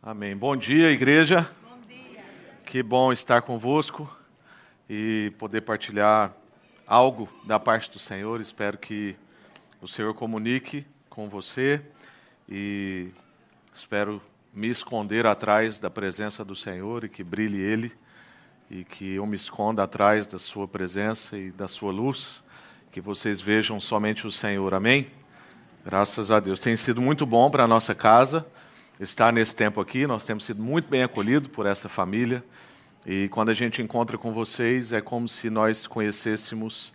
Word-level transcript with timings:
Amém. 0.00 0.36
Bom 0.36 0.56
dia, 0.56 0.92
igreja. 0.92 1.50
Bom 1.68 1.76
dia. 1.88 2.22
Que 2.64 2.84
bom 2.84 3.12
estar 3.12 3.42
convosco 3.42 4.08
e 4.88 5.32
poder 5.38 5.62
partilhar 5.62 6.32
algo 6.86 7.28
da 7.44 7.58
parte 7.58 7.90
do 7.90 7.98
Senhor. 7.98 8.40
Espero 8.40 8.78
que 8.78 9.16
o 9.82 9.88
Senhor 9.88 10.14
comunique 10.14 10.86
com 11.10 11.28
você 11.28 11.82
e 12.48 13.10
espero 13.74 14.22
me 14.54 14.68
esconder 14.68 15.26
atrás 15.26 15.80
da 15.80 15.90
presença 15.90 16.44
do 16.44 16.54
Senhor 16.54 17.02
e 17.02 17.08
que 17.08 17.24
brilhe 17.24 17.60
Ele 17.60 17.92
e 18.70 18.84
que 18.84 19.16
eu 19.16 19.26
me 19.26 19.34
esconda 19.34 19.82
atrás 19.82 20.28
da 20.28 20.38
Sua 20.38 20.68
presença 20.68 21.36
e 21.36 21.50
da 21.50 21.66
Sua 21.66 21.90
luz, 21.90 22.44
que 22.92 23.00
vocês 23.00 23.40
vejam 23.40 23.80
somente 23.80 24.28
o 24.28 24.30
Senhor. 24.30 24.74
Amém? 24.74 25.08
Graças 25.84 26.30
a 26.30 26.38
Deus. 26.38 26.60
Tem 26.60 26.76
sido 26.76 27.02
muito 27.02 27.26
bom 27.26 27.50
para 27.50 27.64
a 27.64 27.68
nossa 27.68 27.96
casa 27.96 28.46
estar 29.00 29.32
nesse 29.32 29.54
tempo 29.54 29.80
aqui. 29.80 30.06
Nós 30.06 30.24
temos 30.24 30.44
sido 30.44 30.62
muito 30.62 30.88
bem 30.88 31.02
acolhidos 31.02 31.48
por 31.48 31.66
essa 31.66 31.88
família. 31.88 32.44
E 33.06 33.28
quando 33.28 33.50
a 33.50 33.54
gente 33.54 33.80
encontra 33.80 34.18
com 34.18 34.32
vocês, 34.32 34.92
é 34.92 35.00
como 35.00 35.26
se 35.28 35.48
nós 35.48 35.86
conhecêssemos 35.86 36.92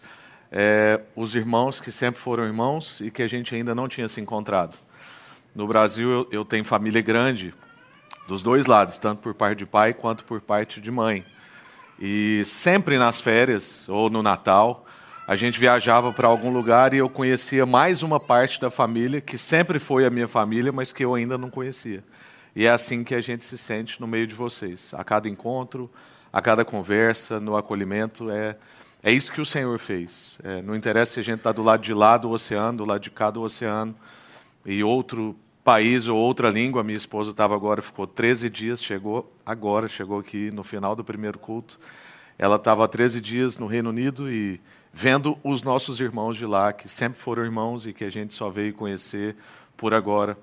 é, 0.52 1.00
os 1.16 1.36
irmãos 1.36 1.80
que 1.80 1.92
sempre 1.92 2.22
foram 2.22 2.45
irmãos 2.45 3.00
e 3.00 3.09
que 3.09 3.23
a 3.23 3.28
gente 3.28 3.55
ainda 3.55 3.73
não 3.73 3.88
tinha 3.88 4.08
se 4.08 4.22
encontrado. 4.22 4.78
No 5.55 5.68
Brasil, 5.68 6.12
eu, 6.12 6.28
eu 6.31 6.45
tenho 6.45 6.64
família 6.64 7.02
grande, 7.02 7.54
dos 8.28 8.44
dois 8.44 8.66
lados, 8.66 8.98
tanto 8.98 9.22
por 9.22 9.34
parte 9.34 9.59
de 9.59 9.66
pai 9.66 9.94
quanto 9.94 10.23
por 10.23 10.42
parte 10.42 10.80
de 10.80 10.92
mãe. 10.92 11.26
E 12.00 12.44
sempre 12.45 12.98
nas 12.98 13.20
férias 13.20 13.88
ou 13.90 14.09
no 14.09 14.23
Natal, 14.23 14.83
a 15.26 15.36
gente 15.36 15.59
viajava 15.59 16.12
para 16.12 16.27
algum 16.27 16.52
lugar 16.52 16.94
e 16.94 16.98
eu 16.98 17.09
conhecia 17.09 17.66
mais 17.66 18.04
uma 18.04 18.20
parte 18.20 18.59
da 18.59 18.70
família, 18.70 19.22
que 19.22 19.38
sempre 19.38 19.80
foi 19.80 20.05
a 20.05 20.09
minha 20.09 20.27
família, 20.27 20.72
mas 20.72 20.91
que 20.91 21.04
eu 21.05 21.16
ainda 21.16 21.38
não 21.38 21.50
conhecia. 21.50 22.04
E 22.55 22.66
é 22.66 22.70
assim 22.70 23.04
que 23.04 23.16
a 23.16 23.22
gente 23.22 23.45
se 23.45 23.58
sente 23.58 24.02
no 24.02 24.08
meio 24.08 24.28
de 24.28 24.36
vocês. 24.36 24.94
A 24.94 25.04
cada 25.04 25.30
encontro, 25.30 25.90
a 26.31 26.42
cada 26.42 26.66
conversa, 26.66 27.39
no 27.39 27.56
acolhimento, 27.56 28.30
é, 28.30 28.58
é 29.02 29.11
isso 29.11 29.31
que 29.31 29.39
o 29.39 29.45
Senhor 29.45 29.80
fez. 29.80 30.39
É, 30.44 30.61
não 30.61 30.75
interessa 30.75 31.14
se 31.14 31.20
a 31.22 31.23
gente 31.23 31.38
está 31.38 31.53
do 31.53 31.64
lado 31.64 31.81
de 31.81 31.94
lá 31.94 32.17
do 32.17 32.30
oceano, 32.30 32.80
do 32.80 32.86
lado 32.86 33.02
de 33.02 33.09
cá 33.09 33.31
do 33.31 33.42
oceano, 33.42 33.95
e 34.66 34.83
outro 34.83 35.36
país 35.64 36.09
ou 36.09 36.17
outra 36.17 36.50
língua. 36.50 36.83
Minha 36.83 36.98
esposa 36.98 37.31
estava 37.31 37.55
agora, 37.55 37.81
ficou 37.81 38.05
13 38.05 38.50
dias, 38.50 38.83
chegou 38.83 39.33
agora, 39.45 39.88
chegou 39.88 40.20
aqui 40.20 40.52
no 40.52 40.64
final 40.64 40.95
do 40.98 41.03
primeiro 41.03 41.39
culto. 41.39 41.80
Ela 42.38 42.56
estava 42.56 42.86
há 42.86 42.88
13 42.88 43.22
dias 43.22 43.58
no 43.58 43.67
Reino 43.67 43.89
Unido 43.89 44.30
e 44.30 44.59
vendo 44.92 45.38
os 45.44 45.64
nossos 45.64 46.00
irmãos 46.00 46.38
de 46.38 46.45
lá, 46.45 46.72
que 46.72 46.88
sempre 46.88 47.20
foram 47.20 47.44
irmãos 47.44 47.86
e 47.86 47.94
que 47.94 48.03
a 48.03 48.09
gente 48.09 48.34
só 48.34 48.50
veio 48.50 48.73
conhecer 48.73 49.36
por 49.76 49.94
agora. 49.94 50.38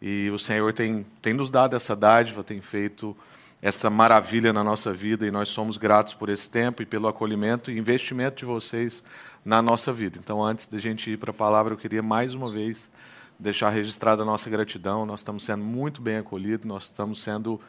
E 0.00 0.30
o 0.30 0.38
Senhor 0.38 0.72
tem, 0.72 1.06
tem 1.20 1.32
nos 1.32 1.50
dado 1.50 1.76
essa 1.76 1.94
dádiva, 1.94 2.42
tem 2.42 2.60
feito 2.60 3.16
essa 3.60 3.88
maravilha 3.88 4.52
na 4.52 4.64
nossa 4.64 4.92
vida 4.92 5.24
e 5.24 5.30
nós 5.30 5.48
somos 5.48 5.76
gratos 5.76 6.14
por 6.14 6.28
esse 6.28 6.50
tempo 6.50 6.82
e 6.82 6.86
pelo 6.86 7.06
acolhimento 7.06 7.70
e 7.70 7.78
investimento 7.78 8.38
de 8.38 8.44
vocês 8.44 9.04
na 9.44 9.62
nossa 9.62 9.92
vida. 9.92 10.18
Então, 10.18 10.42
antes 10.42 10.66
da 10.66 10.78
gente 10.78 11.12
ir 11.12 11.16
para 11.16 11.30
a 11.30 11.34
palavra, 11.34 11.72
eu 11.72 11.78
queria 11.78 12.02
mais 12.02 12.34
uma 12.34 12.50
vez 12.50 12.90
deixar 13.38 13.70
registrada 13.70 14.22
a 14.22 14.24
nossa 14.24 14.50
gratidão. 14.50 15.06
Nós 15.06 15.20
estamos 15.20 15.44
sendo 15.44 15.62
muito 15.62 16.02
bem 16.02 16.16
acolhidos, 16.16 16.66
nós 16.66 16.84
estamos 16.84 17.22
sendo 17.22 17.60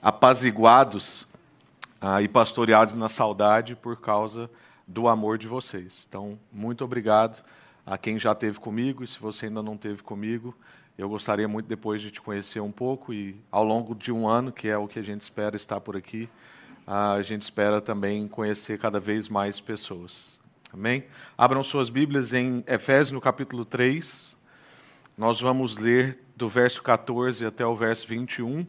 apaziguados 0.00 1.26
ah, 2.02 2.20
e 2.20 2.26
pastoreados 2.26 2.94
na 2.94 3.08
saudade 3.08 3.76
por 3.76 3.96
causa 3.96 4.50
do 4.86 5.06
amor 5.06 5.38
de 5.38 5.46
vocês. 5.46 6.04
Então, 6.08 6.36
muito 6.52 6.84
obrigado 6.84 7.40
a 7.86 7.96
quem 7.96 8.18
já 8.18 8.32
esteve 8.32 8.58
comigo 8.58 9.04
e 9.04 9.06
se 9.06 9.20
você 9.20 9.46
ainda 9.46 9.62
não 9.62 9.74
esteve 9.74 10.02
comigo, 10.02 10.52
eu 10.98 11.08
gostaria 11.08 11.46
muito 11.46 11.66
depois 11.66 12.02
de 12.02 12.10
te 12.10 12.20
conhecer 12.20 12.58
um 12.58 12.72
pouco 12.72 13.14
e 13.14 13.40
ao 13.52 13.62
longo 13.62 13.94
de 13.94 14.10
um 14.10 14.28
ano, 14.28 14.50
que 14.50 14.68
é 14.68 14.76
o 14.76 14.88
que 14.88 14.98
a 14.98 15.02
gente 15.02 15.20
espera 15.20 15.54
estar 15.54 15.80
por 15.80 15.96
aqui, 15.96 16.28
a 16.84 17.22
gente 17.22 17.42
espera 17.42 17.80
também 17.80 18.26
conhecer 18.26 18.78
cada 18.78 18.98
vez 18.98 19.28
mais 19.28 19.60
pessoas. 19.60 20.40
Amém? 20.72 21.04
Abram 21.38 21.62
suas 21.62 21.88
Bíblias 21.88 22.32
em 22.32 22.64
Efésios 22.66 23.12
no 23.12 23.20
capítulo 23.20 23.64
3. 23.64 24.36
Nós 25.16 25.40
vamos 25.40 25.78
ler 25.78 26.18
do 26.34 26.48
verso 26.48 26.82
14 26.82 27.46
até 27.46 27.64
o 27.64 27.76
verso 27.76 28.08
21. 28.08 28.66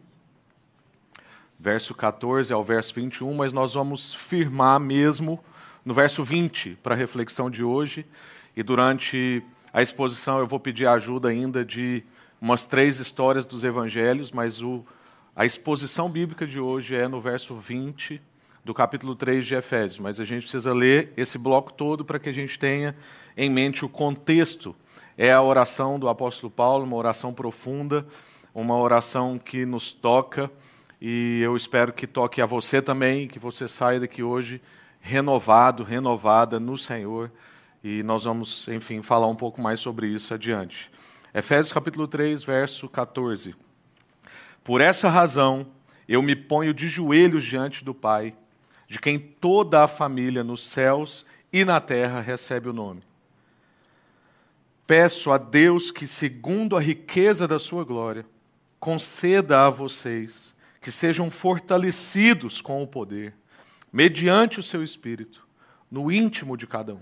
Verso 1.64 1.96
14 1.96 2.52
ao 2.52 2.62
verso 2.62 2.94
21, 2.94 3.34
mas 3.36 3.54
nós 3.54 3.74
vamos 3.76 4.14
firmar 4.14 4.82
mesmo 4.82 5.42
no 5.86 5.94
verso 5.94 6.22
20 6.22 6.78
para 6.84 6.94
a 6.94 6.98
reflexão 6.98 7.50
de 7.50 7.64
hoje. 7.64 8.06
E 8.54 8.62
durante 8.62 9.42
a 9.72 9.82
exposição 9.82 10.40
eu 10.40 10.46
vou 10.46 10.60
pedir 10.60 10.88
ajuda 10.88 11.30
ainda 11.30 11.64
de 11.64 12.04
umas 12.42 12.66
três 12.66 13.00
histórias 13.00 13.46
dos 13.46 13.64
evangelhos, 13.64 14.30
mas 14.34 14.62
o, 14.62 14.86
a 15.34 15.46
exposição 15.46 16.10
bíblica 16.10 16.46
de 16.46 16.60
hoje 16.60 16.98
é 16.98 17.08
no 17.08 17.22
verso 17.22 17.56
20 17.56 18.22
do 18.66 18.74
capítulo 18.74 19.16
3 19.16 19.48
de 19.48 19.56
Efésios. 19.56 20.00
Mas 20.00 20.20
a 20.20 20.26
gente 20.26 20.42
precisa 20.42 20.74
ler 20.74 21.14
esse 21.16 21.38
bloco 21.38 21.72
todo 21.72 22.04
para 22.04 22.20
que 22.20 22.28
a 22.28 22.34
gente 22.34 22.60
tenha 22.60 22.94
em 23.38 23.50
mente 23.50 23.86
o 23.86 23.90
contexto. 23.90 24.76
É 25.18 25.32
a 25.32 25.42
oração 25.42 25.98
do 25.98 26.10
apóstolo 26.10 26.52
Paulo, 26.52 26.84
uma 26.84 26.98
oração 26.98 27.34
profunda, 27.34 28.06
uma 28.54 28.78
oração 28.78 29.40
que 29.40 29.66
nos 29.66 29.94
toca. 29.94 30.52
E 31.06 31.42
eu 31.42 31.54
espero 31.58 31.92
que 31.92 32.08
toque 32.08 32.42
a 32.42 32.46
você 32.46 32.82
também, 32.82 33.28
que 33.28 33.38
você 33.38 33.68
saia 33.68 34.00
daqui 34.00 34.24
hoje 34.24 34.62
renovado, 35.02 35.84
renovada 35.84 36.62
no 36.62 36.78
Senhor. 36.78 37.30
E 37.84 38.02
nós 38.04 38.24
vamos, 38.24 38.70
enfim, 38.70 39.02
falar 39.02 39.28
um 39.28 39.36
pouco 39.36 39.62
mais 39.62 39.82
sobre 39.82 40.08
isso 40.08 40.34
adiante. 40.34 40.90
Efésios 41.34 41.74
capítulo 41.74 42.08
3, 42.08 42.42
verso 42.46 42.88
14. 42.88 43.54
Por 44.64 44.80
essa 44.80 45.10
razão, 45.10 45.68
eu 46.08 46.22
me 46.22 46.38
ponho 46.38 46.74
de 46.74 46.88
joelhos 46.88 47.44
diante 47.44 47.84
do 47.84 47.94
Pai, 47.94 48.34
de 48.88 48.98
quem 48.98 49.20
toda 49.20 49.84
a 49.84 49.90
família 49.90 50.42
nos 50.42 50.64
céus 50.64 51.26
e 51.52 51.66
na 51.66 51.82
terra 51.82 52.22
recebe 52.22 52.70
o 52.70 52.74
nome. 52.74 53.04
Peço 54.88 55.34
a 55.34 55.38
Deus 55.38 55.92
que, 55.92 56.08
segundo 56.08 56.78
a 56.78 56.80
riqueza 56.80 57.46
da 57.46 57.60
sua 57.60 57.84
glória, 57.84 58.26
conceda 58.80 59.66
a 59.66 59.70
vocês 59.70 60.54
que 60.84 60.92
sejam 60.92 61.32
fortalecidos 61.32 62.62
com 62.62 62.84
o 62.84 62.88
poder 62.88 63.34
mediante 63.92 64.60
o 64.60 64.64
seu 64.64 64.84
espírito, 64.84 65.48
no 65.90 66.12
íntimo 66.12 66.58
de 66.58 66.68
cada 66.68 66.94
um. 66.94 67.02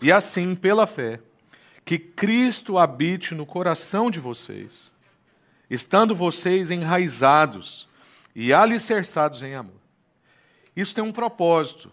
E 0.00 0.12
assim, 0.12 0.54
pela 0.54 0.86
fé, 0.86 1.20
que 1.84 1.98
Cristo 1.98 2.78
habite 2.78 3.34
no 3.34 3.44
coração 3.44 4.10
de 4.10 4.20
vocês, 4.20 4.92
estando 5.68 6.14
vocês 6.14 6.70
enraizados 6.70 7.88
e 8.34 8.52
alicerçados 8.52 9.42
em 9.42 9.54
amor. 9.54 9.80
Isso 10.76 10.94
tem 10.94 11.02
um 11.02 11.12
propósito. 11.12 11.90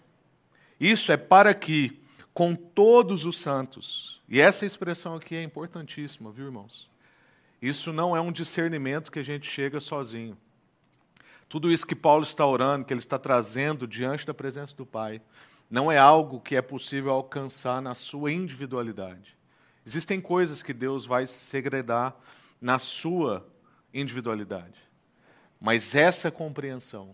Isso 0.79 1.11
é 1.11 1.17
para 1.17 1.53
que, 1.53 1.99
com 2.33 2.53
todos 2.53 3.25
os 3.25 3.39
santos, 3.39 4.21
e 4.29 4.39
essa 4.39 4.65
expressão 4.65 5.15
aqui 5.15 5.35
é 5.35 5.41
importantíssima, 5.41 6.31
viu, 6.31 6.45
irmãos? 6.45 6.89
Isso 7.61 7.93
não 7.93 8.15
é 8.15 8.21
um 8.21 8.31
discernimento 8.31 9.11
que 9.11 9.19
a 9.19 9.23
gente 9.23 9.49
chega 9.49 9.79
sozinho. 9.79 10.37
Tudo 11.53 11.72
isso 11.72 11.86
que 11.86 11.94
Paulo 11.94 12.24
está 12.24 12.44
orando, 12.44 12.84
que 12.84 12.91
ele 12.91 13.00
está 13.00 13.19
trazendo 13.19 13.86
diante 13.86 14.25
da 14.25 14.34
presença 14.34 14.75
do 14.75 14.88
Pai, 14.88 15.22
não 15.69 15.91
é 15.91 16.00
algo 16.00 16.40
que 16.40 16.56
é 16.56 16.64
possível 16.64 17.12
alcançar 17.12 17.80
na 17.80 17.94
sua 17.94 18.31
individualidade. 18.31 19.38
Existem 19.86 20.19
coisas 20.19 20.64
que 20.64 20.74
Deus 20.74 21.06
vai 21.06 21.28
segredar 21.28 22.16
na 22.59 22.80
sua 22.80 23.47
individualidade. 23.94 24.80
Mas 25.62 25.94
essa 25.94 26.31
compreensão 26.31 27.14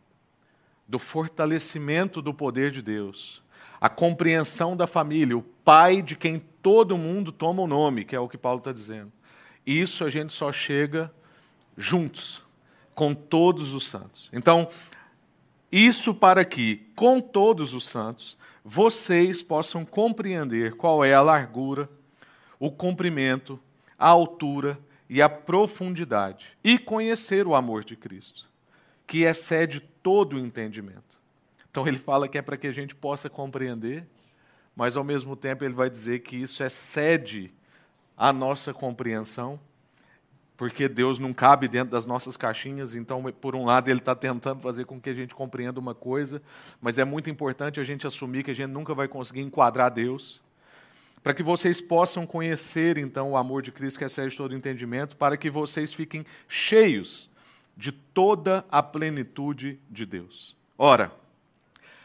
do 0.87 0.99
fortalecimento 0.99 2.21
do 2.21 2.33
poder 2.33 2.71
de 2.71 2.81
Deus, 2.81 3.43
a 3.81 3.89
compreensão 3.89 4.73
da 4.73 4.87
família, 4.87 5.37
o 5.37 5.43
pai 5.43 6.01
de 6.01 6.15
quem 6.15 6.39
todo 6.39 6.97
mundo 6.97 7.33
toma 7.33 7.61
o 7.61 7.67
nome, 7.67 8.05
que 8.05 8.15
é 8.15 8.19
o 8.21 8.29
que 8.29 8.37
Paulo 8.37 8.59
está 8.59 8.71
dizendo, 8.71 9.11
isso 9.65 10.05
a 10.05 10.09
gente 10.09 10.31
só 10.31 10.49
chega 10.49 11.13
juntos 11.77 12.47
com 12.99 13.13
todos 13.13 13.73
os 13.73 13.87
santos. 13.87 14.29
Então, 14.33 14.67
isso 15.71 16.13
para 16.13 16.43
que, 16.43 16.85
com 16.97 17.21
todos 17.21 17.73
os 17.73 17.85
santos, 17.85 18.37
vocês 18.61 19.41
possam 19.41 19.85
compreender 19.85 20.75
qual 20.75 21.05
é 21.05 21.13
a 21.13 21.21
largura, 21.21 21.89
o 22.59 22.69
comprimento, 22.69 23.57
a 23.97 24.09
altura 24.09 24.77
e 25.09 25.21
a 25.21 25.29
profundidade, 25.29 26.57
e 26.61 26.77
conhecer 26.77 27.47
o 27.47 27.55
amor 27.55 27.85
de 27.85 27.95
Cristo, 27.95 28.49
que 29.07 29.19
excede 29.19 29.79
todo 29.79 30.35
o 30.35 30.39
entendimento. 30.39 31.17
Então, 31.71 31.87
ele 31.87 31.97
fala 31.97 32.27
que 32.27 32.37
é 32.37 32.41
para 32.41 32.57
que 32.57 32.67
a 32.67 32.73
gente 32.73 32.93
possa 32.93 33.29
compreender, 33.29 34.05
mas 34.75 34.97
ao 34.97 35.05
mesmo 35.05 35.37
tempo 35.37 35.63
ele 35.63 35.73
vai 35.73 35.89
dizer 35.89 36.19
que 36.19 36.35
isso 36.35 36.61
excede 36.65 37.49
a 38.17 38.33
nossa 38.33 38.73
compreensão 38.73 39.57
porque 40.59 40.89
Deus 40.89 41.19
não 41.19 41.31
cabe 41.31 41.69
dentro 41.69 41.91
das 41.91 42.05
nossas 42.05 42.35
caixinhas, 42.35 42.93
então, 42.93 43.23
por 43.31 43.55
um 43.55 43.63
lado, 43.63 43.89
Ele 43.89 43.99
está 43.99 44.13
tentando 44.13 44.59
fazer 44.59 44.83
com 44.83 44.99
que 44.99 45.09
a 45.09 45.13
gente 45.13 45.33
compreenda 45.33 45.79
uma 45.79 45.95
coisa, 45.95 46.41
mas 46.81 46.99
é 46.99 47.05
muito 47.05 47.29
importante 47.29 47.79
a 47.79 47.83
gente 47.85 48.05
assumir 48.05 48.43
que 48.43 48.51
a 48.51 48.53
gente 48.53 48.69
nunca 48.69 48.93
vai 48.93 49.07
conseguir 49.07 49.39
enquadrar 49.39 49.89
Deus, 49.89 50.41
para 51.23 51.33
que 51.33 51.41
vocês 51.41 51.79
possam 51.79 52.27
conhecer, 52.27 52.97
então, 52.97 53.31
o 53.31 53.37
amor 53.37 53.61
de 53.61 53.71
Cristo 53.71 53.99
que 53.99 54.03
excede 54.03 54.35
todo 54.35 54.53
entendimento, 54.53 55.15
para 55.15 55.37
que 55.37 55.49
vocês 55.49 55.93
fiquem 55.93 56.25
cheios 56.45 57.29
de 57.77 57.93
toda 57.93 58.65
a 58.69 58.83
plenitude 58.83 59.79
de 59.89 60.05
Deus. 60.05 60.57
Ora, 60.77 61.09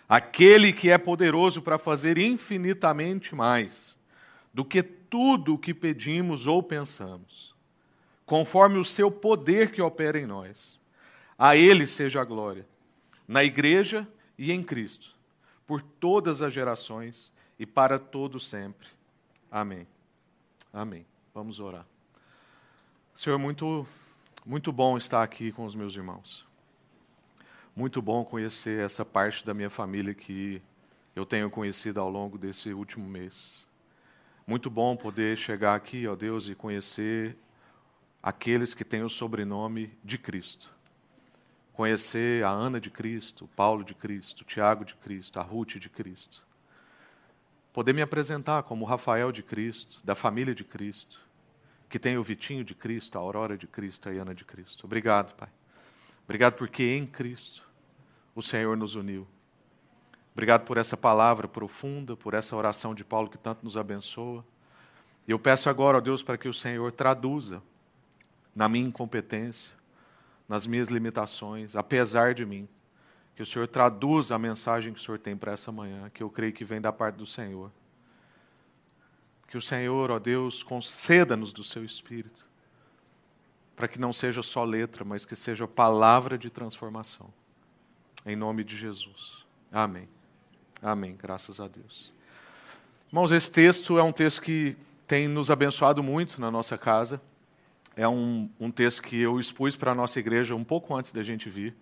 aquele 0.09 0.73
que 0.73 0.93
é 0.93 0.97
poderoso 0.97 1.61
para 1.61 1.77
fazer 1.77 2.19
infinitamente 2.19 3.35
mais 3.35 3.99
do 4.55 4.65
que 4.65 4.81
tudo 4.81 5.55
o 5.55 5.59
que 5.59 5.75
pedimos 5.75 6.47
ou 6.47 6.63
pensamos, 6.63 7.54
conforme 8.27 8.79
o 8.79 8.85
seu 8.85 9.11
poder 9.11 9.71
que 9.71 9.83
opera 9.83 10.19
em 10.19 10.27
nós. 10.27 10.81
A 11.39 11.57
Ele 11.57 11.87
seja 11.87 12.21
a 12.21 12.25
glória, 12.25 12.67
na 13.27 13.43
Igreja 13.43 14.07
e 14.39 14.53
em 14.53 14.63
Cristo, 14.63 15.15
por 15.67 15.83
todas 15.83 16.43
as 16.43 16.53
gerações 16.53 17.33
e 17.59 17.67
para 17.67 17.99
todo 17.99 18.39
sempre. 18.39 18.89
Amém. 19.51 19.87
Amém. 20.73 21.07
Vamos 21.33 21.61
orar. 21.61 21.87
Senhor, 23.15 23.39
muito 23.39 23.87
muito 24.47 24.71
bom 24.71 24.99
estar 24.99 25.23
aqui 25.23 25.51
com 25.53 25.65
os 25.65 25.75
meus 25.75 25.97
irmãos. 25.97 26.47
Muito 27.75 28.03
bom 28.03 28.23
conhecer 28.25 28.85
essa 28.85 29.05
parte 29.05 29.45
da 29.45 29.55
minha 29.55 29.71
família 29.71 30.13
que 30.13 30.61
eu 31.17 31.25
tenho 31.25 31.49
conhecido 31.49 31.99
ao 31.99 32.11
longo 32.11 32.37
desse 32.37 32.75
último 32.75 33.09
mês. 33.09 33.67
Muito 34.47 34.69
bom 34.69 34.95
poder 34.97 35.37
chegar 35.39 35.75
aqui, 35.75 36.07
ó 36.07 36.15
Deus, 36.15 36.49
e 36.49 36.55
conhecer 36.55 37.39
aqueles 38.25 38.73
que 38.73 38.85
têm 38.85 39.03
o 39.03 39.09
sobrenome 39.11 39.93
de 40.03 40.17
Cristo. 40.17 40.73
Conhecer 41.75 42.43
a 42.43 42.49
Ana 42.49 42.81
de 42.81 42.91
Cristo, 42.91 43.47
Paulo 43.55 43.85
de 43.85 43.95
Cristo, 43.95 44.45
Tiago 44.45 44.83
de 44.83 44.95
Cristo, 44.95 45.39
a 45.39 45.43
Ruth 45.43 45.77
de 45.77 45.91
Cristo. 45.91 46.43
Poder 47.71 47.93
me 47.93 48.01
apresentar 48.01 48.63
como 48.63 48.87
Rafael 48.87 49.31
de 49.31 49.43
Cristo, 49.43 50.01
da 50.03 50.15
família 50.15 50.55
de 50.55 50.65
Cristo 50.65 51.21
que 51.87 51.99
tem 51.99 52.19
o 52.19 52.25
Vitinho 52.25 52.65
de 52.65 52.75
Cristo, 52.75 53.17
a 53.17 53.21
Aurora 53.21 53.57
de 53.57 53.69
Cristo, 53.69 54.09
a 54.09 54.13
Ana 54.13 54.35
de 54.35 54.45
Cristo. 54.45 54.85
Obrigado, 54.85 55.33
Pai. 55.35 55.49
Obrigado 56.25 56.55
porque 56.55 56.83
em 56.83 57.07
Cristo 57.07 57.63
o 58.35 58.43
Senhor 58.43 58.77
nos 58.77 58.97
uniu. 58.97 59.29
Obrigado 60.33 60.65
por 60.65 60.77
essa 60.77 60.97
palavra 60.97 61.47
profunda, 61.47 62.17
por 62.17 62.35
essa 62.35 62.57
oração 62.57 62.97
de 62.97 63.05
Paulo 63.05 63.29
que 63.29 63.39
tanto 63.39 63.63
nos 63.63 63.77
abençoa. 63.77 64.45
E 65.29 65.31
eu 65.31 65.39
peço 65.39 65.71
agora, 65.71 65.99
ó 65.99 66.01
Deus, 66.01 66.21
para 66.21 66.37
que 66.37 66.49
o 66.49 66.53
Senhor 66.55 66.91
traduza 66.91 67.63
na 68.55 68.69
minha 68.69 68.87
incompetência, 68.87 69.73
nas 70.49 70.67
minhas 70.67 70.89
limitações, 70.89 71.75
apesar 71.75 72.35
de 72.35 72.45
mim, 72.45 72.69
que 73.35 73.43
o 73.43 73.47
Senhor 73.47 73.67
traduza 73.67 74.35
a 74.35 74.39
mensagem 74.39 74.93
que 74.93 75.01
o 75.01 75.03
Senhor 75.03 75.19
tem 75.19 75.37
para 75.37 75.53
essa 75.53 75.73
manhã, 75.73 76.09
que 76.11 76.23
eu 76.23 76.31
creio 76.31 76.53
que 76.53 76.65
vem 76.65 76.81
da 76.81 76.93
parte 76.93 77.17
do 77.17 77.27
Senhor. 77.27 77.71
Que 79.49 79.57
o 79.57 79.61
Senhor, 79.61 80.11
ó 80.11 80.19
Deus, 80.19 80.63
conceda-nos 80.63 81.53
do 81.53 81.65
seu 81.65 81.85
Espírito, 81.85 82.47
para 83.75 83.89
que 83.89 83.99
não 83.99 84.13
seja 84.13 84.43
só 84.43 84.63
letra, 84.63 85.05
mas 85.05 85.27
que 85.27 85.35
seja 85.35 85.67
palavra 85.67 86.39
de 86.39 86.49
transformação. 86.49 87.33
Em 88.25 88.37
nome 88.37 88.63
de 88.63 88.77
Jesus. 88.77 89.45
Amém. 89.71 90.09
Amém. 90.81 91.17
Graças 91.21 91.59
a 91.59 91.67
Deus. 91.67 92.13
Irmãos, 93.09 93.33
esse 93.33 93.51
texto 93.51 93.99
é 93.99 94.03
um 94.03 94.13
texto 94.13 94.43
que 94.43 94.77
tem 95.07 95.29
nos 95.29 95.51
abençoado 95.51 96.03
muito 96.03 96.41
na 96.41 96.51
nossa 96.51 96.79
casa. 96.79 97.21
É 97.97 98.09
um, 98.09 98.51
um 98.59 98.71
texto 98.71 99.03
que 99.03 99.21
eu 99.21 99.39
expus 99.39 99.77
para 99.77 99.93
a 99.93 99.95
nossa 99.95 100.19
igreja 100.19 100.55
um 100.55 100.65
pouco 100.65 100.95
antes 100.95 101.13
da 101.13 101.23
gente 101.23 101.49
vir. 101.49 101.75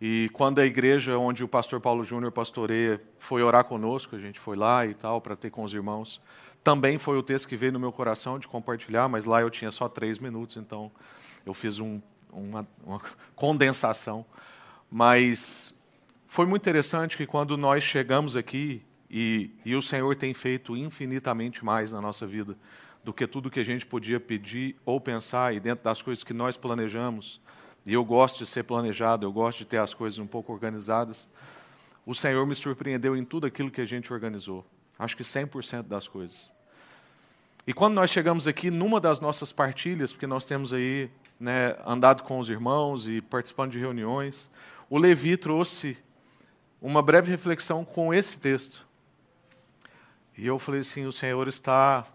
E 0.00 0.28
quando 0.32 0.58
a 0.58 0.66
igreja 0.66 1.16
onde 1.16 1.44
o 1.44 1.48
pastor 1.48 1.80
Paulo 1.80 2.02
Júnior 2.02 2.32
pastoreia 2.32 3.00
foi 3.18 3.42
orar 3.42 3.64
conosco, 3.64 4.16
a 4.16 4.18
gente 4.18 4.40
foi 4.40 4.56
lá 4.56 4.84
e 4.84 4.94
tal, 4.94 5.20
para 5.20 5.36
ter 5.36 5.50
com 5.50 5.62
os 5.62 5.72
irmãos. 5.72 6.20
Também 6.62 6.98
foi 6.98 7.16
o 7.16 7.22
texto 7.22 7.46
que 7.46 7.56
veio 7.56 7.72
no 7.72 7.78
meu 7.78 7.92
coração 7.92 8.38
de 8.38 8.48
compartilhar, 8.48 9.08
mas 9.08 9.26
lá 9.26 9.40
eu 9.40 9.50
tinha 9.50 9.70
só 9.70 9.88
três 9.88 10.18
minutos, 10.18 10.56
então 10.56 10.90
eu 11.46 11.54
fiz 11.54 11.78
um, 11.78 12.00
uma, 12.32 12.66
uma 12.84 13.00
condensação. 13.36 14.26
Mas 14.90 15.80
foi 16.26 16.46
muito 16.46 16.62
interessante 16.62 17.16
que 17.16 17.26
quando 17.26 17.56
nós 17.56 17.84
chegamos 17.84 18.36
aqui, 18.36 18.82
e, 19.08 19.50
e 19.64 19.76
o 19.76 19.82
Senhor 19.82 20.16
tem 20.16 20.34
feito 20.34 20.76
infinitamente 20.76 21.64
mais 21.64 21.92
na 21.92 22.00
nossa 22.00 22.26
vida 22.26 22.56
do 23.04 23.12
que 23.12 23.26
tudo 23.26 23.50
que 23.50 23.60
a 23.60 23.64
gente 23.64 23.84
podia 23.84 24.18
pedir 24.18 24.76
ou 24.84 25.00
pensar, 25.00 25.54
e 25.54 25.60
dentro 25.60 25.84
das 25.84 26.00
coisas 26.00 26.24
que 26.24 26.32
nós 26.32 26.56
planejamos, 26.56 27.40
e 27.84 27.92
eu 27.92 28.04
gosto 28.04 28.38
de 28.38 28.46
ser 28.46 28.64
planejado, 28.64 29.26
eu 29.26 29.32
gosto 29.32 29.58
de 29.58 29.66
ter 29.66 29.76
as 29.76 29.92
coisas 29.92 30.18
um 30.18 30.26
pouco 30.26 30.52
organizadas, 30.52 31.28
o 32.06 32.14
Senhor 32.14 32.46
me 32.46 32.54
surpreendeu 32.54 33.14
em 33.14 33.24
tudo 33.24 33.46
aquilo 33.46 33.70
que 33.70 33.80
a 33.80 33.84
gente 33.84 34.12
organizou. 34.12 34.64
Acho 34.98 35.16
que 35.16 35.22
100% 35.22 35.82
das 35.82 36.08
coisas. 36.08 36.52
E 37.66 37.72
quando 37.72 37.94
nós 37.94 38.10
chegamos 38.10 38.46
aqui, 38.46 38.70
numa 38.70 39.00
das 39.00 39.20
nossas 39.20 39.52
partilhas, 39.52 40.12
porque 40.12 40.26
nós 40.26 40.44
temos 40.44 40.72
aí 40.72 41.10
né, 41.38 41.76
andado 41.86 42.22
com 42.22 42.38
os 42.38 42.48
irmãos 42.48 43.06
e 43.06 43.20
participando 43.20 43.72
de 43.72 43.78
reuniões, 43.78 44.50
o 44.88 44.98
Levi 44.98 45.36
trouxe 45.36 45.96
uma 46.80 47.02
breve 47.02 47.30
reflexão 47.30 47.84
com 47.84 48.12
esse 48.12 48.38
texto. 48.38 48.86
E 50.36 50.46
eu 50.46 50.58
falei 50.58 50.82
assim: 50.82 51.06
o 51.06 51.12
Senhor 51.12 51.48
está 51.48 52.06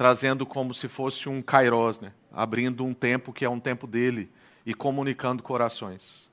trazendo 0.00 0.46
como 0.46 0.72
se 0.72 0.88
fosse 0.88 1.28
um 1.28 1.42
kairos, 1.42 2.00
né? 2.00 2.10
abrindo 2.32 2.86
um 2.86 2.94
tempo 2.94 3.34
que 3.34 3.44
é 3.44 3.50
um 3.50 3.60
tempo 3.60 3.86
dele 3.86 4.32
e 4.64 4.72
comunicando 4.72 5.42
corações. 5.42 6.30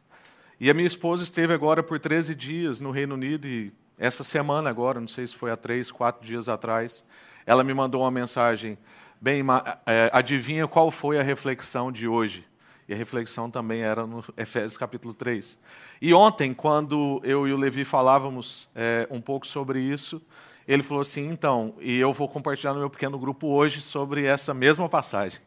E 0.58 0.70
a 0.70 0.74
minha 0.74 0.88
esposa 0.88 1.26
esteve 1.26 1.52
agora 1.52 1.84
por 1.84 2.00
13 2.00 2.34
dias 2.34 2.80
no 2.80 2.92
Reino 2.92 3.16
Unido 3.16 3.46
e 3.46 3.74
essa 4.00 4.24
semana 4.24 4.70
agora, 4.70 5.02
não 5.02 5.08
sei 5.10 5.28
se 5.28 5.36
foi 5.36 5.52
há 5.52 5.58
três, 5.58 5.92
quatro 5.92 6.26
dias 6.26 6.48
atrás, 6.48 7.04
ela 7.46 7.62
me 7.62 7.74
mandou 7.74 8.04
uma 8.04 8.10
mensagem. 8.10 8.78
Bem, 9.20 9.44
é, 9.86 10.10
adivinha 10.14 10.66
qual 10.66 10.90
foi 10.90 11.20
a 11.20 11.22
reflexão 11.22 11.92
de 11.92 12.08
hoje? 12.08 12.48
E 12.88 12.94
a 12.94 12.96
reflexão 12.96 13.52
também 13.52 13.82
era 13.82 14.08
no 14.08 14.24
Efésios 14.38 14.78
capítulo 14.78 15.14
3. 15.14 15.60
E 16.02 16.14
ontem, 16.14 16.54
quando 16.54 17.20
eu 17.22 17.46
e 17.46 17.52
o 17.52 17.58
Levi 17.58 17.84
falávamos 17.84 18.70
é, 18.74 19.06
um 19.12 19.20
pouco 19.20 19.46
sobre 19.46 19.82
isso, 19.82 20.22
ele 20.68 20.84
falou 20.84 21.02
assim: 21.02 21.30
então, 21.30 21.74
e 21.80 21.98
eu 21.98 22.12
vou 22.12 22.28
compartilhar 22.28 22.74
no 22.74 22.80
meu 22.80 22.90
pequeno 22.90 23.18
grupo 23.18 23.48
hoje 23.48 23.82
sobre 23.82 24.26
essa 24.26 24.54
mesma 24.54 24.90
passagem. 24.90 25.40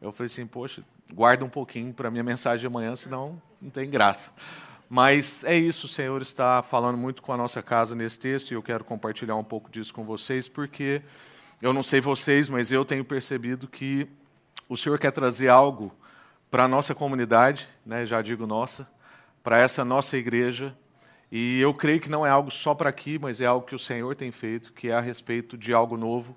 Eu 0.00 0.12
falei 0.12 0.26
assim: 0.26 0.46
poxa, 0.46 0.82
guarda 1.12 1.44
um 1.44 1.48
pouquinho 1.48 1.92
para 1.92 2.10
minha 2.10 2.24
mensagem 2.24 2.60
de 2.60 2.66
amanhã, 2.66 2.96
senão 2.96 3.40
não 3.60 3.70
tem 3.70 3.88
graça. 3.90 4.32
Mas 4.88 5.42
é 5.44 5.56
isso, 5.56 5.86
o 5.86 5.88
Senhor 5.88 6.20
está 6.20 6.62
falando 6.62 6.98
muito 6.98 7.22
com 7.22 7.32
a 7.32 7.36
nossa 7.36 7.62
casa 7.62 7.94
nesse 7.94 8.18
texto 8.18 8.50
e 8.50 8.54
eu 8.54 8.62
quero 8.62 8.84
compartilhar 8.84 9.36
um 9.36 9.44
pouco 9.44 9.70
disso 9.70 9.94
com 9.94 10.04
vocês, 10.04 10.48
porque 10.48 11.00
eu 11.62 11.72
não 11.72 11.82
sei 11.82 12.00
vocês, 12.00 12.50
mas 12.50 12.70
eu 12.70 12.84
tenho 12.84 13.04
percebido 13.04 13.66
que 13.66 14.06
o 14.68 14.76
Senhor 14.76 14.98
quer 14.98 15.10
trazer 15.10 15.48
algo 15.48 15.90
para 16.50 16.64
a 16.64 16.68
nossa 16.68 16.94
comunidade, 16.94 17.66
né, 17.86 18.04
já 18.04 18.20
digo 18.20 18.46
nossa, 18.46 18.86
para 19.42 19.58
essa 19.58 19.82
nossa 19.82 20.18
igreja. 20.18 20.76
E 21.34 21.58
eu 21.58 21.72
creio 21.72 21.98
que 21.98 22.10
não 22.10 22.26
é 22.26 22.28
algo 22.28 22.50
só 22.50 22.74
para 22.74 22.90
aqui, 22.90 23.18
mas 23.18 23.40
é 23.40 23.46
algo 23.46 23.66
que 23.66 23.74
o 23.74 23.78
Senhor 23.78 24.14
tem 24.14 24.30
feito, 24.30 24.70
que 24.74 24.88
é 24.88 24.94
a 24.94 25.00
respeito 25.00 25.56
de 25.56 25.72
algo 25.72 25.96
novo. 25.96 26.36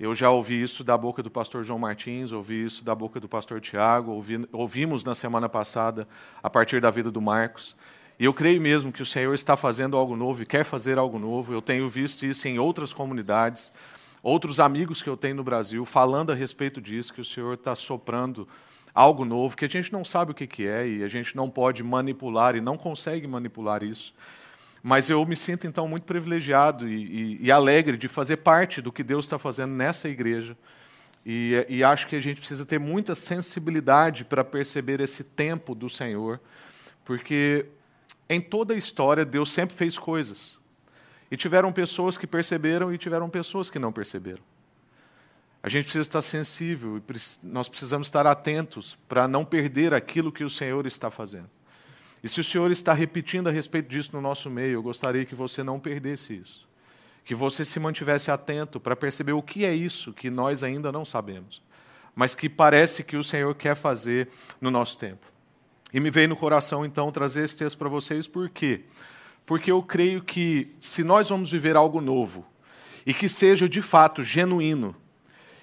Eu 0.00 0.14
já 0.14 0.30
ouvi 0.30 0.62
isso 0.62 0.82
da 0.82 0.96
boca 0.96 1.22
do 1.22 1.30
pastor 1.30 1.62
João 1.62 1.78
Martins, 1.78 2.32
ouvi 2.32 2.64
isso 2.64 2.82
da 2.82 2.94
boca 2.94 3.20
do 3.20 3.28
pastor 3.28 3.60
Tiago, 3.60 4.10
ouvi, 4.10 4.48
ouvimos 4.50 5.04
na 5.04 5.14
semana 5.14 5.50
passada 5.50 6.08
a 6.42 6.48
partir 6.48 6.80
da 6.80 6.88
vida 6.88 7.10
do 7.10 7.20
Marcos. 7.20 7.76
E 8.18 8.24
eu 8.24 8.32
creio 8.32 8.58
mesmo 8.58 8.90
que 8.90 9.02
o 9.02 9.06
Senhor 9.06 9.34
está 9.34 9.54
fazendo 9.54 9.98
algo 9.98 10.16
novo 10.16 10.42
e 10.42 10.46
quer 10.46 10.64
fazer 10.64 10.96
algo 10.96 11.18
novo. 11.18 11.52
Eu 11.52 11.60
tenho 11.60 11.86
visto 11.86 12.24
isso 12.24 12.48
em 12.48 12.58
outras 12.58 12.90
comunidades 12.90 13.70
outros 14.22 14.60
amigos 14.60 15.02
que 15.02 15.08
eu 15.08 15.16
tenho 15.16 15.34
no 15.34 15.44
Brasil 15.44 15.84
falando 15.84 16.30
a 16.30 16.34
respeito 16.34 16.80
disso, 16.80 17.12
que 17.12 17.20
o 17.20 17.24
Senhor 17.24 17.54
está 17.54 17.74
soprando 17.74 18.46
algo 18.94 19.24
novo, 19.24 19.56
que 19.56 19.64
a 19.64 19.68
gente 19.68 19.92
não 19.92 20.04
sabe 20.04 20.32
o 20.32 20.34
que 20.34 20.66
é 20.66 20.86
e 20.86 21.02
a 21.02 21.08
gente 21.08 21.36
não 21.36 21.48
pode 21.48 21.82
manipular 21.82 22.54
e 22.56 22.60
não 22.60 22.76
consegue 22.76 23.26
manipular 23.26 23.82
isso. 23.82 24.14
Mas 24.82 25.08
eu 25.08 25.24
me 25.24 25.36
sinto, 25.36 25.66
então, 25.66 25.86
muito 25.86 26.02
privilegiado 26.02 26.88
e, 26.88 27.36
e, 27.40 27.46
e 27.46 27.52
alegre 27.52 27.96
de 27.96 28.08
fazer 28.08 28.38
parte 28.38 28.82
do 28.82 28.90
que 28.90 29.04
Deus 29.04 29.24
está 29.24 29.38
fazendo 29.38 29.72
nessa 29.72 30.08
igreja. 30.08 30.56
E, 31.24 31.64
e 31.68 31.84
acho 31.84 32.08
que 32.08 32.16
a 32.16 32.20
gente 32.20 32.38
precisa 32.38 32.66
ter 32.66 32.80
muita 32.80 33.14
sensibilidade 33.14 34.24
para 34.24 34.42
perceber 34.42 35.00
esse 35.00 35.22
tempo 35.22 35.72
do 35.72 35.88
Senhor, 35.88 36.40
porque 37.04 37.66
em 38.28 38.40
toda 38.40 38.74
a 38.74 38.76
história 38.76 39.24
Deus 39.24 39.52
sempre 39.52 39.76
fez 39.76 39.96
coisas. 39.96 40.58
E 41.30 41.36
tiveram 41.36 41.72
pessoas 41.72 42.18
que 42.18 42.26
perceberam 42.26 42.92
e 42.92 42.98
tiveram 42.98 43.30
pessoas 43.30 43.70
que 43.70 43.78
não 43.78 43.92
perceberam. 43.92 44.42
A 45.62 45.68
gente 45.68 45.84
precisa 45.84 46.02
estar 46.02 46.22
sensível 46.22 47.00
nós 47.44 47.68
precisamos 47.68 48.08
estar 48.08 48.26
atentos 48.26 48.96
para 49.08 49.28
não 49.28 49.44
perder 49.44 49.94
aquilo 49.94 50.32
que 50.32 50.42
o 50.42 50.50
Senhor 50.50 50.86
está 50.86 51.08
fazendo. 51.08 51.48
E 52.22 52.28
se 52.28 52.40
o 52.40 52.44
Senhor 52.44 52.70
está 52.72 52.92
repetindo 52.92 53.48
a 53.48 53.52
respeito 53.52 53.88
disso 53.88 54.10
no 54.12 54.20
nosso 54.20 54.50
meio, 54.50 54.74
eu 54.74 54.82
gostaria 54.82 55.24
que 55.24 55.34
você 55.34 55.62
não 55.62 55.78
perdesse 55.78 56.34
isso. 56.34 56.68
Que 57.24 57.34
você 57.34 57.64
se 57.64 57.78
mantivesse 57.78 58.30
atento 58.30 58.80
para 58.80 58.96
perceber 58.96 59.32
o 59.32 59.42
que 59.42 59.64
é 59.64 59.72
isso 59.72 60.12
que 60.12 60.30
nós 60.30 60.64
ainda 60.64 60.90
não 60.90 61.04
sabemos, 61.04 61.62
mas 62.14 62.34
que 62.34 62.48
parece 62.48 63.04
que 63.04 63.16
o 63.16 63.22
Senhor 63.22 63.54
quer 63.54 63.76
fazer 63.76 64.28
no 64.60 64.70
nosso 64.70 64.98
tempo. 64.98 65.26
E 65.92 66.00
me 66.00 66.10
veio 66.10 66.28
no 66.28 66.36
coração, 66.36 66.84
então, 66.84 67.12
trazer 67.12 67.44
esse 67.44 67.58
texto 67.58 67.78
para 67.78 67.88
vocês, 67.88 68.26
por 68.26 68.48
quê? 68.48 68.82
Porque 69.46 69.70
eu 69.70 69.80
creio 69.82 70.22
que 70.22 70.74
se 70.80 71.04
nós 71.04 71.28
vamos 71.28 71.52
viver 71.52 71.76
algo 71.76 72.00
novo 72.00 72.46
e 73.04 73.12
que 73.14 73.28
seja 73.28 73.68
de 73.68 73.82
fato 73.82 74.22
genuíno 74.24 74.96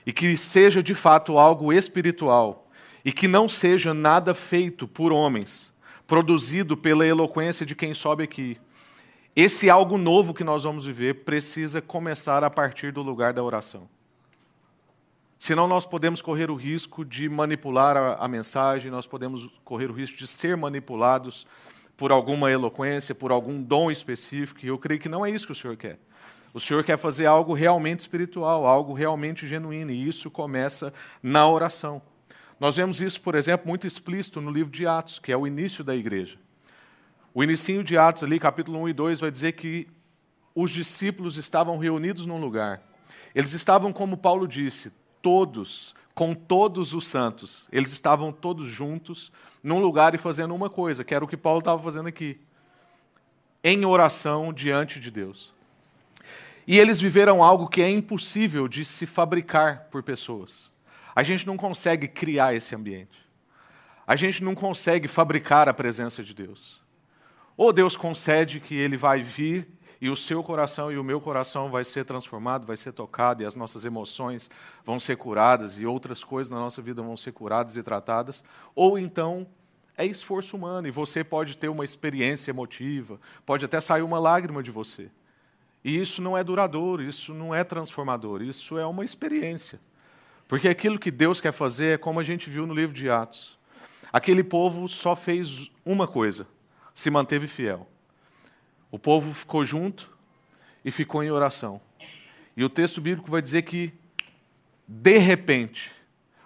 e 0.10 0.12
que 0.12 0.36
seja 0.36 0.82
de 0.82 0.96
fato 0.96 1.38
algo 1.38 1.72
espiritual 1.72 2.68
e 3.06 3.12
que 3.12 3.28
não 3.28 3.48
seja 3.48 3.94
nada 3.94 4.34
feito 4.34 4.88
por 4.88 5.12
homens, 5.12 5.72
produzido 6.08 6.76
pela 6.76 7.06
eloquência 7.06 7.64
de 7.64 7.76
quem 7.76 7.94
sobe 7.94 8.24
aqui. 8.24 8.58
Esse 9.36 9.70
algo 9.70 10.00
novo 10.00 10.34
que 10.34 10.44
nós 10.44 10.64
vamos 10.64 10.88
viver 10.88 11.24
precisa 11.24 11.80
começar 11.80 12.44
a 12.44 12.50
partir 12.50 12.92
do 12.92 13.04
lugar 13.04 13.34
da 13.34 13.44
oração. 13.44 13.88
Senão, 15.38 15.68
nós 15.68 15.86
podemos 15.86 16.24
correr 16.24 16.50
o 16.50 16.56
risco 16.56 17.06
de 17.06 17.30
manipular 17.30 17.96
a, 17.96 18.16
a, 18.16 18.28
mensagem, 18.28 18.90
nós 18.90 19.06
podemos 19.06 19.48
correr 19.64 19.92
o 19.92 19.94
risco 19.94 20.18
de 20.18 20.26
ser 20.26 20.58
manipulados 20.58 21.46
por 21.96 22.12
alguma 22.12 22.50
eloquência, 22.50 23.14
por 23.14 23.32
algum 23.32 23.62
dom 23.62 23.92
específico, 23.92 24.62
e 24.66 24.70
eu 24.70 24.78
creio 24.80 25.00
que 25.00 25.08
não 25.08 25.24
é 25.24 25.30
isso 25.30 25.46
que 25.46 25.52
o 25.52 25.56
Senhor 25.56 25.78
quer. 25.78 26.00
O 26.54 26.60
Senhor 26.60 26.84
quer 26.84 26.98
fazer 26.98 27.26
algo 27.26 27.54
realmente 27.54 28.00
espiritual, 28.00 28.66
algo 28.66 28.94
realmente 28.94 29.48
genuíno, 29.48 29.92
e 29.92 30.08
isso 30.08 30.32
começa 30.32 30.94
na 31.22 31.48
oração. 31.48 32.02
Nós 32.60 32.76
vemos 32.76 33.00
isso, 33.02 33.22
por 33.22 33.36
exemplo, 33.36 33.68
muito 33.68 33.86
explícito 33.88 34.42
no 34.42 34.52
livro 34.52 34.72
de 34.72 34.86
Atos, 34.86 35.20
que 35.20 35.32
é 35.32 35.38
o 35.38 35.48
início 35.48 35.84
da 35.84 35.96
igreja. 35.96 36.38
O 37.34 37.44
inicinho 37.44 37.84
de 37.84 37.98
Atos, 37.98 38.24
ali, 38.24 38.40
capítulo 38.40 38.80
1 38.80 38.90
e 38.90 38.94
2, 38.94 39.20
vai 39.20 39.32
dizer 39.32 39.54
que 39.54 39.88
os 40.54 40.72
discípulos 40.72 41.38
estavam 41.38 41.78
reunidos 41.78 42.26
num 42.26 42.40
lugar. 42.40 42.82
Eles 43.34 43.54
estavam, 43.54 43.94
como 43.94 44.18
Paulo 44.18 44.48
disse, 44.48 44.92
todos, 45.22 45.96
com 46.14 46.34
todos 46.34 46.94
os 46.94 47.08
santos. 47.08 47.70
Eles 47.72 47.94
estavam 47.94 48.32
todos 48.32 48.68
juntos 48.68 49.32
num 49.64 49.80
lugar 49.80 50.16
e 50.16 50.18
fazendo 50.18 50.54
uma 50.54 50.70
coisa, 50.70 51.04
que 51.04 51.14
era 51.14 51.24
o 51.24 51.28
que 51.28 51.38
Paulo 51.38 51.60
estava 51.60 51.82
fazendo 51.82 52.08
aqui. 52.08 52.42
Em 53.64 53.86
oração 53.86 54.52
diante 54.52 55.00
de 55.00 55.12
Deus. 55.12 55.54
E 56.70 56.78
eles 56.78 57.02
viveram 57.02 57.42
algo 57.42 57.68
que 57.68 57.82
é 57.82 57.90
impossível 57.90 58.68
de 58.68 58.86
se 58.86 59.08
fabricar 59.08 59.88
por 59.90 60.04
pessoas. 60.04 60.72
A 61.16 61.24
gente 61.24 61.48
não 61.48 61.58
consegue 61.58 62.08
criar 62.08 62.54
esse 62.54 62.76
ambiente. 62.76 63.28
A 64.06 64.16
gente 64.16 64.44
não 64.44 64.54
consegue 64.54 65.08
fabricar 65.08 65.68
a 65.68 65.74
presença 65.74 66.24
de 66.24 66.32
Deus. 66.32 66.80
Ou 67.58 67.74
Deus 67.74 67.98
concede 67.98 68.60
que 68.60 68.76
ele 68.76 68.98
vai 68.98 69.24
vir 69.24 69.68
e 70.00 70.12
o 70.12 70.16
seu 70.16 70.44
coração 70.44 70.92
e 70.92 71.00
o 71.00 71.04
meu 71.04 71.20
coração 71.20 71.72
vai 71.72 71.84
ser 71.84 72.06
transformado, 72.06 72.68
vai 72.68 72.78
ser 72.78 72.92
tocado 72.92 73.42
e 73.42 73.48
as 73.48 73.56
nossas 73.56 73.84
emoções 73.84 74.48
vão 74.86 75.00
ser 75.00 75.18
curadas 75.18 75.80
e 75.80 75.88
outras 75.88 76.24
coisas 76.24 76.52
na 76.52 76.60
nossa 76.60 76.84
vida 76.84 77.02
vão 77.02 77.18
ser 77.18 77.32
curadas 77.32 77.78
e 77.78 77.82
tratadas, 77.82 78.44
ou 78.76 79.00
então 79.00 79.48
é 79.98 80.06
esforço 80.06 80.56
humano 80.56 80.88
e 80.88 80.92
você 80.92 81.24
pode 81.24 81.58
ter 81.58 81.68
uma 81.68 81.84
experiência 81.84 82.52
emotiva, 82.52 83.20
pode 83.44 83.66
até 83.66 83.82
sair 83.82 84.04
uma 84.04 84.20
lágrima 84.20 84.62
de 84.62 84.70
você. 84.70 85.10
E 85.84 86.00
isso 86.00 86.22
não 86.22 86.38
é 86.38 86.44
duradouro, 86.44 87.02
isso 87.02 87.34
não 87.34 87.54
é 87.56 87.64
transformador, 87.64 88.42
isso 88.42 88.78
é 88.78 88.86
uma 88.86 89.04
experiência. 89.04 89.80
Porque 90.48 90.68
aquilo 90.68 91.00
que 91.00 91.12
Deus 91.12 91.40
quer 91.40 91.52
fazer 91.52 91.94
é 91.94 91.98
como 91.98 92.20
a 92.20 92.24
gente 92.24 92.50
viu 92.50 92.66
no 92.66 92.74
livro 92.74 92.94
de 92.94 93.10
Atos. 93.10 93.58
Aquele 94.12 94.44
povo 94.44 94.88
só 94.88 95.16
fez 95.16 95.72
uma 95.86 96.08
coisa: 96.08 96.48
se 96.94 97.10
manteve 97.10 97.48
fiel. 97.48 97.88
O 98.92 98.98
povo 98.98 99.34
ficou 99.34 99.64
junto 99.64 100.12
e 100.84 100.92
ficou 100.92 101.24
em 101.24 101.30
oração. 101.30 101.80
E 102.58 102.64
o 102.64 102.70
texto 102.70 103.00
bíblico 103.00 103.30
vai 103.30 103.42
dizer 103.42 103.62
que, 103.62 103.94
de 104.88 105.18
repente, 105.20 105.92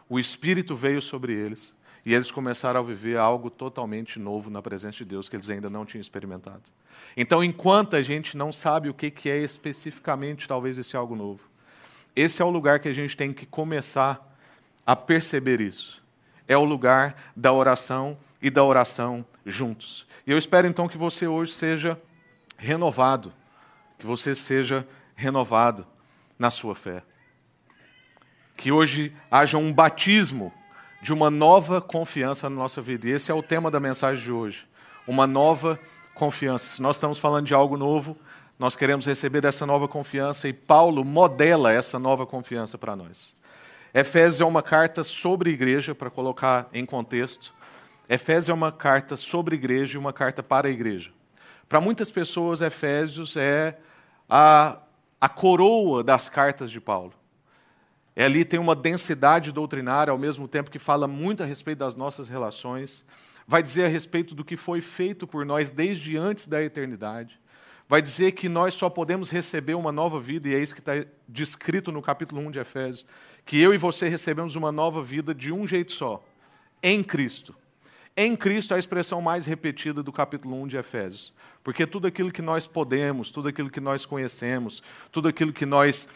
o 0.10 0.20
Espírito 0.20 0.76
veio 0.76 1.02
sobre 1.02 1.34
eles 1.34 1.74
e 2.06 2.14
eles 2.14 2.32
começaram 2.32 2.80
a 2.80 2.84
viver 2.84 3.18
algo 3.18 3.50
totalmente 3.50 4.20
novo 4.20 4.50
na 4.50 4.62
presença 4.62 4.98
de 4.98 5.06
Deus 5.06 5.30
que 5.30 5.36
eles 5.36 5.50
ainda 5.50 5.70
não 5.70 5.86
tinham 5.86 6.02
experimentado. 6.02 6.64
Então, 7.16 7.44
enquanto 7.44 7.96
a 7.96 8.02
gente 8.02 8.36
não 8.36 8.52
sabe 8.52 8.90
o 8.90 8.94
que 8.94 9.30
é 9.30 9.38
especificamente 9.38 10.48
talvez 10.48 10.78
esse 10.78 10.98
algo 10.98 11.16
novo, 11.16 11.50
esse 12.16 12.42
é 12.42 12.46
o 12.46 12.50
lugar 12.50 12.80
que 12.80 12.90
a 12.90 12.94
gente 12.94 13.16
tem 13.16 13.32
que 13.32 13.46
começar 13.46 14.36
a 14.86 14.96
perceber 14.96 15.62
isso. 15.62 16.04
É 16.48 16.58
o 16.58 16.64
lugar 16.66 17.32
da 17.36 17.54
oração 17.54 18.18
e 18.42 18.50
da 18.50 18.64
oração 18.64 19.26
juntos. 19.46 20.06
E 20.28 20.32
eu 20.32 20.38
espero 20.38 20.68
então 20.68 20.88
que 20.88 20.98
você 20.98 21.26
hoje 21.26 21.54
seja 21.54 22.00
renovado, 22.58 23.34
que 23.98 24.06
você 24.06 24.36
seja 24.36 24.86
renovado 25.16 25.88
na 26.38 26.52
sua 26.52 26.76
fé. 26.76 27.02
Que 28.58 28.72
hoje 28.72 29.16
haja 29.32 29.58
um 29.58 29.74
batismo 29.74 30.54
de 31.04 31.12
uma 31.12 31.30
nova 31.30 31.82
confiança 31.82 32.50
na 32.50 32.56
nossa 32.56 32.82
vida. 32.82 33.10
E 33.10 33.12
esse 33.12 33.30
é 33.30 33.34
o 33.34 33.44
tema 33.44 33.70
da 33.70 33.78
mensagem 33.78 34.24
de 34.24 34.32
hoje. 34.32 34.66
Uma 35.06 35.28
nova 35.28 35.78
confiança. 36.16 36.78
Se 36.78 36.82
nós 36.82 36.96
estamos 36.96 37.20
falando 37.20 37.46
de 37.46 37.54
algo 37.54 37.76
novo, 37.76 38.18
nós 38.58 38.78
queremos 38.78 39.06
receber 39.06 39.42
dessa 39.42 39.66
nova 39.66 39.86
confiança 39.86 40.48
e 40.48 40.54
Paulo 40.54 41.04
modela 41.04 41.74
essa 41.74 42.00
nova 42.00 42.26
confiança 42.26 42.78
para 42.78 42.96
nós. 42.96 43.36
Efésios 43.94 44.40
é 44.40 44.46
uma 44.46 44.64
carta 44.64 45.04
sobre 45.04 45.50
igreja, 45.50 45.94
para 45.94 46.10
colocar 46.10 46.70
em 46.72 46.86
contexto. 46.86 47.54
Efésios 48.08 48.48
é 48.48 48.54
uma 48.54 48.72
carta 48.72 49.18
sobre 49.18 49.56
igreja 49.56 49.98
e 49.98 50.00
uma 50.00 50.14
carta 50.14 50.42
para 50.42 50.70
a 50.70 50.72
igreja. 50.72 51.12
Para 51.68 51.82
muitas 51.82 52.10
pessoas, 52.12 52.62
Efésios 52.62 53.36
é 53.36 53.78
a, 54.30 54.78
a 55.20 55.28
coroa 55.28 56.02
das 56.02 56.30
cartas 56.30 56.72
de 56.72 56.80
Paulo. 56.80 57.14
É 58.16 58.26
ali 58.26 58.46
tem 58.46 58.60
uma 58.60 58.76
densidade 58.76 59.52
doutrinária, 59.52 60.12
ao 60.12 60.18
mesmo 60.18 60.48
tempo 60.48 60.70
que 60.70 60.80
fala 60.80 61.08
muito 61.08 61.42
a 61.42 61.46
respeito 61.46 61.80
das 61.80 61.96
nossas 61.96 62.28
relações, 62.28 63.06
vai 63.48 63.64
dizer 63.64 63.86
a 63.86 63.88
respeito 63.90 64.36
do 64.36 64.46
que 64.46 64.56
foi 64.56 64.82
feito 64.82 65.26
por 65.26 65.46
nós 65.46 65.72
desde 65.72 66.16
antes 66.16 66.46
da 66.46 66.64
eternidade, 66.64 67.40
vai 67.90 68.02
dizer 68.02 68.32
que 68.34 68.48
nós 68.48 68.74
só 68.76 68.90
podemos 68.90 69.30
receber 69.30 69.74
uma 69.74 69.92
nova 69.92 70.20
vida, 70.20 70.48
e 70.48 70.54
é 70.54 70.60
isso 70.60 70.74
que 70.74 70.80
está 70.80 70.94
descrito 71.28 71.92
no 71.92 72.02
capítulo 72.02 72.42
1 72.42 72.52
de 72.52 72.60
Efésios, 72.60 73.06
que 73.46 73.60
eu 73.60 73.74
e 73.74 73.78
você 73.78 74.08
recebemos 74.08 74.56
uma 74.56 74.72
nova 74.72 75.04
vida 75.04 75.34
de 75.34 75.52
um 75.52 75.68
jeito 75.68 75.92
só, 75.92 76.24
em 76.82 77.04
Cristo. 77.04 77.56
Em 78.16 78.36
Cristo 78.36 78.74
é 78.74 78.76
a 78.76 78.80
expressão 78.80 79.22
mais 79.22 79.48
repetida 79.48 80.04
do 80.04 80.12
capítulo 80.12 80.62
1 80.62 80.68
de 80.68 80.78
Efésios, 80.78 81.34
porque 81.64 81.88
tudo 81.88 82.08
aquilo 82.08 82.32
que 82.32 82.44
nós 82.44 82.68
podemos, 82.68 83.32
tudo 83.32 83.48
aquilo 83.48 83.72
que 83.72 83.80
nós 83.80 84.06
conhecemos, 84.06 84.84
tudo 85.12 85.28
aquilo 85.28 85.52
que 85.52 85.66
nós 85.66 86.08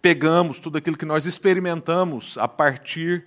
pegamos, 0.00 0.58
tudo 0.58 0.78
aquilo 0.78 0.96
que 0.96 1.04
nós 1.04 1.26
experimentamos 1.26 2.38
a 2.38 2.48
partir 2.48 3.24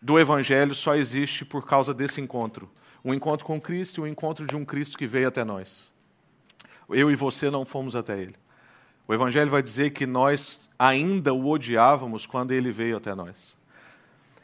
do 0.00 0.18
Evangelho 0.18 0.74
só 0.74 0.94
existe 0.94 1.44
por 1.44 1.66
causa 1.66 1.92
desse 1.92 2.20
encontro. 2.20 2.70
O 3.02 3.14
encontro 3.14 3.46
com 3.46 3.60
Cristo 3.60 4.00
e 4.00 4.00
o 4.02 4.06
encontro 4.06 4.46
de 4.46 4.56
um 4.56 4.64
Cristo 4.64 4.98
que 4.98 5.06
veio 5.06 5.28
até 5.28 5.44
nós. 5.44 5.90
Eu 6.90 7.10
e 7.10 7.16
você 7.16 7.50
não 7.50 7.64
fomos 7.64 7.94
até 7.94 8.18
Ele. 8.18 8.34
O 9.06 9.14
Evangelho 9.14 9.50
vai 9.50 9.62
dizer 9.62 9.90
que 9.90 10.06
nós 10.06 10.70
ainda 10.78 11.32
o 11.32 11.48
odiávamos 11.48 12.26
quando 12.26 12.52
Ele 12.52 12.70
veio 12.70 12.96
até 12.96 13.14
nós. 13.14 13.56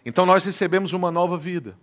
Então 0.05 0.25
nós 0.25 0.45
recebemos 0.45 0.93
uma 0.93 1.11
nova 1.11 1.37
vida. 1.37 1.77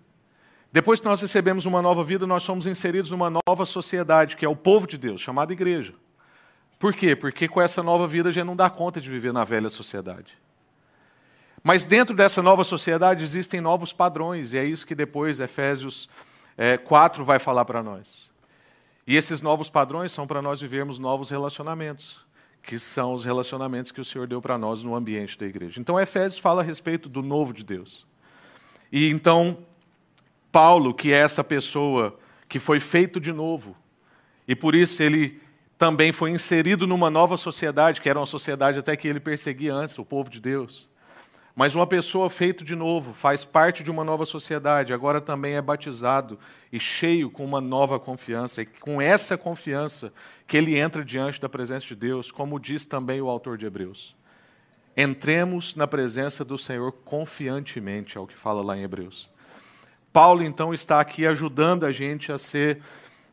Depois 0.71 0.99
que 0.99 1.05
nós 1.05 1.21
recebemos 1.21 1.65
uma 1.65 1.81
nova 1.81 2.03
vida, 2.03 2.25
nós 2.25 2.43
somos 2.43 2.65
inseridos 2.65 3.11
numa 3.11 3.29
nova 3.29 3.65
sociedade, 3.65 4.37
que 4.37 4.45
é 4.45 4.49
o 4.49 4.55
povo 4.55 4.87
de 4.87 4.97
Deus, 4.97 5.19
chamada 5.19 5.51
igreja. 5.51 5.93
Por 6.81 6.95
quê? 6.95 7.15
Porque 7.15 7.47
com 7.47 7.61
essa 7.61 7.83
nova 7.83 8.07
vida 8.07 8.31
já 8.31 8.43
não 8.43 8.55
dá 8.55 8.67
conta 8.67 8.99
de 8.99 9.07
viver 9.07 9.31
na 9.31 9.43
velha 9.43 9.69
sociedade. 9.69 10.35
Mas 11.63 11.85
dentro 11.85 12.15
dessa 12.15 12.41
nova 12.41 12.63
sociedade 12.63 13.23
existem 13.23 13.61
novos 13.61 13.93
padrões, 13.93 14.53
e 14.53 14.57
é 14.57 14.65
isso 14.65 14.87
que 14.87 14.95
depois 14.95 15.39
Efésios 15.39 16.09
é, 16.57 16.77
4 16.77 17.23
vai 17.23 17.37
falar 17.37 17.65
para 17.65 17.83
nós. 17.83 18.31
E 19.05 19.15
esses 19.15 19.43
novos 19.43 19.69
padrões 19.69 20.11
são 20.11 20.25
para 20.25 20.41
nós 20.41 20.59
vivermos 20.59 20.97
novos 20.97 21.29
relacionamentos, 21.29 22.25
que 22.63 22.79
são 22.79 23.13
os 23.13 23.23
relacionamentos 23.23 23.91
que 23.91 24.01
o 24.01 24.05
Senhor 24.05 24.25
deu 24.25 24.41
para 24.41 24.57
nós 24.57 24.81
no 24.81 24.95
ambiente 24.95 25.37
da 25.37 25.45
igreja. 25.45 25.79
Então, 25.79 25.99
Efésios 25.99 26.39
fala 26.39 26.63
a 26.63 26.65
respeito 26.65 27.07
do 27.07 27.21
novo 27.21 27.53
de 27.53 27.63
Deus. 27.63 28.07
E 28.91 29.07
então, 29.07 29.55
Paulo, 30.51 30.95
que 30.95 31.13
é 31.13 31.19
essa 31.19 31.43
pessoa 31.43 32.17
que 32.49 32.57
foi 32.57 32.79
feito 32.79 33.19
de 33.19 33.31
novo, 33.31 33.77
e 34.47 34.55
por 34.55 34.73
isso 34.73 35.03
ele 35.03 35.39
também 35.81 36.11
foi 36.11 36.29
inserido 36.29 36.85
numa 36.85 37.09
nova 37.09 37.35
sociedade, 37.35 38.01
que 38.01 38.07
era 38.07 38.19
uma 38.19 38.25
sociedade 38.27 38.77
até 38.77 38.95
que 38.95 39.07
ele 39.07 39.19
perseguia 39.19 39.73
antes, 39.73 39.97
o 39.97 40.05
povo 40.05 40.29
de 40.29 40.39
Deus. 40.39 40.87
Mas 41.55 41.73
uma 41.73 41.87
pessoa 41.87 42.29
feito 42.29 42.63
de 42.63 42.75
novo, 42.75 43.15
faz 43.15 43.43
parte 43.43 43.83
de 43.83 43.89
uma 43.89 44.03
nova 44.03 44.23
sociedade, 44.23 44.93
agora 44.93 45.19
também 45.19 45.55
é 45.55 45.61
batizado 45.61 46.37
e 46.71 46.79
cheio 46.79 47.31
com 47.31 47.43
uma 47.43 47.59
nova 47.59 47.99
confiança. 47.99 48.61
E 48.61 48.67
com 48.67 49.01
essa 49.01 49.35
confiança 49.35 50.13
que 50.45 50.55
ele 50.55 50.77
entra 50.77 51.03
diante 51.03 51.41
da 51.41 51.49
presença 51.49 51.87
de 51.87 51.95
Deus, 51.95 52.29
como 52.29 52.59
diz 52.59 52.85
também 52.85 53.19
o 53.19 53.27
autor 53.27 53.57
de 53.57 53.65
Hebreus. 53.65 54.15
Entremos 54.95 55.73
na 55.73 55.87
presença 55.87 56.45
do 56.45 56.59
Senhor 56.59 56.91
confiantemente, 56.91 58.19
é 58.19 58.21
o 58.21 58.27
que 58.27 58.37
fala 58.37 58.61
lá 58.61 58.77
em 58.77 58.83
Hebreus. 58.83 59.27
Paulo, 60.13 60.43
então, 60.43 60.75
está 60.75 60.99
aqui 60.99 61.25
ajudando 61.25 61.87
a 61.87 61.91
gente 61.91 62.31
a 62.31 62.37
ser 62.37 62.83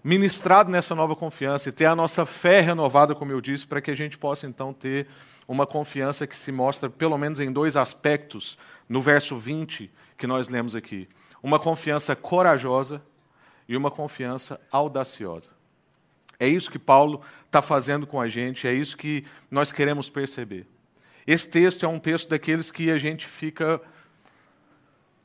ministrado 0.02 0.70
nessa 0.70 0.94
nova 0.94 1.16
confiança 1.16 1.68
e 1.68 1.72
ter 1.72 1.86
a 1.86 1.96
nossa 1.96 2.24
fé 2.24 2.60
renovada, 2.60 3.14
como 3.14 3.32
eu 3.32 3.40
disse, 3.40 3.66
para 3.66 3.80
que 3.80 3.90
a 3.90 3.96
gente 3.96 4.16
possa 4.16 4.46
então 4.46 4.72
ter 4.72 5.06
uma 5.46 5.66
confiança 5.66 6.26
que 6.26 6.36
se 6.36 6.52
mostra 6.52 6.88
pelo 6.90 7.16
menos 7.16 7.40
em 7.40 7.52
dois 7.52 7.76
aspectos 7.76 8.58
no 8.88 9.00
verso 9.00 9.36
20 9.36 9.90
que 10.16 10.26
nós 10.26 10.48
lemos 10.48 10.76
aqui: 10.76 11.08
uma 11.42 11.58
confiança 11.58 12.14
corajosa 12.14 13.04
e 13.68 13.76
uma 13.76 13.90
confiança 13.90 14.60
audaciosa. 14.70 15.50
É 16.40 16.46
isso 16.46 16.70
que 16.70 16.78
Paulo 16.78 17.20
está 17.46 17.60
fazendo 17.60 18.06
com 18.06 18.20
a 18.20 18.28
gente, 18.28 18.68
é 18.68 18.72
isso 18.72 18.96
que 18.96 19.24
nós 19.50 19.72
queremos 19.72 20.08
perceber. 20.08 20.66
Esse 21.26 21.48
texto 21.48 21.84
é 21.84 21.88
um 21.88 21.98
texto 21.98 22.30
daqueles 22.30 22.70
que 22.70 22.90
a 22.90 22.98
gente 22.98 23.26
fica 23.26 23.80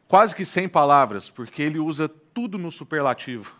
quase 0.07 0.35
que 0.35 0.43
sem 0.43 0.67
palavras, 0.67 1.29
porque 1.29 1.61
ele 1.61 1.79
usa 1.79 2.09
tudo 2.09 2.57
no 2.57 2.71
superlativo. 2.71 3.55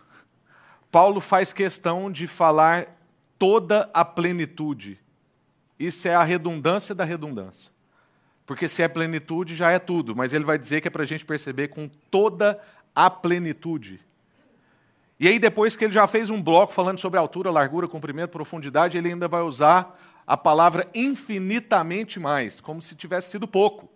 Paulo 0.94 1.20
faz 1.20 1.52
questão 1.52 2.08
de 2.08 2.28
falar 2.28 2.86
toda 3.36 3.90
a 3.92 4.04
plenitude. 4.04 4.96
Isso 5.76 6.06
é 6.06 6.14
a 6.14 6.22
redundância 6.22 6.94
da 6.94 7.02
redundância. 7.02 7.72
Porque 8.46 8.68
se 8.68 8.80
é 8.80 8.86
plenitude, 8.86 9.56
já 9.56 9.72
é 9.72 9.80
tudo, 9.80 10.14
mas 10.14 10.32
ele 10.32 10.44
vai 10.44 10.56
dizer 10.56 10.80
que 10.80 10.86
é 10.86 10.90
para 10.92 11.02
a 11.02 11.04
gente 11.04 11.26
perceber 11.26 11.66
com 11.66 11.88
toda 12.12 12.60
a 12.94 13.10
plenitude. 13.10 14.00
E 15.18 15.26
aí, 15.26 15.40
depois 15.40 15.74
que 15.74 15.84
ele 15.84 15.92
já 15.92 16.06
fez 16.06 16.30
um 16.30 16.40
bloco 16.40 16.72
falando 16.72 17.00
sobre 17.00 17.18
altura, 17.18 17.50
largura, 17.50 17.88
comprimento, 17.88 18.30
profundidade, 18.30 18.96
ele 18.96 19.08
ainda 19.08 19.26
vai 19.26 19.42
usar 19.42 20.00
a 20.24 20.36
palavra 20.36 20.88
infinitamente 20.94 22.20
mais, 22.20 22.60
como 22.60 22.80
se 22.80 22.94
tivesse 22.94 23.32
sido 23.32 23.48
pouco. 23.48 23.90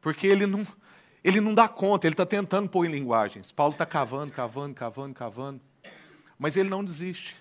Porque 0.00 0.26
ele 0.26 0.46
não, 0.46 0.66
ele 1.22 1.38
não 1.38 1.52
dá 1.52 1.68
conta, 1.68 2.06
ele 2.06 2.14
está 2.14 2.24
tentando 2.24 2.66
pôr 2.70 2.86
em 2.86 2.90
linguagens. 2.90 3.52
Paulo 3.52 3.74
está 3.74 3.84
cavando, 3.84 4.32
cavando, 4.32 4.74
cavando, 4.74 5.14
cavando. 5.14 5.71
Mas 6.42 6.56
ele 6.56 6.68
não 6.68 6.84
desiste, 6.84 7.36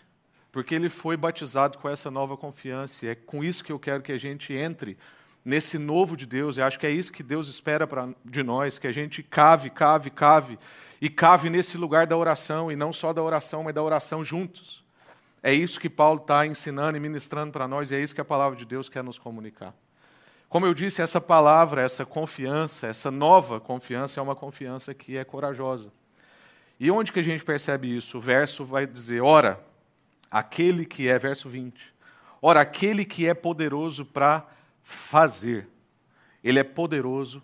porque 0.51 0.75
ele 0.75 0.87
foi 0.87 1.17
batizado 1.17 1.79
com 1.79 1.89
essa 1.89 2.11
nova 2.11 2.37
confiança. 2.37 3.03
E 3.03 3.09
é 3.09 3.15
com 3.15 3.43
isso 3.43 3.63
que 3.63 3.71
eu 3.71 3.79
quero 3.79 4.03
que 4.03 4.11
a 4.11 4.17
gente 4.17 4.53
entre 4.53 4.95
nesse 5.43 5.79
novo 5.79 6.15
de 6.15 6.27
Deus. 6.27 6.59
Eu 6.59 6.65
acho 6.65 6.77
que 6.77 6.85
é 6.85 6.91
isso 6.91 7.11
que 7.11 7.23
Deus 7.23 7.47
espera 7.47 7.87
pra, 7.87 8.09
de 8.23 8.43
nós, 8.43 8.77
que 8.77 8.85
a 8.85 8.91
gente 8.91 9.23
cave, 9.23 9.71
cave, 9.71 10.11
cave, 10.11 10.59
e 11.01 11.09
cave 11.09 11.49
nesse 11.49 11.79
lugar 11.79 12.05
da 12.05 12.15
oração, 12.15 12.71
e 12.71 12.75
não 12.75 12.93
só 12.93 13.11
da 13.11 13.23
oração, 13.23 13.63
mas 13.63 13.73
da 13.73 13.81
oração 13.81 14.23
juntos. 14.23 14.83
É 15.41 15.51
isso 15.51 15.79
que 15.79 15.89
Paulo 15.89 16.21
está 16.21 16.45
ensinando 16.45 16.95
e 16.95 16.99
ministrando 16.99 17.51
para 17.51 17.67
nós, 17.67 17.89
e 17.89 17.95
é 17.95 17.99
isso 17.99 18.13
que 18.13 18.21
a 18.21 18.25
palavra 18.25 18.55
de 18.55 18.65
Deus 18.67 18.87
quer 18.87 19.03
nos 19.03 19.17
comunicar. 19.17 19.73
Como 20.47 20.67
eu 20.67 20.75
disse, 20.75 21.01
essa 21.01 21.19
palavra, 21.19 21.81
essa 21.81 22.05
confiança, 22.05 22.85
essa 22.85 23.09
nova 23.09 23.59
confiança 23.59 24.19
é 24.19 24.23
uma 24.23 24.35
confiança 24.35 24.93
que 24.93 25.17
é 25.17 25.23
corajosa. 25.23 25.91
E 26.81 26.89
onde 26.89 27.13
que 27.13 27.19
a 27.19 27.23
gente 27.23 27.45
percebe 27.45 27.95
isso? 27.95 28.17
O 28.17 28.21
verso 28.21 28.65
vai 28.65 28.87
dizer: 28.87 29.21
ora, 29.21 29.63
aquele 30.31 30.83
que 30.83 31.07
é, 31.07 31.19
verso 31.19 31.47
20, 31.47 31.93
ora, 32.41 32.61
aquele 32.61 33.05
que 33.05 33.27
é 33.27 33.35
poderoso 33.35 34.03
para 34.03 34.47
fazer. 34.81 35.67
Ele 36.43 36.57
é 36.57 36.63
poderoso 36.63 37.43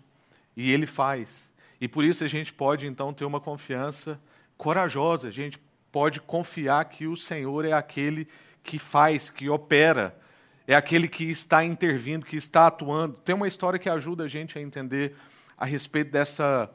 e 0.56 0.72
ele 0.72 0.86
faz. 0.86 1.52
E 1.80 1.86
por 1.86 2.04
isso 2.04 2.24
a 2.24 2.26
gente 2.26 2.52
pode 2.52 2.88
então 2.88 3.14
ter 3.14 3.24
uma 3.24 3.38
confiança 3.38 4.20
corajosa, 4.56 5.28
a 5.28 5.30
gente 5.30 5.56
pode 5.92 6.20
confiar 6.20 6.84
que 6.86 7.06
o 7.06 7.14
Senhor 7.14 7.64
é 7.64 7.72
aquele 7.72 8.26
que 8.64 8.76
faz, 8.76 9.30
que 9.30 9.48
opera 9.48 10.18
é 10.66 10.74
aquele 10.74 11.08
que 11.08 11.24
está 11.24 11.64
intervindo, 11.64 12.26
que 12.26 12.36
está 12.36 12.66
atuando. 12.66 13.16
Tem 13.16 13.34
uma 13.34 13.48
história 13.48 13.78
que 13.78 13.88
ajuda 13.88 14.24
a 14.24 14.28
gente 14.28 14.58
a 14.58 14.60
entender 14.60 15.14
a 15.56 15.64
respeito 15.64 16.10
dessa 16.10 16.70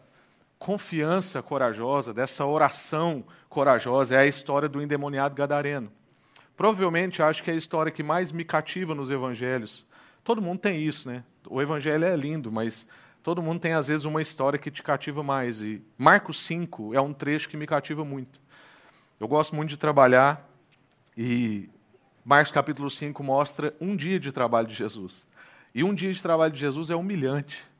confiança 0.63 1.43
corajosa, 1.43 2.13
dessa 2.13 2.45
oração 2.45 3.21
corajosa. 3.49 4.15
É 4.15 4.19
a 4.19 4.25
história 4.25 4.69
do 4.69 4.81
endemoniado 4.81 5.35
gadareno. 5.35 5.91
Provavelmente 6.55 7.21
acho 7.21 7.43
que 7.43 7.51
é 7.51 7.53
a 7.53 7.57
história 7.57 7.91
que 7.91 8.01
mais 8.01 8.31
me 8.31 8.45
cativa 8.45 8.95
nos 8.95 9.11
evangelhos. 9.11 9.85
Todo 10.23 10.41
mundo 10.41 10.59
tem 10.59 10.81
isso, 10.81 11.09
né? 11.09 11.21
O 11.49 11.61
evangelho 11.61 12.05
é 12.05 12.15
lindo, 12.15 12.49
mas 12.49 12.87
todo 13.21 13.41
mundo 13.41 13.59
tem 13.59 13.73
às 13.73 13.89
vezes 13.89 14.05
uma 14.05 14.21
história 14.21 14.57
que 14.57 14.71
te 14.71 14.81
cativa 14.81 15.21
mais. 15.21 15.61
E 15.61 15.83
Marcos 15.97 16.39
5 16.39 16.93
é 16.95 17.01
um 17.01 17.11
trecho 17.11 17.49
que 17.49 17.57
me 17.57 17.67
cativa 17.67 18.05
muito. 18.05 18.41
Eu 19.19 19.27
gosto 19.27 19.57
muito 19.57 19.67
de 19.67 19.77
trabalhar 19.77 20.49
e 21.17 21.69
Marcos 22.23 22.53
capítulo 22.53 22.89
5 22.89 23.21
mostra 23.21 23.75
um 23.81 23.97
dia 23.97 24.17
de 24.17 24.31
trabalho 24.31 24.67
de 24.67 24.75
Jesus. 24.75 25.27
E 25.75 25.83
um 25.83 25.93
dia 25.93 26.13
de 26.13 26.23
trabalho 26.23 26.53
de 26.53 26.59
Jesus 26.61 26.89
é 26.89 26.95
humilhante. 26.95 27.72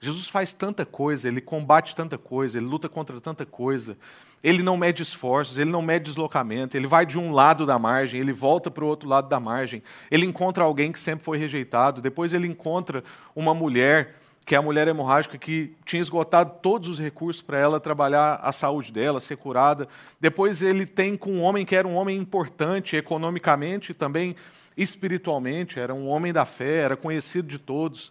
Jesus 0.00 0.28
faz 0.28 0.52
tanta 0.52 0.86
coisa, 0.86 1.26
ele 1.26 1.40
combate 1.40 1.94
tanta 1.94 2.16
coisa, 2.16 2.58
ele 2.58 2.66
luta 2.66 2.88
contra 2.88 3.20
tanta 3.20 3.44
coisa. 3.44 3.96
Ele 4.42 4.62
não 4.62 4.76
mede 4.76 5.02
esforços, 5.02 5.58
ele 5.58 5.70
não 5.70 5.82
mede 5.82 6.04
deslocamento, 6.04 6.76
ele 6.76 6.86
vai 6.86 7.04
de 7.04 7.18
um 7.18 7.32
lado 7.32 7.66
da 7.66 7.78
margem, 7.78 8.20
ele 8.20 8.32
volta 8.32 8.70
para 8.70 8.84
o 8.84 8.86
outro 8.86 9.08
lado 9.08 9.28
da 9.28 9.40
margem. 9.40 9.82
Ele 10.10 10.24
encontra 10.24 10.62
alguém 10.62 10.92
que 10.92 11.00
sempre 11.00 11.24
foi 11.24 11.38
rejeitado, 11.38 12.00
depois 12.00 12.32
ele 12.32 12.46
encontra 12.46 13.02
uma 13.34 13.52
mulher 13.52 14.14
que 14.48 14.54
é 14.54 14.58
a 14.58 14.62
mulher 14.62 14.88
hemorrágica 14.88 15.36
que 15.36 15.76
tinha 15.84 16.00
esgotado 16.00 16.54
todos 16.62 16.88
os 16.88 16.98
recursos 16.98 17.42
para 17.42 17.58
ela 17.58 17.78
trabalhar 17.78 18.40
a 18.42 18.50
saúde 18.50 18.90
dela, 18.90 19.20
ser 19.20 19.36
curada. 19.36 19.86
Depois 20.18 20.62
ele 20.62 20.86
tem 20.86 21.18
com 21.18 21.32
um 21.32 21.42
homem 21.42 21.66
que 21.66 21.76
era 21.76 21.86
um 21.86 21.94
homem 21.94 22.16
importante 22.16 22.96
economicamente 22.96 23.92
e 23.92 23.94
também 23.94 24.34
espiritualmente, 24.74 25.78
era 25.78 25.92
um 25.92 26.08
homem 26.08 26.32
da 26.32 26.46
fé, 26.46 26.78
era 26.78 26.96
conhecido 26.96 27.46
de 27.46 27.58
todos. 27.58 28.10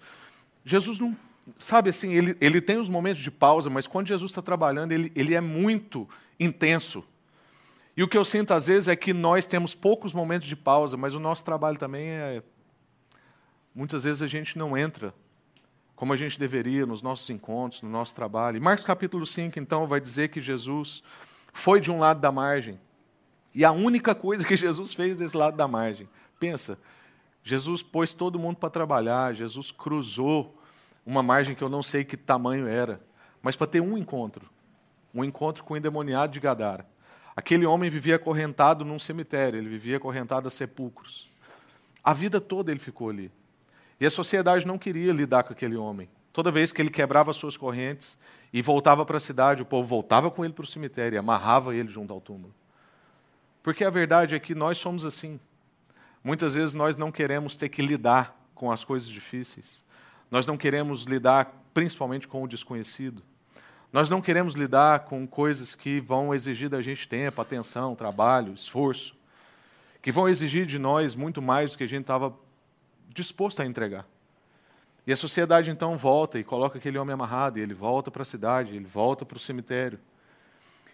Jesus 0.63 0.99
não, 0.99 1.17
sabe 1.57 1.89
assim, 1.89 2.13
ele, 2.13 2.37
ele 2.41 2.61
tem 2.61 2.77
os 2.77 2.89
momentos 2.89 3.21
de 3.21 3.31
pausa, 3.31 3.69
mas 3.69 3.87
quando 3.87 4.07
Jesus 4.07 4.31
está 4.31 4.41
trabalhando, 4.41 4.91
ele, 4.91 5.11
ele 5.15 5.33
é 5.33 5.41
muito 5.41 6.07
intenso. 6.39 7.05
E 7.95 8.03
o 8.03 8.07
que 8.07 8.17
eu 8.17 8.25
sinto 8.25 8.53
às 8.53 8.67
vezes 8.67 8.87
é 8.87 8.95
que 8.95 9.13
nós 9.13 9.45
temos 9.45 9.73
poucos 9.73 10.13
momentos 10.13 10.47
de 10.47 10.55
pausa, 10.55 10.97
mas 10.97 11.15
o 11.15 11.19
nosso 11.19 11.43
trabalho 11.43 11.77
também 11.77 12.07
é. 12.07 12.43
Muitas 13.73 14.03
vezes 14.03 14.21
a 14.21 14.27
gente 14.27 14.57
não 14.57 14.77
entra 14.77 15.13
como 15.95 16.13
a 16.13 16.15
gente 16.15 16.39
deveria 16.39 16.85
nos 16.85 17.01
nossos 17.01 17.27
encontros, 17.31 17.81
no 17.81 17.89
nosso 17.89 18.13
trabalho. 18.13 18.57
E 18.57 18.59
Marcos 18.59 18.85
capítulo 18.85 19.25
5, 19.25 19.57
então, 19.59 19.87
vai 19.87 19.99
dizer 19.99 20.27
que 20.27 20.39
Jesus 20.39 21.01
foi 21.51 21.81
de 21.81 21.89
um 21.89 21.97
lado 21.97 22.19
da 22.19 22.31
margem. 22.31 22.79
E 23.53 23.65
a 23.65 23.71
única 23.71 24.13
coisa 24.13 24.45
que 24.45 24.55
Jesus 24.55 24.93
fez 24.93 25.17
desse 25.17 25.35
lado 25.35 25.57
da 25.57 25.67
margem, 25.67 26.07
pensa, 26.39 26.77
Jesus 27.43 27.81
pôs 27.81 28.13
todo 28.13 28.37
mundo 28.37 28.57
para 28.57 28.69
trabalhar, 28.69 29.33
Jesus 29.33 29.71
cruzou 29.71 30.56
uma 31.07 31.23
margem 31.23 31.55
que 31.55 31.63
eu 31.63 31.69
não 31.69 31.81
sei 31.81 32.03
que 32.03 32.17
tamanho 32.17 32.67
era, 32.67 32.99
mas 33.41 33.55
para 33.55 33.65
ter 33.65 33.79
um 33.79 33.97
encontro, 33.97 34.49
um 35.15 35.23
encontro 35.23 35.63
com 35.63 35.73
o 35.73 35.77
endemoniado 35.77 36.33
de 36.33 36.39
Gadara. 36.41 36.85
Aquele 37.33 37.65
homem 37.65 37.89
vivia 37.89 38.17
acorrentado 38.17 38.83
num 38.83 38.99
cemitério, 38.99 39.57
ele 39.57 39.69
vivia 39.69 39.95
acorrentado 39.95 40.49
a 40.49 40.51
sepulcros. 40.51 41.29
A 42.03 42.13
vida 42.13 42.41
toda 42.41 42.71
ele 42.71 42.79
ficou 42.79 43.09
ali. 43.09 43.31
E 44.01 44.05
a 44.05 44.09
sociedade 44.09 44.67
não 44.67 44.77
queria 44.77 45.13
lidar 45.13 45.43
com 45.43 45.53
aquele 45.53 45.77
homem. 45.77 46.09
Toda 46.33 46.51
vez 46.51 46.73
que 46.73 46.81
ele 46.81 46.89
quebrava 46.89 47.31
suas 47.31 47.55
correntes 47.55 48.19
e 48.51 48.61
voltava 48.61 49.05
para 49.05 49.15
a 49.15 49.21
cidade, 49.21 49.61
o 49.61 49.65
povo 49.65 49.87
voltava 49.87 50.29
com 50.29 50.43
ele 50.43 50.53
para 50.53 50.65
o 50.65 50.67
cemitério 50.67 51.15
e 51.15 51.17
amarrava 51.17 51.73
ele 51.73 51.87
junto 51.87 52.11
ao 52.11 52.19
túmulo. 52.19 52.53
Porque 53.63 53.85
a 53.85 53.89
verdade 53.89 54.35
é 54.35 54.39
que 54.39 54.53
nós 54.53 54.77
somos 54.77 55.05
assim. 55.05 55.39
Muitas 56.21 56.55
vezes 56.55 56.73
nós 56.75 56.97
não 56.97 57.13
queremos 57.13 57.55
ter 57.55 57.69
que 57.69 57.81
lidar 57.81 58.37
com 58.53 58.69
as 58.69 58.83
coisas 58.83 59.07
difíceis. 59.07 59.86
Nós 60.29 60.45
não 60.45 60.57
queremos 60.57 61.03
lidar 61.03 61.63
principalmente 61.73 62.27
com 62.27 62.43
o 62.43 62.47
desconhecido. 62.47 63.23
Nós 63.91 64.09
não 64.09 64.21
queremos 64.21 64.53
lidar 64.53 65.01
com 65.01 65.25
coisas 65.25 65.75
que 65.75 65.99
vão 65.99 66.33
exigir 66.33 66.69
da 66.69 66.81
gente 66.81 67.07
tempo, 67.07 67.39
atenção, 67.39 67.95
trabalho, 67.95 68.53
esforço, 68.53 69.15
que 70.01 70.11
vão 70.11 70.27
exigir 70.27 70.65
de 70.65 70.77
nós 70.77 71.15
muito 71.15 71.41
mais 71.41 71.71
do 71.71 71.77
que 71.77 71.83
a 71.83 71.87
gente 71.87 72.01
estava 72.01 72.35
disposto 73.13 73.61
a 73.61 73.65
entregar. 73.65 74.05
E 75.05 75.11
a 75.11 75.15
sociedade 75.15 75.71
então 75.71 75.97
volta 75.97 76.37
e 76.37 76.43
coloca 76.43 76.77
aquele 76.77 76.97
homem 76.97 77.13
amarrado, 77.13 77.57
e 77.57 77.61
ele 77.61 77.73
volta 77.73 78.11
para 78.11 78.23
a 78.23 78.25
cidade, 78.25 78.75
ele 78.75 78.85
volta 78.85 79.25
para 79.25 79.37
o 79.37 79.39
cemitério. 79.39 79.99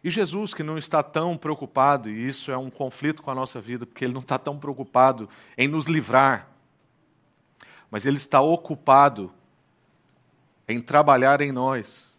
E 0.03 0.09
Jesus, 0.09 0.53
que 0.53 0.61
não 0.61 0.77
está 0.77 1.01
tão 1.01 1.35
preocupado, 1.35 2.11
e 2.11 2.27
isso 2.27 2.51
é 2.51 2.57
um 2.57 2.69
conflito 2.69 3.23
com 3.23 3.31
a 3.31 3.35
nossa 3.35 3.59
vida, 3.59 3.87
porque 3.87 4.05
ele 4.05 4.13
não 4.13 4.21
está 4.21 4.37
tão 4.37 4.59
preocupado 4.59 5.27
em 5.57 5.67
nos 5.67 5.87
livrar, 5.87 6.52
mas 7.93 8.08
ele 8.08 8.17
está 8.17 8.41
ocupado 8.41 9.32
em 10.67 10.82
trabalhar 10.82 11.41
em 11.41 11.51
nós, 11.51 12.17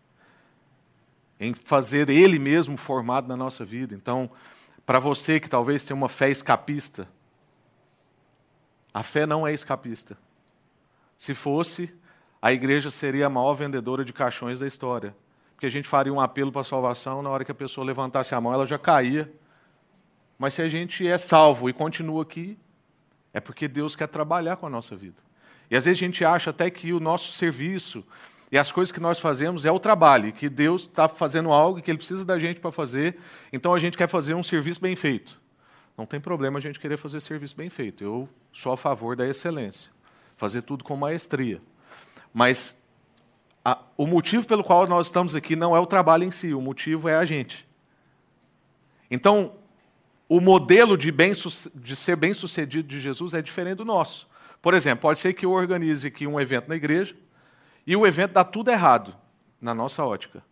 em 1.41 1.53
fazer 1.53 2.09
ele 2.09 2.39
mesmo 2.39 2.77
formado 2.77 3.27
na 3.27 3.37
nossa 3.37 3.65
vida. 3.65 3.93
Então, 3.93 4.31
para 4.87 5.01
você 5.01 5.41
que 5.41 5.51
talvez 5.51 5.85
tenha 5.85 5.97
uma 5.97 6.09
fé 6.09 6.31
escapista, 6.31 7.09
a 8.95 9.03
fé 9.03 9.27
não 9.27 9.45
é 9.45 9.53
escapista. 9.53 10.17
Se 11.19 11.35
fosse, 11.35 11.93
a 12.41 12.53
igreja 12.53 12.89
seria 12.89 13.27
a 13.27 13.29
maior 13.29 13.55
vendedora 13.55 14.05
de 14.05 14.13
caixões 14.13 14.61
da 14.61 14.69
história. 14.69 15.13
Porque 15.57 15.67
a 15.67 15.71
gente 15.71 15.89
faria 15.89 16.15
um 16.15 16.21
apelo 16.21 16.53
para 16.53 16.61
a 16.61 16.65
salvação, 16.65 17.21
na 17.21 17.31
hora 17.31 17.45
que 17.45 17.51
a 17.51 17.55
pessoa 17.55 17.85
levantasse 17.85 18.33
a 18.33 18.41
mão, 18.41 18.55
ela 18.55 18.65
já 18.65 18.79
caía. 18.79 19.29
Mas 20.39 20.55
se 20.55 20.63
a 20.63 20.69
gente 20.69 21.05
é 21.05 21.19
salvo 21.19 21.69
e 21.69 21.73
continua 21.73 22.23
aqui, 22.23 22.57
é 23.33 23.41
porque 23.41 23.67
Deus 23.67 23.97
quer 23.97 24.07
trabalhar 24.07 24.55
com 24.55 24.67
a 24.67 24.71
nossa 24.71 24.95
vida. 24.95 25.25
E 25.75 25.77
às 25.77 25.87
vezes 25.87 26.01
a 26.01 26.07
gente 26.07 26.25
acha 26.25 26.51
até 26.51 26.71
que 26.71 26.93
o 26.93 27.01
nosso 27.01 27.33
serviço 27.33 28.07
e 28.53 28.57
as 28.57 28.71
coisas 28.71 28.93
que 28.93 29.01
nós 29.01 29.19
fazemos 29.19 29.65
é 29.65 29.73
o 29.73 29.81
trabalho, 29.81 30.33
que 30.33 30.49
Deus 30.49 30.83
está 30.83 31.09
fazendo 31.09 31.53
algo 31.53 31.83
que 31.83 31.91
Ele 31.91 31.99
precisa 31.99 32.25
da 32.25 32.39
gente 32.39 32.61
para 32.61 32.71
fazer, 32.71 33.19
então 33.53 33.75
a 33.75 33.79
gente 33.81 33.99
quer 33.99 34.07
fazer 34.07 34.35
um 34.35 34.43
serviço 34.45 34.81
bem 34.81 34.95
feito. 34.95 35.41
Não 35.99 36.07
tem 36.07 36.21
problema 36.21 36.59
a 36.59 36.63
gente 36.63 36.79
querer 36.79 36.97
fazer 36.97 37.21
serviço 37.21 37.57
bem 37.57 37.69
feito. 37.69 38.05
Eu 38.05 38.29
sou 38.53 38.71
a 38.71 38.77
favor 38.77 39.17
da 39.17 39.27
excelência. 39.27 39.91
Fazer 40.37 40.63
tudo 40.63 40.85
com 40.85 40.97
maestria. 40.97 41.59
Mas 42.33 42.85
a, 43.65 43.77
o 43.97 44.07
motivo 44.07 44.47
pelo 44.47 44.63
qual 44.63 44.87
nós 44.87 45.07
estamos 45.07 45.35
aqui 45.35 45.57
não 45.57 45.75
é 45.75 45.81
o 45.81 45.87
trabalho 45.87 46.23
em 46.23 46.31
si, 46.31 46.55
o 46.55 46.61
motivo 46.61 47.09
é 47.09 47.17
a 47.17 47.25
gente. 47.25 47.67
Então, 49.11 49.55
o 50.29 50.41
modelo 50.41 50.97
de, 50.97 51.11
bem, 51.11 51.33
de 51.75 51.97
ser 51.97 52.15
bem-sucedido 52.15 52.87
de 52.87 53.01
Jesus 53.01 53.35
é 53.35 53.43
diferente 53.43 53.79
do 53.79 53.85
nosso. 53.85 54.33
Por 54.65 54.73
exemplo, 54.73 55.03
pode 55.03 55.19
ser 55.19 55.35
que 55.35 55.45
eu 55.45 55.51
organize 55.51 56.09
aqui 56.09 56.27
um 56.27 56.41
evento 56.41 56.71
na 56.71 56.75
igreja 56.75 57.15
e 57.87 57.95
o 57.95 58.07
evento 58.07 58.33
dá 58.33 58.43
tudo 58.43 58.71
errado. 58.71 59.15
na 59.61 59.75
nossa 59.75 60.03
ótica. 60.03 60.43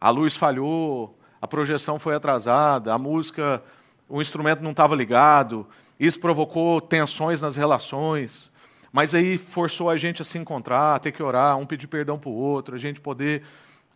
A 0.00 0.08
luz 0.08 0.34
falhou, 0.34 1.18
a 1.38 1.46
projeção 1.46 1.98
foi 1.98 2.14
atrasada, 2.14 2.94
a 2.94 2.98
música, 2.98 3.62
o 4.08 4.22
instrumento 4.22 4.62
não 4.62 4.70
estava 4.70 4.96
ligado, 4.96 5.66
isso 6.00 6.18
provocou 6.18 6.80
tensões 6.80 7.42
nas 7.42 7.56
relações, 7.56 8.50
mas 8.90 9.14
aí 9.14 9.36
forçou 9.36 9.90
a 9.90 9.96
gente 9.98 10.22
a 10.22 10.24
se 10.24 10.38
encontrar, 10.38 10.94
a 10.94 10.98
ter 10.98 11.12
que 11.12 11.22
orar, 11.22 11.58
um 11.58 11.66
pedir 11.66 11.88
perdão 11.88 12.18
para 12.18 12.30
o 12.30 12.34
outro, 12.34 12.74
a 12.74 12.78
gente 12.78 13.02
poder 13.02 13.42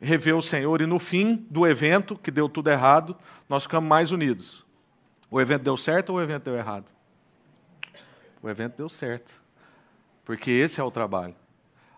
rever 0.02 0.36
o 0.36 0.42
Senhor, 0.42 0.82
e 0.82 0.86
no 0.86 0.98
fim 0.98 1.46
do 1.50 1.66
evento, 1.66 2.14
que 2.14 2.30
deu 2.30 2.46
tudo 2.46 2.68
errado, 2.68 3.16
nós 3.48 3.62
ficamos 3.62 3.88
mais 3.88 4.12
unidos. 4.12 4.66
O 5.30 5.40
evento 5.40 5.62
deu 5.62 5.78
certo 5.78 6.10
ou 6.10 6.16
o 6.16 6.22
evento 6.22 6.44
deu 6.44 6.56
errado? 6.56 6.97
O 8.42 8.48
evento 8.48 8.76
deu 8.76 8.88
certo. 8.88 9.40
Porque 10.24 10.50
esse 10.50 10.80
é 10.80 10.84
o 10.84 10.90
trabalho. 10.90 11.34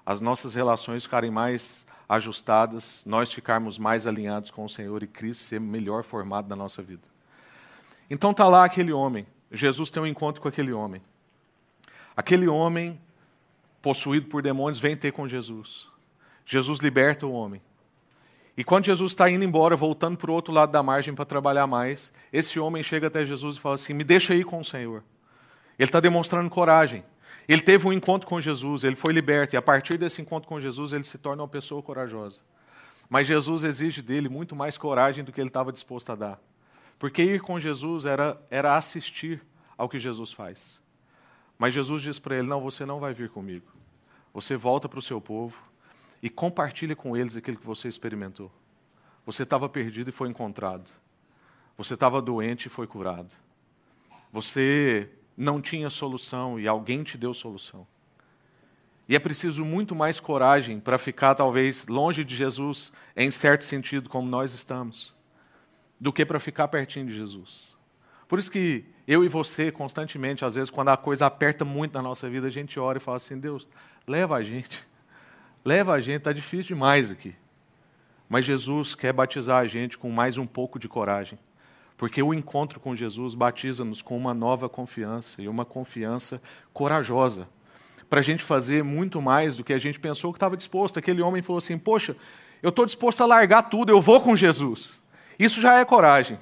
As 0.05 0.21
nossas 0.21 0.55
relações 0.55 1.05
ficarem 1.05 1.31
mais 1.31 1.87
ajustadas, 2.09 3.05
nós 3.07 3.33
ficarmos 3.33 3.79
mais 3.79 4.07
alinhados 4.07 4.51
com 4.51 4.65
o 4.65 4.69
Senhor 4.69 5.03
e 5.03 5.07
Cristo 5.07 5.45
ser 5.45 5.61
melhor 5.61 6.03
formado 6.03 6.49
na 6.49 6.57
nossa 6.57 6.83
vida. 6.83 7.03
Então 8.11 8.33
está 8.33 8.49
lá 8.49 8.65
aquele 8.65 8.93
homem. 8.93 9.27
Jesus 9.53 9.91
tem 9.91 10.03
um 10.03 10.07
encontro 10.07 10.43
com 10.43 10.49
aquele 10.49 10.73
homem. 10.73 11.01
Aquele 12.17 12.49
homem, 12.49 13.01
possuído 13.81 14.27
por 14.27 14.43
demônios, 14.43 14.81
vem 14.81 14.97
ter 14.97 15.13
com 15.13 15.29
Jesus. 15.29 15.89
Jesus 16.45 16.81
liberta 16.81 17.27
o 17.27 17.33
homem. 17.33 17.63
E 18.57 18.65
quando 18.65 18.87
Jesus 18.87 19.13
está 19.13 19.31
indo 19.31 19.45
embora, 19.45 19.77
voltando 19.77 20.19
para 20.19 20.31
o 20.31 20.35
outro 20.35 20.53
lado 20.53 20.73
da 20.73 20.83
margem 20.83 21.15
para 21.15 21.25
trabalhar 21.25 21.67
mais, 21.67 22.13
esse 22.33 22.59
homem 22.59 22.83
chega 22.83 23.07
até 23.07 23.25
Jesus 23.25 23.57
e 23.57 23.61
fala 23.61 23.77
assim: 23.77 23.95
Me 23.95 24.03
deixa 24.03 24.35
ir 24.35 24.45
com 24.45 24.61
o 24.61 24.65
Senhor. 24.65 25.05
Ele 25.81 25.89
está 25.89 25.99
demonstrando 25.99 26.51
coragem. 26.51 27.03
Ele 27.49 27.63
teve 27.63 27.89
um 27.89 27.93
encontro 27.93 28.29
com 28.29 28.39
Jesus, 28.39 28.85
ele 28.85 28.97
foi 28.97 29.15
liberto, 29.15 29.55
e 29.55 29.57
a 29.57 29.63
partir 29.63 29.97
desse 29.97 30.21
encontro 30.21 30.47
com 30.47 30.61
Jesus, 30.61 30.93
ele 30.93 31.05
se 31.05 31.17
torna 31.17 31.43
uma 31.43 31.49
pessoa 31.49 31.83
corajosa. 31.83 32.43
Mas 33.09 33.27
Jesus 33.27 33.65
exige 33.65 34.03
dele 34.03 34.29
muito 34.29 34.55
mais 34.55 34.77
coragem 34.77 35.25
do 35.25 35.33
que 35.33 35.41
ele 35.41 35.49
estava 35.49 35.73
disposto 35.73 36.13
a 36.13 36.15
dar. 36.15 36.41
Porque 36.99 37.23
ir 37.23 37.41
com 37.41 37.59
Jesus 37.59 38.05
era, 38.05 38.39
era 38.51 38.77
assistir 38.77 39.43
ao 39.79 39.89
que 39.89 39.99
Jesus 39.99 40.35
faz. 40.35 40.83
Mas 41.59 41.73
Jesus 41.73 42.03
diz 42.03 42.19
para 42.19 42.37
ele: 42.37 42.47
Não, 42.47 42.61
você 42.61 42.85
não 42.85 43.01
vai 43.01 43.15
vir 43.15 43.31
comigo. 43.31 43.67
Você 44.35 44.57
volta 44.57 44.87
para 44.87 44.99
o 44.99 45.03
seu 45.03 45.19
povo 45.19 45.63
e 46.23 46.29
compartilha 46.29 46.95
com 46.95 47.17
eles 47.17 47.39
aquilo 47.39 47.57
que 47.57 47.67
você 47.67 47.89
experimentou. 47.89 48.53
Você 49.25 49.45
estava 49.45 49.67
perdido 49.67 50.11
e 50.11 50.13
foi 50.13 50.29
encontrado. 50.29 50.91
Você 51.79 51.95
estava 51.95 52.21
doente 52.21 52.67
e 52.67 52.69
foi 52.69 52.87
curado. 52.87 53.35
Você 54.31 55.11
não 55.41 55.59
tinha 55.59 55.89
solução 55.89 56.61
e 56.61 56.69
alguém 56.69 57.03
te 57.03 57.17
deu 57.17 57.33
solução. 57.33 57.87
E 59.09 59.17
é 59.17 59.19
preciso 59.19 59.65
muito 59.65 59.95
mais 59.95 60.21
coragem 60.21 60.79
para 60.79 60.99
ficar, 60.99 61.35
talvez, 61.35 61.89
longe 61.89 62.23
de 62.23 62.37
Jesus, 62.37 62.93
em 63.17 63.31
certo 63.31 63.65
sentido, 63.65 64.11
como 64.11 64.29
nós 64.29 64.55
estamos, 64.55 65.15
do 65.99 66.13
que 66.13 66.27
para 66.27 66.39
ficar 66.39 66.69
pertinho 66.69 67.07
de 67.07 67.17
Jesus. 67.17 67.75
Por 68.29 68.39
isso 68.39 68.51
que 68.51 68.85
eu 69.09 69.25
e 69.25 69.29
você, 69.29 69.73
constantemente, 69.73 70.45
às 70.45 70.57
vezes, 70.57 70.69
quando 70.69 70.91
a 70.91 70.97
coisa 70.97 71.25
aperta 71.25 71.65
muito 71.65 71.95
na 71.95 72.03
nossa 72.03 72.29
vida, 72.29 72.47
a 72.47 72.51
gente 72.51 72.79
ora 72.79 72.99
e 72.99 73.01
fala 73.01 73.17
assim: 73.17 73.41
Deus, 73.41 73.67
leva 74.07 74.37
a 74.37 74.43
gente. 74.43 74.85
Leva 75.63 75.93
a 75.93 76.01
gente, 76.01 76.17
está 76.17 76.33
difícil 76.33 76.75
demais 76.75 77.11
aqui. 77.11 77.37
Mas 78.27 78.47
Jesus 78.47 78.95
quer 78.95 79.13
batizar 79.13 79.63
a 79.63 79.67
gente 79.67 79.99
com 79.99 80.11
mais 80.11 80.39
um 80.39 80.47
pouco 80.47 80.79
de 80.79 80.89
coragem. 80.89 81.39
Porque 82.01 82.23
o 82.23 82.33
encontro 82.33 82.81
com 82.81 82.97
Jesus 82.97 83.35
batiza-nos 83.35 84.01
com 84.01 84.17
uma 84.17 84.33
nova 84.33 84.71
confiança 84.71 85.43
e 85.43 85.47
uma 85.47 85.67
confiança 85.67 86.41
corajosa. 86.73 87.47
Para 88.09 88.21
a 88.21 88.23
gente 88.23 88.43
fazer 88.43 88.83
muito 88.83 89.21
mais 89.21 89.59
do 89.59 89.63
que 89.63 89.75
a 89.75 89.79
gente 89.79 90.01
pensou 90.01 90.33
que 90.33 90.39
estava 90.39 90.57
disposto. 90.57 90.99
Aquele 90.99 91.21
homem 91.21 91.43
falou 91.43 91.59
assim: 91.59 91.79
Poxa, 91.79 92.17
eu 92.63 92.71
estou 92.71 92.87
disposto 92.87 93.21
a 93.21 93.27
largar 93.27 93.65
tudo, 93.65 93.93
eu 93.93 94.01
vou 94.01 94.19
com 94.19 94.35
Jesus. 94.35 95.03
Isso 95.39 95.61
já 95.61 95.75
é 95.75 95.85
coragem. 95.85 96.39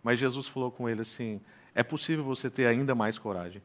Mas 0.00 0.20
Jesus 0.20 0.46
falou 0.46 0.70
com 0.70 0.88
ele 0.88 1.00
assim: 1.00 1.40
É 1.74 1.82
possível 1.82 2.22
você 2.22 2.48
ter 2.48 2.68
ainda 2.68 2.94
mais 2.94 3.18
coragem. 3.18 3.60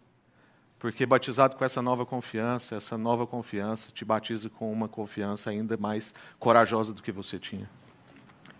Porque 0.79 1.05
batizado 1.05 1.55
com 1.55 1.63
essa 1.63 1.79
nova 1.79 2.07
confiança, 2.07 2.75
essa 2.75 2.97
nova 2.97 3.27
confiança 3.27 3.91
te 3.91 4.03
batiza 4.03 4.49
com 4.49 4.73
uma 4.73 4.87
confiança 4.87 5.51
ainda 5.51 5.77
mais 5.77 6.15
corajosa 6.39 6.91
do 6.91 7.03
que 7.03 7.11
você 7.11 7.37
tinha. 7.37 7.69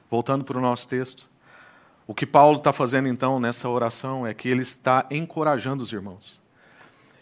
Voltando 0.08 0.46
para 0.46 0.60
o 0.60 0.62
nosso 0.62 0.88
texto, 0.88 1.28
o 2.10 2.16
que 2.16 2.26
Paulo 2.26 2.58
está 2.58 2.74
fazendo 2.74 3.08
então 3.08 3.40
nessa 3.40 3.70
oração 3.70 4.26
é 4.26 4.34
que 4.34 4.50
ele 4.50 4.64
está 4.64 5.06
encorajando 5.12 5.84
os 5.84 5.94
irmãos. 5.94 6.42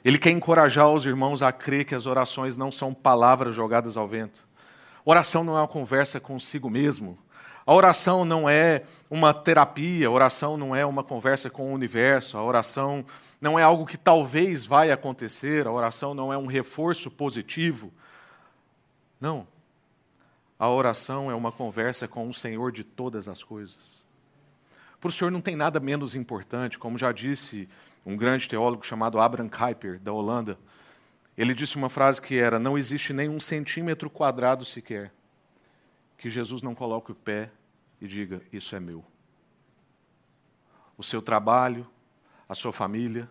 Ele 0.02 0.17
quer 0.17 0.32
encorajar 0.32 0.88
os 0.88 1.06
irmãos 1.06 1.43
a 1.43 1.52
crer 1.52 1.84
que 1.84 1.93
as 1.93 2.06
orações 2.06 2.56
não 2.56 2.71
são 2.71 2.93
palavras 2.93 3.54
jogadas 3.54 3.97
ao 3.97 4.08
vento. 4.08 4.47
Oração 5.04 5.43
não 5.43 5.58
é 5.58 5.60
uma 5.60 5.67
conversa 5.67 6.21
consigo 6.21 6.69
mesmo. 6.69 7.17
A 7.65 7.73
oração 7.73 8.23
não 8.23 8.50
é 8.50 8.84
uma 9.10 9.34
terapia, 9.34 10.08
a 10.08 10.10
oração 10.10 10.56
não 10.56 10.73
é 10.73 10.86
uma 10.86 11.04
conversa 11.04 11.50
com 11.50 11.69
o 11.69 11.73
universo, 11.73 12.38
a 12.38 12.43
oração 12.45 13.04
não 13.41 13.60
é 13.60 13.63
algo 13.63 13.86
que 13.86 13.97
talvez 13.97 14.65
vai 14.65 14.89
acontecer, 14.89 15.67
a 15.67 15.71
oração 15.73 16.13
não 16.13 16.32
é 16.32 16.38
um 16.38 16.45
reforço 16.45 17.12
positivo. 17.12 17.91
Não. 19.19 19.45
A 20.58 20.69
oração 20.69 21.30
é 21.30 21.36
uma 21.36 21.52
conversa 21.52 22.08
com 22.08 22.30
o 22.30 22.34
Senhor 22.34 22.71
de 22.71 22.86
todas 22.86 23.28
as 23.28 23.43
coisas. 23.43 24.07
Para 24.99 25.10
o 25.10 25.12
Senhor 25.12 25.31
não 25.31 25.41
tem 25.41 25.55
nada 25.55 25.79
menos 25.79 26.15
importante, 26.15 26.79
como 26.79 26.97
já 26.97 27.12
disse 27.12 27.69
um 28.05 28.15
grande 28.15 28.47
teólogo 28.47 28.86
chamado 28.86 29.19
Abraham 29.19 29.49
Kuyper, 29.49 29.99
da 29.99 30.12
Holanda. 30.12 30.57
Ele 31.38 31.53
disse 31.53 31.75
uma 31.75 31.89
frase 31.89 32.21
que 32.21 32.38
era: 32.38 32.60
Não 32.60 32.77
existe 32.77 33.13
nem 33.13 33.29
um 33.29 33.39
centímetro 33.39 34.10
quadrado 34.10 34.65
sequer 34.65 35.12
que 36.17 36.29
Jesus 36.29 36.62
não 36.62 36.73
coloque 36.73 37.12
o 37.12 37.15
pé 37.15 37.51
e 38.01 38.07
diga: 38.07 38.41
Isso 38.51 38.75
é 38.75 38.79
meu. 38.79 39.05
O 40.97 41.03
seu 41.03 41.21
trabalho, 41.21 41.88
a 42.49 42.55
sua 42.55 42.73
família, 42.73 43.29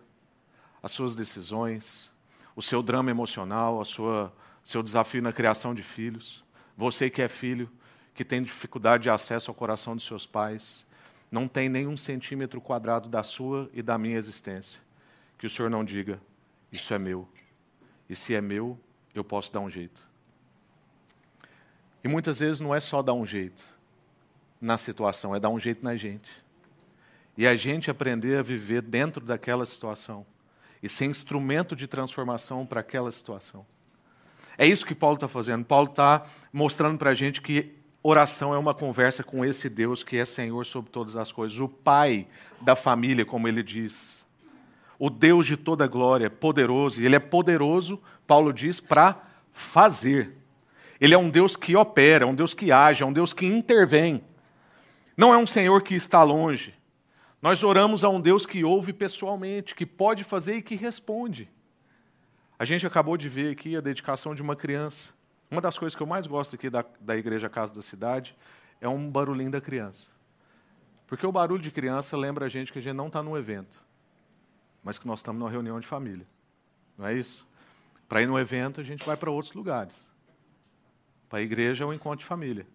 as 0.81 0.93
suas 0.93 1.15
decisões, 1.15 2.13
o 2.55 2.61
seu 2.61 2.81
drama 2.81 3.11
emocional, 3.11 3.83
sua 3.83 4.33
seu 4.63 4.83
desafio 4.83 5.21
na 5.21 5.31
criação 5.31 5.73
de 5.73 5.81
filhos. 5.81 6.43
Você 6.75 7.09
que 7.09 7.21
é 7.21 7.29
filho, 7.29 7.69
que 8.13 8.25
tem 8.25 8.43
dificuldade 8.43 9.03
de 9.03 9.09
acesso 9.09 9.49
ao 9.49 9.55
coração 9.55 9.95
dos 9.95 10.05
seus 10.05 10.25
pais, 10.25 10.85
não 11.31 11.47
tem 11.47 11.69
nenhum 11.69 11.97
centímetro 11.97 12.61
quadrado 12.61 13.09
da 13.09 13.23
sua 13.23 13.69
e 13.73 13.81
da 13.81 13.97
minha 13.97 14.17
existência 14.17 14.87
que 15.37 15.45
o 15.45 15.49
Senhor 15.49 15.69
não 15.69 15.83
diga: 15.83 16.19
Isso 16.71 16.93
é 16.93 16.99
meu. 16.99 17.27
E 18.09 18.15
se 18.15 18.33
é 18.33 18.41
meu, 18.41 18.79
eu 19.13 19.23
posso 19.23 19.53
dar 19.53 19.59
um 19.59 19.69
jeito. 19.69 20.01
E 22.03 22.07
muitas 22.07 22.39
vezes 22.39 22.61
não 22.61 22.73
é 22.73 22.79
só 22.79 23.01
dar 23.01 23.13
um 23.13 23.25
jeito 23.25 23.63
na 24.59 24.77
situação, 24.77 25.35
é 25.35 25.39
dar 25.39 25.49
um 25.49 25.59
jeito 25.59 25.83
na 25.83 25.95
gente. 25.95 26.43
E 27.37 27.45
a 27.45 27.55
gente 27.55 27.91
aprender 27.91 28.39
a 28.39 28.41
viver 28.41 28.81
dentro 28.81 29.23
daquela 29.23 29.65
situação 29.65 30.25
e 30.81 30.89
ser 30.89 31.05
instrumento 31.05 31.75
de 31.75 31.87
transformação 31.87 32.65
para 32.65 32.79
aquela 32.79 33.11
situação. 33.11 33.65
É 34.57 34.65
isso 34.65 34.85
que 34.85 34.95
Paulo 34.95 35.15
está 35.15 35.27
fazendo. 35.27 35.63
Paulo 35.63 35.89
está 35.89 36.23
mostrando 36.51 36.97
para 36.97 37.11
a 37.11 37.13
gente 37.13 37.41
que 37.41 37.76
oração 38.09 38.53
é 38.53 38.57
uma 38.57 38.73
conversa 38.73 39.21
com 39.21 39.43
esse 39.43 39.69
Deus 39.69 40.01
que 40.01 40.17
é 40.17 40.23
Senhor 40.23 40.65
sobre 40.65 40.89
todas 40.89 41.17
as 41.17 41.31
coisas, 41.31 41.59
o 41.59 41.67
Pai 41.67 42.25
da 42.61 42.75
família, 42.75 43.25
como 43.25 43.47
ele 43.47 43.61
diz. 43.61 44.25
O 44.97 45.09
Deus 45.09 45.45
de 45.45 45.57
toda 45.57 45.85
glória, 45.87 46.29
poderoso. 46.29 47.01
E 47.01 47.05
ele 47.05 47.15
é 47.15 47.19
poderoso, 47.19 48.01
Paulo 48.25 48.53
diz, 48.53 48.79
para 48.79 49.21
fazer. 49.51 50.35
Ele 51.01 51.13
é 51.13 51.17
um 51.17 51.29
Deus 51.29 51.55
que 51.55 51.75
opera, 51.75 52.23
é 52.23 52.27
um 52.27 52.33
Deus 52.33 52.53
que 52.53 52.71
age, 52.71 53.03
é 53.03 53.05
um 53.05 53.13
Deus 53.13 53.33
que 53.33 53.45
intervém. 53.45 54.23
Não 55.15 55.33
é 55.33 55.37
um 55.37 55.45
Senhor 55.45 55.81
que 55.81 55.93
está 55.93 56.23
longe. 56.23 56.73
Nós 57.41 57.61
oramos 57.63 58.03
a 58.03 58.09
um 58.09 58.21
Deus 58.21 58.45
que 58.45 58.63
ouve 58.63 58.93
pessoalmente, 58.93 59.75
que 59.75 59.85
pode 59.85 60.23
fazer 60.23 60.55
e 60.55 60.61
que 60.61 60.75
responde. 60.75 61.49
A 62.57 62.65
gente 62.65 62.87
acabou 62.87 63.17
de 63.17 63.29
ver 63.29 63.51
aqui 63.51 63.75
a 63.75 63.81
dedicação 63.81 64.33
de 64.33 64.41
uma 64.41 64.55
criança. 64.55 65.16
Uma 65.49 65.61
das 65.61 65.77
coisas 65.77 65.95
que 65.95 66.03
eu 66.03 66.07
mais 66.07 66.27
gosto 66.27 66.55
aqui 66.55 66.69
da, 66.69 66.83
da 66.99 67.15
Igreja 67.15 67.49
Casa 67.49 67.73
da 67.73 67.81
Cidade 67.81 68.35
é 68.81 68.87
um 68.87 69.09
barulhinho 69.09 69.51
da 69.51 69.61
criança. 69.61 70.09
Porque 71.07 71.25
o 71.25 71.31
barulho 71.31 71.61
de 71.61 71.71
criança 71.71 72.17
lembra 72.17 72.45
a 72.45 72.49
gente 72.49 72.71
que 72.71 72.79
a 72.79 72.81
gente 72.81 72.95
não 72.95 73.07
está 73.07 73.23
num 73.23 73.37
evento, 73.37 73.81
mas 74.83 74.99
que 74.99 75.07
nós 75.07 75.19
estamos 75.19 75.39
numa 75.39 75.49
reunião 75.49 75.79
de 75.79 75.87
família. 75.87 76.27
Não 76.97 77.07
é 77.07 77.13
isso? 77.13 77.47
Para 78.09 78.21
ir 78.21 78.27
no 78.27 78.37
evento, 78.37 78.81
a 78.81 78.83
gente 78.83 79.05
vai 79.05 79.15
para 79.15 79.31
outros 79.31 79.53
lugares. 79.53 80.05
Para 81.29 81.39
a 81.39 81.41
igreja 81.41 81.85
é 81.85 81.87
um 81.87 81.93
encontro 81.93 82.19
de 82.19 82.25
família. 82.25 82.67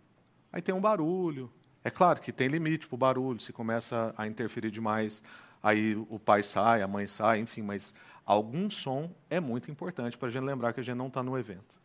Aí 0.50 0.62
tem 0.62 0.74
um 0.74 0.80
barulho, 0.80 1.50
é 1.84 1.90
claro 1.90 2.20
que 2.20 2.32
tem 2.32 2.48
limite 2.48 2.86
para 2.86 2.94
o 2.94 2.98
barulho, 2.98 3.40
se 3.40 3.52
começa 3.52 4.14
a 4.16 4.26
interferir 4.26 4.70
demais, 4.70 5.22
aí 5.62 5.96
o 6.08 6.18
pai 6.18 6.42
sai, 6.42 6.80
a 6.80 6.88
mãe 6.88 7.06
sai, 7.06 7.40
enfim, 7.40 7.62
mas 7.62 7.94
algum 8.24 8.70
som 8.70 9.10
é 9.28 9.40
muito 9.40 9.70
importante 9.70 10.16
para 10.16 10.28
a 10.28 10.30
gente 10.30 10.44
lembrar 10.44 10.72
que 10.72 10.80
a 10.80 10.82
gente 10.82 10.96
não 10.96 11.08
está 11.08 11.22
no 11.22 11.36
evento. 11.36 11.81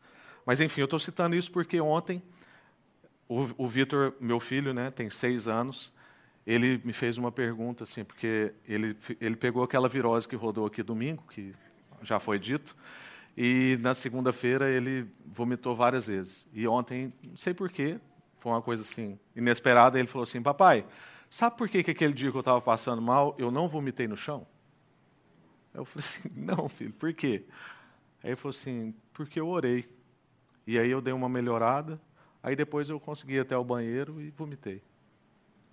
Mas, 0.48 0.62
enfim, 0.62 0.80
eu 0.80 0.86
estou 0.86 0.98
citando 0.98 1.36
isso 1.36 1.52
porque 1.52 1.82
ontem 1.82 2.24
o, 3.28 3.50
o 3.58 3.68
Vitor, 3.68 4.14
meu 4.18 4.40
filho, 4.40 4.74
né, 4.74 4.90
tem 4.90 5.10
seis 5.10 5.46
anos, 5.46 5.92
ele 6.46 6.82
me 6.86 6.94
fez 6.94 7.18
uma 7.18 7.34
pergunta, 7.34 7.84
assim, 7.84 8.06
porque 8.06 8.54
ele, 8.66 8.96
ele 9.20 9.36
pegou 9.36 9.62
aquela 9.62 9.90
virose 9.90 10.26
que 10.26 10.38
rodou 10.38 10.66
aqui 10.66 10.82
domingo, 10.82 11.22
que 11.30 11.54
já 12.02 12.18
foi 12.18 12.40
dito, 12.40 12.78
E 13.36 13.78
na 13.82 13.94
segunda-feira 13.94 14.70
ele 14.70 15.06
vomitou 15.26 15.76
várias 15.76 16.08
vezes. 16.08 16.48
E 16.54 16.66
ontem, 16.66 17.12
não 17.28 17.36
sei 17.36 17.54
porquê, 17.54 18.00
foi 18.40 18.54
uma 18.54 18.62
coisa 18.62 18.84
assim, 18.84 19.20
inesperada, 19.36 20.00
ele 20.00 20.08
falou 20.08 20.24
assim: 20.24 20.42
Papai, 20.42 20.86
sabe 21.30 21.58
por 21.58 21.68
que, 21.68 21.84
que 21.84 21.92
aquele 21.92 22.14
dia 22.14 22.32
que 22.32 22.38
eu 22.38 22.40
estava 22.40 22.62
passando 22.62 23.02
mal, 23.02 23.36
eu 23.38 23.52
não 23.52 23.68
vomitei 23.68 24.08
no 24.08 24.16
chão? 24.16 24.48
Eu 25.74 25.84
falei 25.84 26.06
assim: 26.08 26.32
Não, 26.34 26.70
filho, 26.70 26.94
por 26.94 27.14
quê? 27.14 27.44
Aí 28.24 28.30
ele 28.30 28.38
falou 28.38 28.52
assim: 28.52 28.96
Porque 29.14 29.42
eu 29.42 29.50
orei. 29.50 29.97
E 30.68 30.78
aí 30.78 30.92
eu 30.92 31.00
dei 31.00 31.14
uma 31.14 31.30
melhorada, 31.30 32.00
aí 32.44 32.54
depois 32.54 32.90
eu 32.90 33.00
consegui 33.00 33.36
ir 33.36 33.40
até 33.40 33.58
o 33.58 33.64
banheiro 33.64 34.22
e 34.22 34.30
vomitei. 34.30 34.84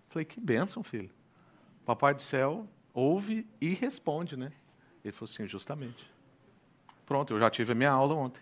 Falei: 0.09 0.25
Que 0.25 0.41
bênção, 0.41 0.85
filho. 0.85 1.11
Papai 1.85 2.15
do 2.15 2.23
céu 2.23 2.67
ouve 2.95 3.45
e 3.61 3.75
responde, 3.75 4.37
né? 4.37 4.53
Ele 5.05 5.13
falou 5.13 5.29
assim: 5.31 5.49
Justamente. 5.49 6.09
Pronto, 7.05 7.35
eu 7.35 7.41
já 7.41 7.51
tive 7.51 7.73
a 7.73 7.75
minha 7.75 7.91
aula 7.91 8.15
ontem. 8.15 8.41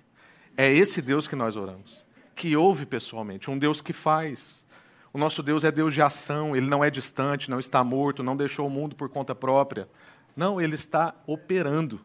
É 0.56 0.70
esse 0.70 1.00
Deus 1.00 1.26
que 1.26 1.34
nós 1.34 1.56
oramos, 1.56 2.04
que 2.36 2.54
ouve 2.54 2.84
pessoalmente, 2.84 3.50
um 3.50 3.58
Deus 3.58 3.80
que 3.80 3.94
faz. 3.94 4.64
O 5.12 5.18
nosso 5.18 5.42
Deus 5.42 5.64
é 5.64 5.72
Deus 5.72 5.92
de 5.92 6.00
ação, 6.00 6.54
ele 6.54 6.66
não 6.66 6.84
é 6.84 6.90
distante, 6.90 7.50
não 7.50 7.58
está 7.58 7.82
morto, 7.82 8.22
não 8.22 8.36
deixou 8.36 8.66
o 8.66 8.70
mundo 8.70 8.94
por 8.94 9.08
conta 9.08 9.34
própria. 9.34 9.88
Não, 10.36 10.60
ele 10.60 10.74
está 10.74 11.14
operando. 11.26 12.00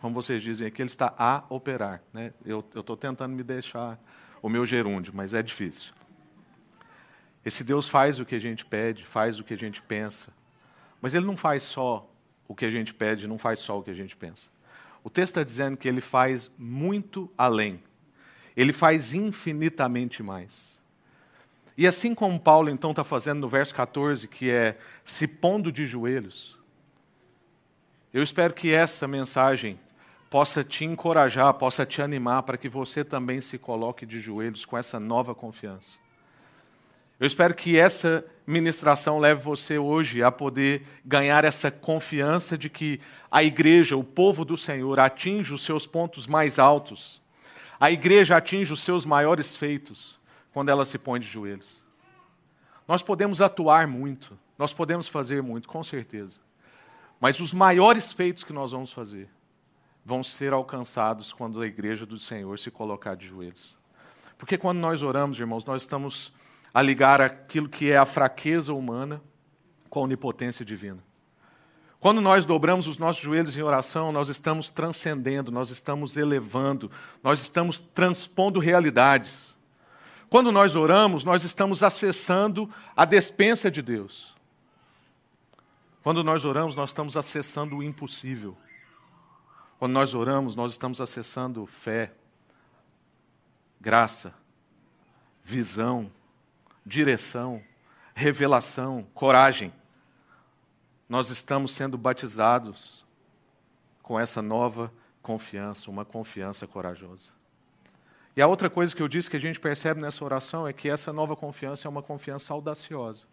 Como 0.00 0.14
vocês 0.14 0.42
dizem 0.42 0.66
aqui, 0.66 0.80
ele 0.80 0.88
está 0.88 1.14
a 1.18 1.44
operar. 1.48 2.02
Né? 2.12 2.32
Eu 2.44 2.60
estou 2.74 2.96
tentando 2.96 3.34
me 3.34 3.42
deixar 3.42 3.98
o 4.40 4.48
meu 4.48 4.64
gerúndio, 4.64 5.12
mas 5.14 5.34
é 5.34 5.42
difícil. 5.42 5.92
Esse 7.44 7.62
Deus 7.62 7.86
faz 7.88 8.18
o 8.18 8.24
que 8.24 8.34
a 8.34 8.38
gente 8.38 8.64
pede, 8.64 9.04
faz 9.04 9.38
o 9.38 9.44
que 9.44 9.54
a 9.54 9.58
gente 9.58 9.82
pensa. 9.82 10.32
Mas 11.00 11.14
ele 11.14 11.26
não 11.26 11.36
faz 11.36 11.62
só 11.62 12.10
o 12.48 12.54
que 12.54 12.64
a 12.64 12.70
gente 12.70 12.94
pede, 12.94 13.28
não 13.28 13.38
faz 13.38 13.60
só 13.60 13.78
o 13.78 13.82
que 13.82 13.90
a 13.90 13.94
gente 13.94 14.16
pensa. 14.16 14.48
O 15.04 15.08
texto 15.08 15.32
está 15.32 15.42
dizendo 15.42 15.76
que 15.76 15.88
ele 15.88 16.00
faz 16.00 16.50
muito 16.58 17.30
além. 17.36 17.82
Ele 18.56 18.72
faz 18.72 19.14
infinitamente 19.14 20.22
mais. 20.22 20.80
E 21.76 21.86
assim 21.86 22.14
como 22.14 22.38
Paulo 22.38 22.68
então 22.68 22.90
está 22.90 23.04
fazendo 23.04 23.40
no 23.40 23.48
verso 23.48 23.74
14, 23.74 24.28
que 24.28 24.50
é 24.50 24.78
se 25.04 25.26
pondo 25.26 25.72
de 25.72 25.86
joelhos, 25.86 26.58
eu 28.12 28.22
espero 28.22 28.52
que 28.52 28.72
essa 28.72 29.06
mensagem 29.06 29.78
possa 30.30 30.62
te 30.62 30.84
encorajar, 30.84 31.52
possa 31.54 31.84
te 31.84 32.00
animar 32.00 32.44
para 32.44 32.56
que 32.56 32.68
você 32.68 33.04
também 33.04 33.40
se 33.40 33.58
coloque 33.58 34.06
de 34.06 34.20
joelhos 34.20 34.64
com 34.64 34.78
essa 34.78 35.00
nova 35.00 35.34
confiança. 35.34 35.98
Eu 37.18 37.26
espero 37.26 37.52
que 37.52 37.78
essa 37.78 38.24
ministração 38.46 39.18
leve 39.18 39.42
você 39.42 39.76
hoje 39.76 40.22
a 40.22 40.30
poder 40.30 40.86
ganhar 41.04 41.44
essa 41.44 41.70
confiança 41.70 42.56
de 42.56 42.70
que 42.70 43.00
a 43.30 43.42
igreja, 43.42 43.96
o 43.96 44.04
povo 44.04 44.44
do 44.44 44.56
Senhor, 44.56 45.00
atinge 45.00 45.52
os 45.52 45.64
seus 45.64 45.86
pontos 45.86 46.28
mais 46.28 46.58
altos. 46.58 47.20
A 47.78 47.90
igreja 47.90 48.36
atinge 48.36 48.72
os 48.72 48.80
seus 48.80 49.04
maiores 49.04 49.56
feitos 49.56 50.18
quando 50.52 50.68
ela 50.68 50.84
se 50.84 50.98
põe 50.98 51.18
de 51.18 51.26
joelhos. 51.26 51.82
Nós 52.86 53.02
podemos 53.02 53.42
atuar 53.42 53.86
muito, 53.86 54.38
nós 54.56 54.72
podemos 54.72 55.08
fazer 55.08 55.42
muito, 55.42 55.68
com 55.68 55.82
certeza. 55.82 56.38
Mas 57.20 57.40
os 57.40 57.52
maiores 57.52 58.12
feitos 58.12 58.44
que 58.44 58.52
nós 58.52 58.72
vamos 58.72 58.92
fazer 58.92 59.28
vão 60.04 60.22
ser 60.22 60.52
alcançados 60.52 61.32
quando 61.32 61.60
a 61.60 61.66
igreja 61.66 62.06
do 62.06 62.18
Senhor 62.18 62.58
se 62.58 62.70
colocar 62.70 63.14
de 63.14 63.26
joelhos. 63.26 63.76
Porque 64.38 64.56
quando 64.56 64.78
nós 64.78 65.02
oramos, 65.02 65.38
irmãos, 65.38 65.64
nós 65.64 65.82
estamos 65.82 66.32
a 66.72 66.80
ligar 66.80 67.20
aquilo 67.20 67.68
que 67.68 67.90
é 67.90 67.98
a 67.98 68.06
fraqueza 68.06 68.72
humana 68.72 69.20
com 69.88 70.00
a 70.00 70.02
onipotência 70.04 70.64
divina. 70.64 71.02
Quando 71.98 72.22
nós 72.22 72.46
dobramos 72.46 72.86
os 72.86 72.96
nossos 72.96 73.22
joelhos 73.22 73.58
em 73.58 73.62
oração, 73.62 74.10
nós 74.10 74.30
estamos 74.30 74.70
transcendendo, 74.70 75.52
nós 75.52 75.70
estamos 75.70 76.16
elevando, 76.16 76.90
nós 77.22 77.40
estamos 77.40 77.78
transpondo 77.78 78.58
realidades. 78.58 79.54
Quando 80.30 80.50
nós 80.50 80.76
oramos, 80.76 81.24
nós 81.24 81.44
estamos 81.44 81.82
acessando 81.82 82.70
a 82.96 83.04
despensa 83.04 83.70
de 83.70 83.82
Deus. 83.82 84.34
Quando 86.02 86.24
nós 86.24 86.46
oramos, 86.46 86.74
nós 86.74 86.88
estamos 86.90 87.16
acessando 87.18 87.76
o 87.76 87.82
impossível. 87.82 88.56
Quando 89.80 89.94
nós 89.94 90.12
oramos, 90.12 90.54
nós 90.54 90.72
estamos 90.72 91.00
acessando 91.00 91.64
fé, 91.64 92.12
graça, 93.80 94.34
visão, 95.42 96.12
direção, 96.84 97.62
revelação, 98.14 99.06
coragem. 99.14 99.72
Nós 101.08 101.30
estamos 101.30 101.72
sendo 101.72 101.96
batizados 101.96 103.06
com 104.02 104.20
essa 104.20 104.42
nova 104.42 104.92
confiança, 105.22 105.90
uma 105.90 106.04
confiança 106.04 106.66
corajosa. 106.66 107.30
E 108.36 108.42
a 108.42 108.46
outra 108.46 108.68
coisa 108.68 108.94
que 108.94 109.02
eu 109.02 109.08
disse 109.08 109.30
que 109.30 109.36
a 109.38 109.40
gente 109.40 109.58
percebe 109.58 109.98
nessa 109.98 110.22
oração 110.22 110.68
é 110.68 110.74
que 110.74 110.90
essa 110.90 111.10
nova 111.10 111.34
confiança 111.34 111.88
é 111.88 111.90
uma 111.90 112.02
confiança 112.02 112.52
audaciosa. 112.52 113.24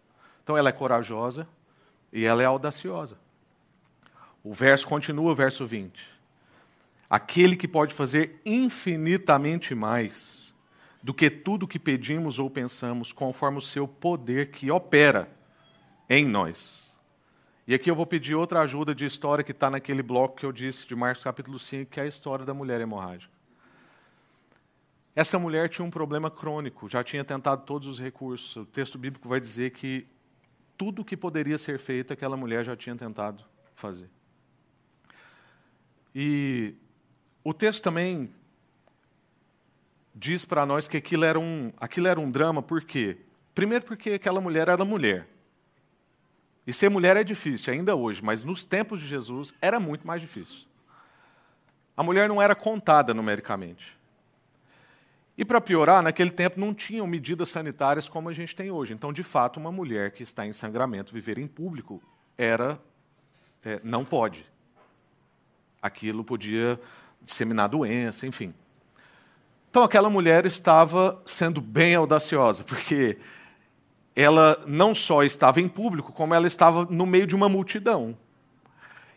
Então 0.42 0.56
ela 0.56 0.70
é 0.70 0.72
corajosa 0.72 1.46
e 2.10 2.24
ela 2.24 2.42
é 2.42 2.46
audaciosa. 2.46 3.18
O 4.42 4.54
verso 4.54 4.88
continua, 4.88 5.34
verso 5.34 5.66
20. 5.66 6.16
Aquele 7.08 7.56
que 7.56 7.66
pode 7.66 7.94
fazer 7.94 8.40
infinitamente 8.44 9.74
mais 9.74 10.54
do 11.02 11.14
que 11.14 11.30
tudo 11.30 11.66
que 11.66 11.78
pedimos 11.78 12.38
ou 12.38 12.50
pensamos, 12.50 13.12
conforme 13.12 13.58
o 13.58 13.62
seu 13.62 13.86
poder 13.86 14.50
que 14.50 14.70
opera 14.70 15.30
em 16.08 16.26
nós. 16.26 16.88
E 17.66 17.74
aqui 17.74 17.90
eu 17.90 17.94
vou 17.94 18.06
pedir 18.06 18.34
outra 18.34 18.60
ajuda 18.60 18.94
de 18.94 19.04
história 19.04 19.44
que 19.44 19.52
está 19.52 19.70
naquele 19.70 20.02
bloco 20.02 20.36
que 20.36 20.46
eu 20.46 20.52
disse 20.52 20.86
de 20.86 20.96
Marcos 20.96 21.22
capítulo 21.22 21.58
5, 21.58 21.90
que 21.90 22.00
é 22.00 22.02
a 22.02 22.06
história 22.06 22.44
da 22.44 22.54
mulher 22.54 22.80
hemorrágica. 22.80 23.32
Essa 25.14 25.38
mulher 25.38 25.68
tinha 25.68 25.84
um 25.84 25.90
problema 25.90 26.30
crônico, 26.30 26.88
já 26.88 27.02
tinha 27.02 27.24
tentado 27.24 27.64
todos 27.64 27.88
os 27.88 27.98
recursos. 27.98 28.54
O 28.56 28.64
texto 28.64 28.96
bíblico 28.96 29.28
vai 29.28 29.40
dizer 29.40 29.70
que 29.70 30.06
tudo 30.76 31.04
que 31.04 31.16
poderia 31.16 31.58
ser 31.58 31.78
feito, 31.78 32.12
aquela 32.12 32.36
mulher 32.36 32.64
já 32.64 32.76
tinha 32.76 32.94
tentado 32.94 33.44
fazer. 33.74 34.08
E 36.14 36.74
o 37.48 37.54
texto 37.54 37.82
também 37.82 38.30
diz 40.14 40.44
para 40.44 40.66
nós 40.66 40.86
que 40.86 40.98
aquilo 40.98 41.24
era, 41.24 41.40
um, 41.40 41.72
aquilo 41.78 42.06
era 42.06 42.20
um 42.20 42.30
drama, 42.30 42.60
por 42.60 42.82
quê? 42.82 43.16
Primeiro, 43.54 43.86
porque 43.86 44.10
aquela 44.10 44.38
mulher 44.38 44.68
era 44.68 44.84
mulher. 44.84 45.26
E 46.66 46.74
ser 46.74 46.90
mulher 46.90 47.16
é 47.16 47.24
difícil, 47.24 47.72
ainda 47.72 47.96
hoje, 47.96 48.22
mas 48.22 48.44
nos 48.44 48.66
tempos 48.66 49.00
de 49.00 49.06
Jesus 49.06 49.54
era 49.62 49.80
muito 49.80 50.06
mais 50.06 50.20
difícil. 50.20 50.66
A 51.96 52.02
mulher 52.02 52.28
não 52.28 52.42
era 52.42 52.54
contada 52.54 53.14
numericamente. 53.14 53.96
E 55.34 55.42
para 55.42 55.58
piorar, 55.58 56.02
naquele 56.02 56.30
tempo 56.30 56.60
não 56.60 56.74
tinham 56.74 57.06
medidas 57.06 57.48
sanitárias 57.48 58.10
como 58.10 58.28
a 58.28 58.32
gente 58.34 58.54
tem 58.54 58.70
hoje. 58.70 58.92
Então, 58.92 59.10
de 59.10 59.22
fato, 59.22 59.58
uma 59.58 59.72
mulher 59.72 60.10
que 60.10 60.22
está 60.22 60.44
em 60.44 60.52
sangramento 60.52 61.14
viver 61.14 61.38
em 61.38 61.46
público 61.46 62.02
era 62.36 62.78
é, 63.64 63.80
não 63.82 64.04
pode. 64.04 64.44
Aquilo 65.80 66.22
podia 66.22 66.78
disseminar 67.28 67.68
doença, 67.68 68.26
enfim. 68.26 68.52
Então 69.70 69.82
aquela 69.82 70.08
mulher 70.08 70.46
estava 70.46 71.20
sendo 71.26 71.60
bem 71.60 71.94
audaciosa, 71.94 72.64
porque 72.64 73.18
ela 74.16 74.60
não 74.66 74.94
só 74.94 75.22
estava 75.22 75.60
em 75.60 75.68
público, 75.68 76.12
como 76.12 76.34
ela 76.34 76.46
estava 76.46 76.86
no 76.90 77.06
meio 77.06 77.26
de 77.26 77.36
uma 77.36 77.48
multidão. 77.48 78.16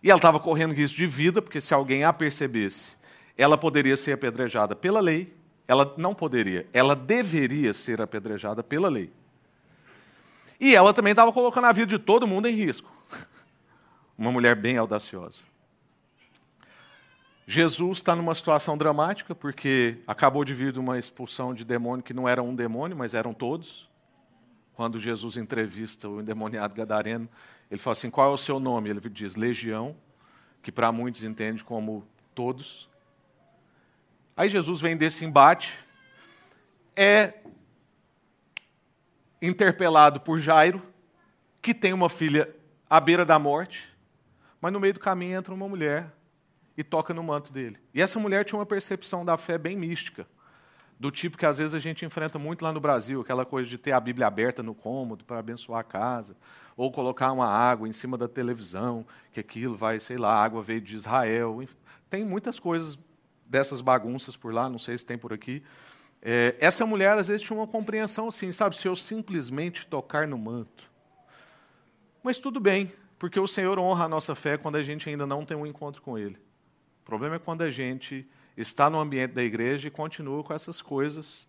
E 0.04 0.10
ela 0.10 0.18
estava 0.18 0.40
correndo 0.40 0.74
risco 0.74 0.98
de 0.98 1.08
vida, 1.08 1.42
porque 1.42 1.62
se 1.62 1.74
alguém 1.74 2.04
a 2.04 2.12
percebesse, 2.12 2.94
ela 3.38 3.58
poderia 3.58 3.96
ser 3.96 4.14
apedrejada 4.14 4.76
pela 4.76 5.00
lei. 5.00 5.34
Ela 5.68 5.94
não 5.98 6.14
poderia, 6.14 6.68
ela 6.74 6.96
deveria 6.96 7.74
ser 7.74 8.02
apedrejada 8.02 8.62
pela 8.62 8.90
lei. 8.90 9.12
E 10.60 10.76
ela 10.76 10.94
também 10.94 11.12
estava 11.12 11.32
colocando 11.32 11.66
a 11.66 11.72
vida 11.72 11.88
de 11.88 11.98
todo 11.98 12.28
mundo 12.28 12.48
em 12.48 12.54
risco. 12.54 12.92
Uma 14.18 14.32
mulher 14.32 14.56
bem 14.56 14.78
audaciosa. 14.78 15.42
Jesus 17.52 17.98
está 17.98 18.16
numa 18.16 18.34
situação 18.34 18.78
dramática, 18.78 19.36
porque 19.36 19.98
acabou 20.08 20.46
de 20.46 20.54
vir 20.54 20.72
de 20.72 20.80
uma 20.80 20.98
expulsão 20.98 21.54
de 21.54 21.66
demônio 21.66 22.02
que 22.02 22.14
não 22.14 22.26
era 22.26 22.42
um 22.42 22.56
demônio, 22.56 22.96
mas 22.96 23.14
eram 23.14 23.34
todos. 23.34 23.90
Quando 24.74 24.98
Jesus 24.98 25.36
entrevista 25.36 26.08
o 26.08 26.22
endemoniado 26.22 26.74
gadareno, 26.74 27.28
ele 27.70 27.78
fala 27.78 27.92
assim: 27.92 28.10
qual 28.10 28.32
é 28.32 28.34
o 28.34 28.38
seu 28.38 28.58
nome? 28.58 28.90
Ele 28.90 29.02
diz 29.10 29.36
Legião, 29.36 29.94
que 30.62 30.72
para 30.72 30.94
muitos 30.94 31.26
entende 31.26 31.62
como 31.62 32.08
todos. 32.34 32.90
Aí 34.38 34.50
Jesus 34.50 34.80
vem 34.80 34.96
desse 34.96 35.26
embate, 35.26 35.78
é 36.96 37.34
interpelado 39.42 40.22
por 40.22 40.40
Jairo, 40.40 40.82
que 41.62 41.74
tem 41.74 41.92
uma 41.92 42.08
filha 42.08 42.50
à 42.90 42.98
beira 43.02 43.26
da 43.26 43.38
morte, 43.38 43.94
mas 44.62 44.72
no 44.72 44.80
meio 44.80 44.94
do 44.94 45.02
caminho 45.02 45.38
entra 45.38 45.54
uma 45.54 45.68
mulher 45.68 46.14
e 46.78 46.84
toca 46.84 47.14
no 47.14 47.24
manto 47.24 47.52
dele. 47.52 47.78
E 47.94 48.02
essa 48.02 48.20
mulher 48.20 48.46
tinha 48.46 48.60
uma 48.60 48.66
percepção 48.66 49.26
da 49.26 49.38
fé 49.38 49.58
bem 49.58 49.76
mística, 49.76 50.28
do 51.00 51.10
tipo 51.10 51.38
que 51.38 51.46
às 51.46 51.58
vezes 51.58 51.74
a 51.74 51.80
gente 51.80 52.06
enfrenta 52.06 52.38
muito 52.38 52.64
lá 52.64 52.72
no 52.72 52.80
Brasil, 52.80 53.22
aquela 53.22 53.46
coisa 53.46 53.70
de 53.70 53.78
ter 53.78 53.92
a 53.92 54.00
Bíblia 54.00 54.28
aberta 54.28 54.62
no 54.62 54.76
cômodo 54.76 55.26
para 55.26 55.40
abençoar 55.40 55.80
a 55.80 55.84
casa, 55.84 56.38
ou 56.78 56.92
colocar 56.92 57.32
uma 57.32 57.48
água 57.48 57.88
em 57.88 57.92
cima 57.92 58.18
da 58.18 58.28
televisão, 58.28 59.06
que 59.34 59.40
aquilo 59.40 59.76
vai, 59.76 60.00
sei 60.00 60.18
lá, 60.18 60.34
a 60.34 60.44
água 60.44 60.62
veio 60.62 60.82
de 60.82 60.96
Israel. 60.96 61.64
Tem 62.10 62.24
muitas 62.24 62.60
coisas 62.60 63.00
dessas 63.46 63.82
bagunças 63.82 64.36
por 64.36 64.54
lá, 64.54 64.70
não 64.70 64.80
sei 64.80 64.98
se 64.98 65.06
tem 65.06 65.18
por 65.18 65.34
aqui. 65.34 65.64
É, 66.22 66.56
essa 66.60 66.86
mulher, 66.86 67.18
às 67.18 67.28
vezes, 67.28 67.42
tinha 67.42 67.58
uma 67.58 67.68
compreensão 67.68 68.28
assim, 68.28 68.52
sabe? 68.52 68.76
Se 68.76 68.88
eu 68.88 68.96
simplesmente 68.96 69.88
tocar 69.88 70.28
no 70.28 70.38
manto. 70.38 70.90
Mas 72.24 72.38
tudo 72.38 72.60
bem, 72.60 72.92
porque 73.18 73.40
o 73.40 73.48
Senhor 73.48 73.80
honra 73.80 74.06
a 74.06 74.08
nossa 74.08 74.36
fé 74.36 74.58
quando 74.58 74.76
a 74.76 74.84
gente 74.84 75.10
ainda 75.10 75.26
não 75.26 75.44
tem 75.44 75.58
um 75.58 75.66
encontro 75.66 76.02
com 76.02 76.18
Ele. 76.18 76.38
O 77.02 77.06
problema 77.06 77.36
é 77.36 77.40
quando 77.40 77.64
a 77.64 77.72
gente 77.72 78.28
está 78.56 78.90
no 78.90 79.00
ambiente 79.00 79.32
da 79.32 79.44
igreja 79.44 79.88
e 79.88 79.92
continua 79.92 80.44
com 80.44 80.54
essas 80.54 80.82
coisas. 80.82 81.48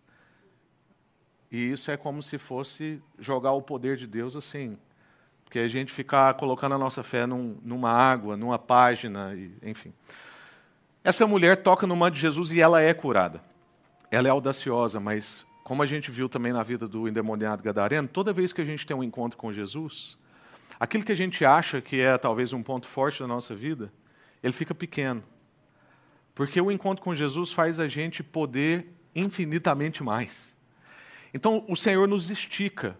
E 1.51 1.71
isso 1.71 1.91
é 1.91 1.97
como 1.97 2.23
se 2.23 2.37
fosse 2.37 3.01
jogar 3.19 3.51
o 3.51 3.61
poder 3.61 3.95
de 3.95 4.07
Deus 4.07 4.35
assim. 4.35 4.77
Porque 5.43 5.59
a 5.59 5.67
gente 5.67 5.91
ficar 5.91 6.33
colocando 6.33 6.73
a 6.73 6.77
nossa 6.77 7.03
fé 7.03 7.27
num, 7.27 7.57
numa 7.61 7.91
água, 7.91 8.35
numa 8.35 8.57
página, 8.57 9.35
e, 9.35 9.53
enfim. 9.61 9.93
Essa 11.03 11.27
mulher 11.27 11.57
toca 11.57 11.85
no 11.85 11.95
manto 11.95 12.15
de 12.15 12.21
Jesus 12.21 12.51
e 12.51 12.59
ela 12.59 12.81
é 12.81 12.93
curada. 12.93 13.41
Ela 14.09 14.27
é 14.27 14.31
audaciosa, 14.31 14.99
mas 14.99 15.45
como 15.63 15.83
a 15.83 15.85
gente 15.85 16.09
viu 16.09 16.27
também 16.27 16.51
na 16.51 16.63
vida 16.63 16.87
do 16.87 17.07
endemoniado 17.07 17.63
gadareno, 17.63 18.07
toda 18.07 18.33
vez 18.33 18.51
que 18.51 18.61
a 18.61 18.65
gente 18.65 18.85
tem 18.85 18.95
um 18.95 19.03
encontro 19.03 19.37
com 19.37 19.53
Jesus, 19.53 20.17
aquilo 20.79 21.03
que 21.03 21.11
a 21.11 21.15
gente 21.15 21.45
acha 21.45 21.81
que 21.81 21.99
é 21.99 22.17
talvez 22.17 22.51
um 22.51 22.63
ponto 22.63 22.87
forte 22.87 23.19
da 23.19 23.27
nossa 23.27 23.53
vida, 23.53 23.91
ele 24.41 24.53
fica 24.53 24.73
pequeno. 24.73 25.23
Porque 26.35 26.59
o 26.59 26.71
encontro 26.71 27.03
com 27.03 27.13
Jesus 27.13 27.51
faz 27.51 27.79
a 27.79 27.87
gente 27.87 28.23
poder 28.23 28.93
infinitamente 29.15 30.03
mais. 30.03 30.57
Então, 31.33 31.65
o 31.67 31.75
Senhor 31.75 32.07
nos 32.07 32.29
estica, 32.29 32.97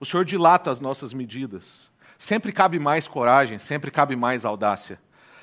o 0.00 0.04
Senhor 0.04 0.24
dilata 0.24 0.70
as 0.70 0.80
nossas 0.80 1.12
medidas. 1.12 1.90
Sempre 2.16 2.52
cabe 2.52 2.78
mais 2.78 3.06
coragem, 3.06 3.58
sempre 3.58 3.90
cabe 3.90 4.16
mais 4.16 4.44
audácia. 4.44 4.98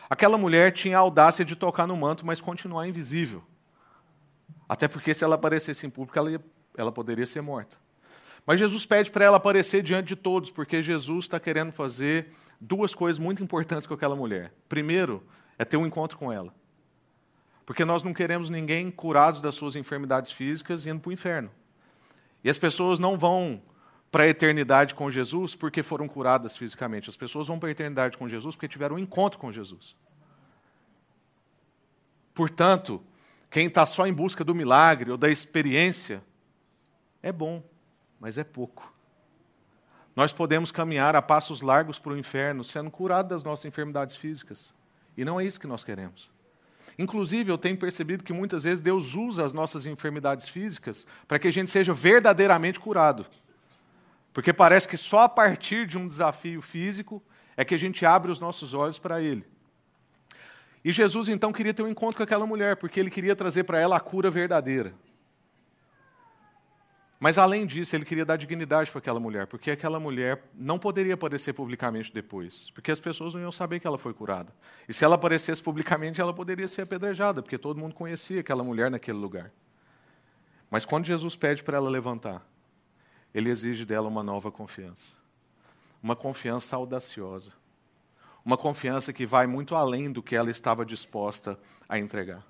Aquela 0.10 0.38
mulher 0.38 0.72
tinha 0.72 0.98
a 0.98 1.02
audácia 1.02 1.44
de 1.44 1.56
tocar 1.56 1.88
no 1.88 1.96
manto, 1.96 2.26
mas 2.26 2.42
continuar 2.42 2.88
invisível. 2.88 3.44
Até 4.68 4.88
porque 4.88 5.14
se 5.14 5.24
ela 5.24 5.36
aparecesse 5.36 5.86
em 5.86 5.90
público, 5.90 6.18
ela, 6.18 6.32
ia, 6.32 6.42
ela 6.78 6.92
poderia 6.92 7.26
ser 7.26 7.42
morta. 7.42 7.78
Mas 8.46 8.60
Jesus 8.60 8.86
pede 8.86 9.10
para 9.10 9.26
ela 9.26 9.38
aparecer 9.38 9.82
diante 9.82 10.10
de 10.10 10.16
todos, 10.16 10.52
porque 10.52 10.84
Jesus 10.84 11.26
está 11.26 11.40
querendo 11.40 11.72
fazer 11.72 12.32
duas 12.60 12.94
coisas 12.94 13.18
muito 13.18 13.42
importantes 13.42 13.88
com 13.88 13.94
aquela 13.94 14.16
mulher. 14.16 14.54
Primeiro, 14.70 15.24
é 15.58 15.66
ter 15.66 15.78
um 15.78 15.86
encontro 15.86 16.18
com 16.18 16.32
ela. 16.32 16.54
Porque 17.66 17.84
nós 17.84 18.04
não 18.04 18.14
queremos 18.14 18.50
ninguém 18.50 18.92
curados 18.92 19.42
das 19.42 19.56
suas 19.56 19.76
enfermidades 19.76 20.32
físicas 20.32 20.86
indo 20.86 21.00
para 21.00 21.10
o 21.10 21.14
inferno. 21.14 21.52
E 22.44 22.50
as 22.50 22.60
pessoas 22.60 23.00
não 23.00 23.18
vão 23.18 23.62
para 24.12 24.24
a 24.24 24.28
eternidade 24.28 24.94
com 24.94 25.10
Jesus 25.10 25.56
porque 25.56 25.82
foram 25.82 26.08
curadas 26.08 26.56
fisicamente. 26.56 27.10
As 27.10 27.18
pessoas 27.18 27.48
vão 27.48 27.58
para 27.58 27.70
a 27.70 27.72
eternidade 27.72 28.18
com 28.18 28.30
Jesus 28.30 28.56
porque 28.56 28.68
tiveram 28.68 28.96
um 28.98 29.00
encontro 29.00 29.40
com 29.40 29.52
Jesus. 29.52 29.96
Portanto, 32.36 33.04
quem 33.50 33.68
está 33.68 33.86
só 33.86 34.06
em 34.06 34.14
busca 34.14 34.44
do 34.44 34.54
milagre 34.54 35.10
ou 35.10 35.18
da 35.18 35.30
experiência 35.30 36.24
é 37.24 37.32
bom, 37.32 37.64
mas 38.20 38.38
é 38.38 38.44
pouco. 38.44 38.94
Nós 40.16 40.32
podemos 40.32 40.72
caminhar 40.72 41.16
a 41.16 41.22
passos 41.22 41.62
largos 41.62 41.98
para 41.98 42.14
o 42.14 42.18
inferno 42.18 42.64
sendo 42.64 42.92
curados 42.92 43.30
das 43.30 43.44
nossas 43.44 43.66
enfermidades 43.66 44.16
físicas. 44.16 44.74
E 45.18 45.26
não 45.26 45.40
é 45.40 45.46
isso 45.46 45.60
que 45.60 45.68
nós 45.68 45.84
queremos. 45.84 46.35
Inclusive, 46.98 47.52
eu 47.52 47.58
tenho 47.58 47.78
percebido 47.78 48.24
que 48.24 48.32
muitas 48.32 48.64
vezes 48.64 48.82
Deus 48.82 49.16
usa 49.16 49.44
as 49.44 49.54
nossas 49.54 49.86
enfermidades 49.86 50.48
físicas 50.48 51.06
para 51.28 51.38
que 51.38 51.48
a 51.48 51.52
gente 51.52 51.70
seja 51.70 51.94
verdadeiramente 51.94 52.80
curado. 52.80 53.26
Porque 54.34 54.54
parece 54.54 54.88
que 54.88 54.98
só 54.98 55.22
a 55.22 55.30
partir 55.30 55.88
de 55.88 55.98
um 55.98 56.08
desafio 56.08 56.62
físico 56.62 57.22
é 57.58 57.66
que 57.66 57.76
a 57.76 57.80
gente 57.80 58.06
abre 58.06 58.32
os 58.32 58.40
nossos 58.40 58.74
olhos 58.74 59.00
para 59.00 59.22
ele. 59.22 59.46
E 60.84 60.92
Jesus 60.92 61.30
então 61.30 61.52
queria 61.52 61.74
ter 61.74 61.84
um 61.84 61.90
encontro 61.90 62.18
com 62.18 62.24
aquela 62.24 62.46
mulher, 62.46 62.76
porque 62.76 63.00
ele 63.00 63.10
queria 63.10 63.36
trazer 63.36 63.64
para 63.64 63.80
ela 63.80 63.98
a 63.98 64.00
cura 64.00 64.30
verdadeira. 64.30 64.94
Mas 67.20 67.38
além 67.38 67.66
disso, 67.66 67.96
ele 67.96 68.04
queria 68.04 68.26
dar 68.26 68.36
dignidade 68.36 68.92
para 68.92 69.00
aquela 69.00 69.20
mulher, 69.20 69.48
porque 69.48 69.72
aquela 69.72 70.00
mulher 70.00 70.44
não 70.54 70.78
poderia 70.78 71.14
aparecer 71.14 71.54
publicamente 71.54 72.14
depois, 72.14 72.70
porque 72.72 72.92
as 72.92 73.00
pessoas 73.00 73.34
não 73.34 73.42
iam 73.42 73.52
saber 73.52 73.80
que 73.80 73.88
ela 73.88 73.98
foi 73.98 74.14
curada. 74.14 74.54
E 74.88 74.94
se 74.94 75.06
ela 75.06 75.16
aparecesse 75.16 75.64
publicamente, 75.64 76.20
ela 76.20 76.34
poderia 76.34 76.68
ser 76.68 76.82
apedrejada, 76.82 77.42
porque 77.42 77.58
todo 77.58 77.80
mundo 77.80 77.96
conhecia 77.96 78.42
aquela 78.42 78.64
mulher 78.64 78.92
naquele 78.92 79.18
lugar. 79.18 79.52
Mas 80.70 80.84
quando 80.84 81.06
Jesus 81.06 81.38
pede 81.38 81.64
para 81.64 81.78
ela 81.78 81.90
levantar, 81.90 82.46
ele 83.34 83.50
exige 83.50 83.86
dela 83.86 84.08
uma 84.08 84.24
nova 84.24 84.52
confiança. 84.52 85.14
Uma 86.04 86.16
confiança 86.16 86.76
audaciosa. 86.76 87.52
Uma 88.44 88.58
confiança 88.58 89.14
que 89.14 89.26
vai 89.26 89.48
muito 89.48 89.76
além 89.76 90.12
do 90.12 90.22
que 90.22 90.36
ela 90.36 90.52
estava 90.52 90.86
disposta 90.86 91.58
a 91.88 91.98
entregar. 91.98 92.46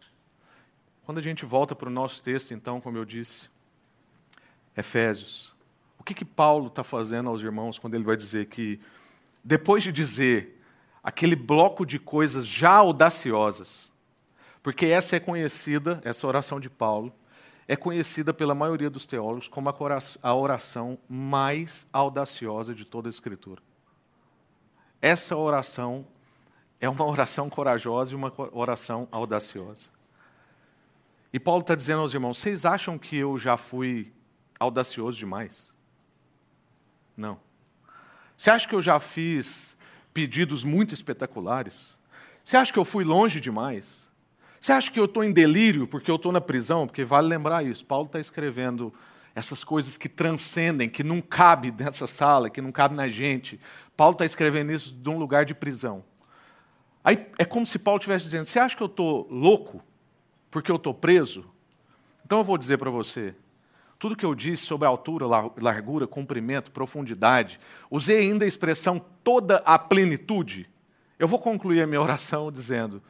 Quando 1.06 1.20
a 1.20 1.22
gente 1.22 1.46
volta 1.46 1.76
para 1.76 1.88
o 1.88 1.92
nosso 1.92 2.24
texto, 2.24 2.52
então, 2.52 2.82
como 2.82 2.98
eu 2.98 3.06
disse, 3.06 3.48
Efésios, 4.76 5.54
o 6.00 6.04
que, 6.04 6.14
que 6.14 6.26
Paulo 6.26 6.68
está 6.68 6.84
fazendo 6.84 7.30
aos 7.30 7.42
irmãos 7.42 7.80
quando 7.80 7.96
ele 7.96 8.04
vai 8.04 8.16
dizer 8.16 8.48
que, 8.48 8.80
depois 9.44 9.84
de 9.84 9.92
dizer 9.92 10.62
aquele 11.04 11.36
bloco 11.36 11.86
de 11.86 12.00
coisas 12.00 12.46
já 12.46 12.72
audaciosas, 12.72 13.92
porque 14.62 14.88
essa 14.88 15.16
é 15.16 15.20
conhecida, 15.20 16.02
essa 16.04 16.26
oração 16.26 16.60
de 16.60 16.70
Paulo, 16.70 17.14
é 17.68 17.76
conhecida 17.76 18.34
pela 18.34 18.54
maioria 18.54 18.90
dos 18.90 19.06
teólogos 19.06 19.48
como 19.48 19.70
a 20.22 20.34
oração 20.36 20.98
mais 21.10 21.88
audaciosa 21.92 22.74
de 22.74 22.86
toda 22.86 23.08
a 23.08 23.12
Escritura. 23.12 23.62
Essa 25.02 25.36
oração 25.36 26.06
é 26.80 26.90
uma 26.90 27.06
oração 27.06 27.50
corajosa 27.50 28.14
e 28.14 28.16
uma 28.16 28.34
oração 28.52 29.08
audaciosa. 29.12 29.90
E 31.34 31.40
Paulo 31.40 31.62
está 31.62 31.76
dizendo 31.76 32.02
aos 32.02 32.14
irmãos: 32.14 32.38
vocês 32.38 32.66
acham 32.66 32.98
que 32.98 33.18
eu 33.18 33.38
já 33.38 33.58
fui 33.58 34.12
audacioso 34.60 35.18
demais? 35.18 35.74
Não. 37.16 37.40
Você 38.38 38.50
acha 38.50 38.68
que 38.68 38.76
eu 38.76 38.82
já 38.82 39.00
fiz 39.00 39.78
pedidos 40.14 40.64
muito 40.64 40.94
espetaculares? 40.94 41.96
Você 42.44 42.58
acha 42.58 42.72
que 42.72 42.80
eu 42.80 42.86
fui 42.86 43.04
longe 43.04 43.40
demais? 43.40 44.08
Você 44.60 44.72
acha 44.72 44.92
que 44.92 45.00
eu 45.00 45.06
estou 45.06 45.24
em 45.24 45.32
delírio 45.32 45.88
porque 45.88 46.10
eu 46.10 46.16
estou 46.16 46.32
na 46.32 46.42
prisão? 46.42 46.88
Porque 46.88 47.04
vale 47.04 47.28
lembrar 47.28 47.64
isso. 47.64 47.86
Paulo 47.86 48.08
está 48.08 48.20
escrevendo 48.20 48.94
essas 49.34 49.64
coisas 49.64 49.98
que 49.98 50.08
transcendem, 50.08 50.90
que 50.90 51.04
não 51.04 51.22
cabe 51.22 51.72
nessa 51.78 52.08
sala, 52.08 52.50
que 52.50 52.62
não 52.62 52.72
cabe 52.72 52.96
na 52.96 53.08
gente. 53.08 53.60
Paulo 53.96 54.14
está 54.14 54.26
escrevendo 54.26 54.72
isso 54.72 54.94
de 54.94 55.10
um 55.10 55.18
lugar 55.18 55.46
de 55.46 55.54
prisão. 55.54 56.04
Aí 57.04 57.28
é 57.38 57.46
como 57.46 57.66
se 57.66 57.78
Paulo 57.78 58.00
estivesse 58.00 58.26
dizendo: 58.26 58.46
Você 58.46 58.58
acha 58.58 58.76
que 58.76 58.82
eu 58.82 58.88
estou 58.88 59.28
louco 59.30 59.84
porque 60.50 60.72
eu 60.72 60.78
estou 60.78 60.94
preso? 60.94 61.46
Então 62.26 62.40
eu 62.40 62.44
vou 62.44 62.58
dizer 62.58 62.78
para 62.78 62.90
você: 62.90 63.36
tudo 63.98 64.16
que 64.16 64.26
eu 64.26 64.36
disse 64.36 64.66
sobre 64.66 64.88
altura, 64.88 65.26
largura, 65.58 66.06
comprimento, 66.06 66.72
profundidade, 66.72 67.60
usei 67.90 68.20
ainda 68.20 68.46
a 68.46 68.48
expressão 68.48 69.00
toda 69.24 69.58
a 69.66 69.80
plenitude. 69.80 70.70
Eu 71.18 71.28
vou 71.28 71.40
concluir 71.40 71.82
a 71.82 71.88
minha 71.88 72.02
oração 72.02 72.52
dizendo: 72.52 73.02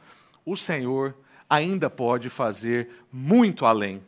O 0.44 0.56
Senhor 0.56 1.16
ainda 1.48 1.90
pode 1.90 2.30
fazer 2.30 2.88
muito 3.12 3.66
além 3.66 4.02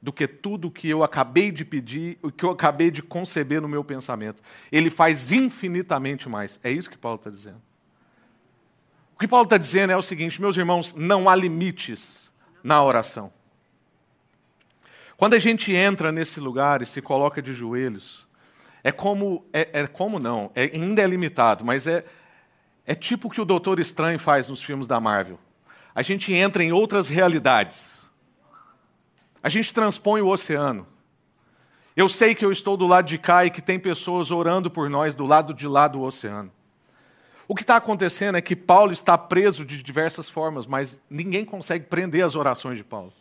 do 0.00 0.12
que 0.12 0.28
tudo 0.28 0.70
que 0.70 0.88
eu 0.88 1.02
acabei 1.02 1.50
de 1.50 1.64
pedir, 1.64 2.18
o 2.22 2.30
que 2.30 2.44
eu 2.44 2.50
acabei 2.50 2.90
de 2.90 3.02
conceber 3.02 3.60
no 3.60 3.68
meu 3.68 3.82
pensamento. 3.82 4.42
Ele 4.70 4.90
faz 4.90 5.32
infinitamente 5.32 6.28
mais. 6.28 6.60
É 6.62 6.70
isso 6.70 6.90
que 6.90 6.98
Paulo 6.98 7.16
está 7.16 7.30
dizendo. 7.30 7.60
O 9.16 9.18
que 9.18 9.26
Paulo 9.26 9.44
está 9.44 9.58
dizendo 9.58 9.92
é 9.92 9.96
o 9.96 10.02
seguinte, 10.02 10.40
meus 10.40 10.56
irmãos, 10.56 10.94
não 10.94 11.28
há 11.28 11.34
limites 11.34 12.32
na 12.62 12.82
oração. 12.82 13.32
Quando 15.18 15.34
a 15.34 15.38
gente 15.38 15.74
entra 15.74 16.10
nesse 16.10 16.40
lugar 16.40 16.80
e 16.80 16.86
se 16.86 17.02
coloca 17.02 17.42
de 17.42 17.52
joelhos, 17.52 18.26
é 18.82 18.90
como, 18.90 19.44
é, 19.52 19.68
é 19.80 19.86
como 19.86 20.18
não, 20.18 20.50
é, 20.54 20.70
ainda 20.72 21.02
é 21.02 21.06
limitado, 21.06 21.62
mas 21.62 21.86
é, 21.86 22.02
é 22.86 22.94
tipo 22.94 23.28
o 23.28 23.30
que 23.30 23.40
o 23.42 23.44
Doutor 23.44 23.78
Estranho 23.78 24.18
faz 24.18 24.48
nos 24.48 24.62
filmes 24.62 24.86
da 24.86 24.98
Marvel 24.98 25.38
a 25.98 26.02
gente 26.02 26.32
entra 26.32 26.62
em 26.62 26.70
outras 26.70 27.08
realidades. 27.08 28.08
A 29.42 29.48
gente 29.48 29.72
transpõe 29.72 30.20
o 30.20 30.28
oceano. 30.28 30.86
Eu 31.96 32.08
sei 32.08 32.36
que 32.36 32.44
eu 32.44 32.52
estou 32.52 32.76
do 32.76 32.86
lado 32.86 33.06
de 33.06 33.18
cá 33.18 33.44
e 33.44 33.50
que 33.50 33.60
tem 33.60 33.80
pessoas 33.80 34.30
orando 34.30 34.70
por 34.70 34.88
nós 34.88 35.16
do 35.16 35.26
lado 35.26 35.52
de 35.52 35.66
lá 35.66 35.88
do 35.88 36.00
oceano. 36.02 36.52
O 37.48 37.54
que 37.56 37.62
está 37.62 37.74
acontecendo 37.74 38.38
é 38.38 38.40
que 38.40 38.54
Paulo 38.54 38.92
está 38.92 39.18
preso 39.18 39.64
de 39.64 39.82
diversas 39.82 40.28
formas, 40.28 40.68
mas 40.68 41.04
ninguém 41.10 41.44
consegue 41.44 41.86
prender 41.86 42.24
as 42.24 42.36
orações 42.36 42.78
de 42.78 42.84
Paulo. 42.84 43.12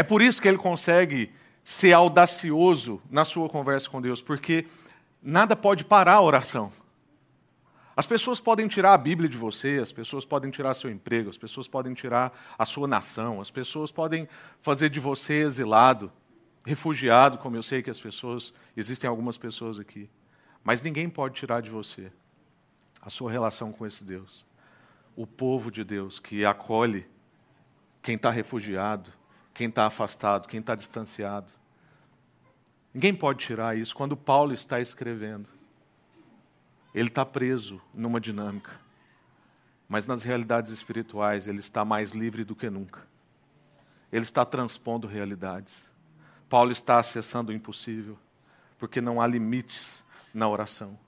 É 0.00 0.02
por 0.02 0.22
isso 0.22 0.40
que 0.40 0.48
ele 0.48 0.56
consegue 0.56 1.30
ser 1.62 1.92
audacioso 1.92 3.02
na 3.10 3.22
sua 3.22 3.50
conversa 3.50 3.90
com 3.90 4.00
Deus, 4.00 4.22
porque 4.22 4.66
nada 5.22 5.54
pode 5.54 5.84
parar 5.84 6.14
a 6.14 6.22
oração. 6.22 6.72
As 7.94 8.06
pessoas 8.06 8.40
podem 8.40 8.66
tirar 8.66 8.94
a 8.94 8.96
Bíblia 8.96 9.28
de 9.28 9.36
você, 9.36 9.78
as 9.78 9.92
pessoas 9.92 10.24
podem 10.24 10.50
tirar 10.50 10.72
seu 10.72 10.90
emprego, 10.90 11.28
as 11.28 11.36
pessoas 11.36 11.68
podem 11.68 11.92
tirar 11.92 12.32
a 12.58 12.64
sua 12.64 12.88
nação, 12.88 13.42
as 13.42 13.50
pessoas 13.50 13.92
podem 13.92 14.26
fazer 14.62 14.88
de 14.88 14.98
você 14.98 15.34
exilado, 15.42 16.10
refugiado, 16.64 17.36
como 17.36 17.56
eu 17.56 17.62
sei 17.62 17.82
que 17.82 17.90
as 17.90 18.00
pessoas, 18.00 18.54
existem 18.74 19.06
algumas 19.06 19.36
pessoas 19.36 19.78
aqui. 19.78 20.08
Mas 20.64 20.82
ninguém 20.82 21.10
pode 21.10 21.34
tirar 21.34 21.60
de 21.60 21.68
você 21.68 22.10
a 23.02 23.10
sua 23.10 23.30
relação 23.30 23.70
com 23.70 23.86
esse 23.86 24.02
Deus. 24.02 24.46
O 25.14 25.26
povo 25.26 25.70
de 25.70 25.84
Deus 25.84 26.18
que 26.18 26.42
acolhe 26.42 27.06
quem 28.00 28.16
está 28.16 28.30
refugiado, 28.30 29.19
quem 29.60 29.68
está 29.68 29.84
afastado, 29.84 30.48
quem 30.48 30.58
está 30.58 30.74
distanciado. 30.74 31.52
Ninguém 32.94 33.14
pode 33.14 33.40
tirar 33.40 33.76
isso. 33.76 33.94
Quando 33.94 34.16
Paulo 34.16 34.54
está 34.54 34.80
escrevendo, 34.80 35.50
ele 36.94 37.08
está 37.08 37.26
preso 37.26 37.78
numa 37.92 38.18
dinâmica. 38.18 38.72
Mas 39.86 40.06
nas 40.06 40.22
realidades 40.22 40.72
espirituais, 40.72 41.46
ele 41.46 41.58
está 41.58 41.84
mais 41.84 42.12
livre 42.12 42.42
do 42.42 42.56
que 42.56 42.70
nunca. 42.70 43.06
Ele 44.10 44.22
está 44.22 44.46
transpondo 44.46 45.06
realidades. 45.06 45.90
Paulo 46.48 46.72
está 46.72 46.98
acessando 46.98 47.52
o 47.52 47.54
impossível, 47.54 48.18
porque 48.78 48.98
não 48.98 49.20
há 49.20 49.26
limites 49.26 50.02
na 50.32 50.48
oração. 50.48 50.98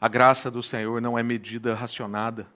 A 0.00 0.06
graça 0.06 0.48
do 0.48 0.62
Senhor 0.62 1.02
não 1.02 1.18
é 1.18 1.24
medida 1.24 1.74
racionada. 1.74 2.46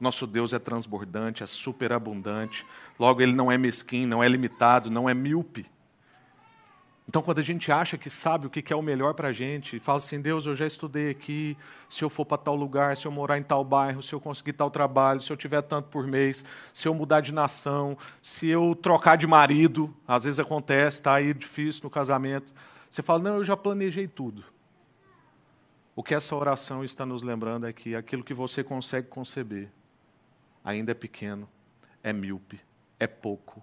Nosso 0.00 0.26
Deus 0.26 0.54
é 0.54 0.58
transbordante, 0.58 1.42
é 1.42 1.46
superabundante. 1.46 2.64
Logo, 3.00 3.22
ele 3.22 3.32
não 3.32 3.50
é 3.50 3.56
mesquinho, 3.56 4.06
não 4.06 4.22
é 4.22 4.28
limitado, 4.28 4.90
não 4.90 5.08
é 5.08 5.14
míope. 5.14 5.64
Então, 7.08 7.22
quando 7.22 7.38
a 7.38 7.42
gente 7.42 7.72
acha 7.72 7.96
que 7.96 8.10
sabe 8.10 8.46
o 8.46 8.50
que 8.50 8.70
é 8.70 8.76
o 8.76 8.82
melhor 8.82 9.14
para 9.14 9.28
a 9.28 9.32
gente, 9.32 9.80
fala 9.80 9.96
assim: 9.96 10.20
Deus, 10.20 10.44
eu 10.44 10.54
já 10.54 10.66
estudei 10.66 11.08
aqui, 11.08 11.56
se 11.88 12.04
eu 12.04 12.10
for 12.10 12.26
para 12.26 12.36
tal 12.36 12.54
lugar, 12.54 12.94
se 12.98 13.06
eu 13.06 13.10
morar 13.10 13.38
em 13.38 13.42
tal 13.42 13.64
bairro, 13.64 14.02
se 14.02 14.12
eu 14.12 14.20
conseguir 14.20 14.52
tal 14.52 14.70
trabalho, 14.70 15.22
se 15.22 15.32
eu 15.32 15.36
tiver 15.36 15.62
tanto 15.62 15.88
por 15.88 16.06
mês, 16.06 16.44
se 16.74 16.86
eu 16.86 16.92
mudar 16.92 17.22
de 17.22 17.32
nação, 17.32 17.96
se 18.20 18.46
eu 18.48 18.76
trocar 18.80 19.16
de 19.16 19.26
marido, 19.26 19.96
às 20.06 20.24
vezes 20.24 20.38
acontece, 20.38 20.98
está 20.98 21.14
aí 21.14 21.32
difícil 21.32 21.80
no 21.84 21.90
casamento. 21.90 22.52
Você 22.90 23.00
fala: 23.00 23.20
Não, 23.20 23.36
eu 23.38 23.44
já 23.46 23.56
planejei 23.56 24.06
tudo. 24.06 24.44
O 25.96 26.02
que 26.02 26.14
essa 26.14 26.36
oração 26.36 26.84
está 26.84 27.06
nos 27.06 27.22
lembrando 27.22 27.66
é 27.66 27.72
que 27.72 27.94
aquilo 27.96 28.22
que 28.22 28.34
você 28.34 28.62
consegue 28.62 29.08
conceber 29.08 29.70
ainda 30.62 30.92
é 30.92 30.94
pequeno, 30.94 31.48
é 32.02 32.12
míope, 32.12 32.60
é 33.00 33.06
pouco, 33.06 33.60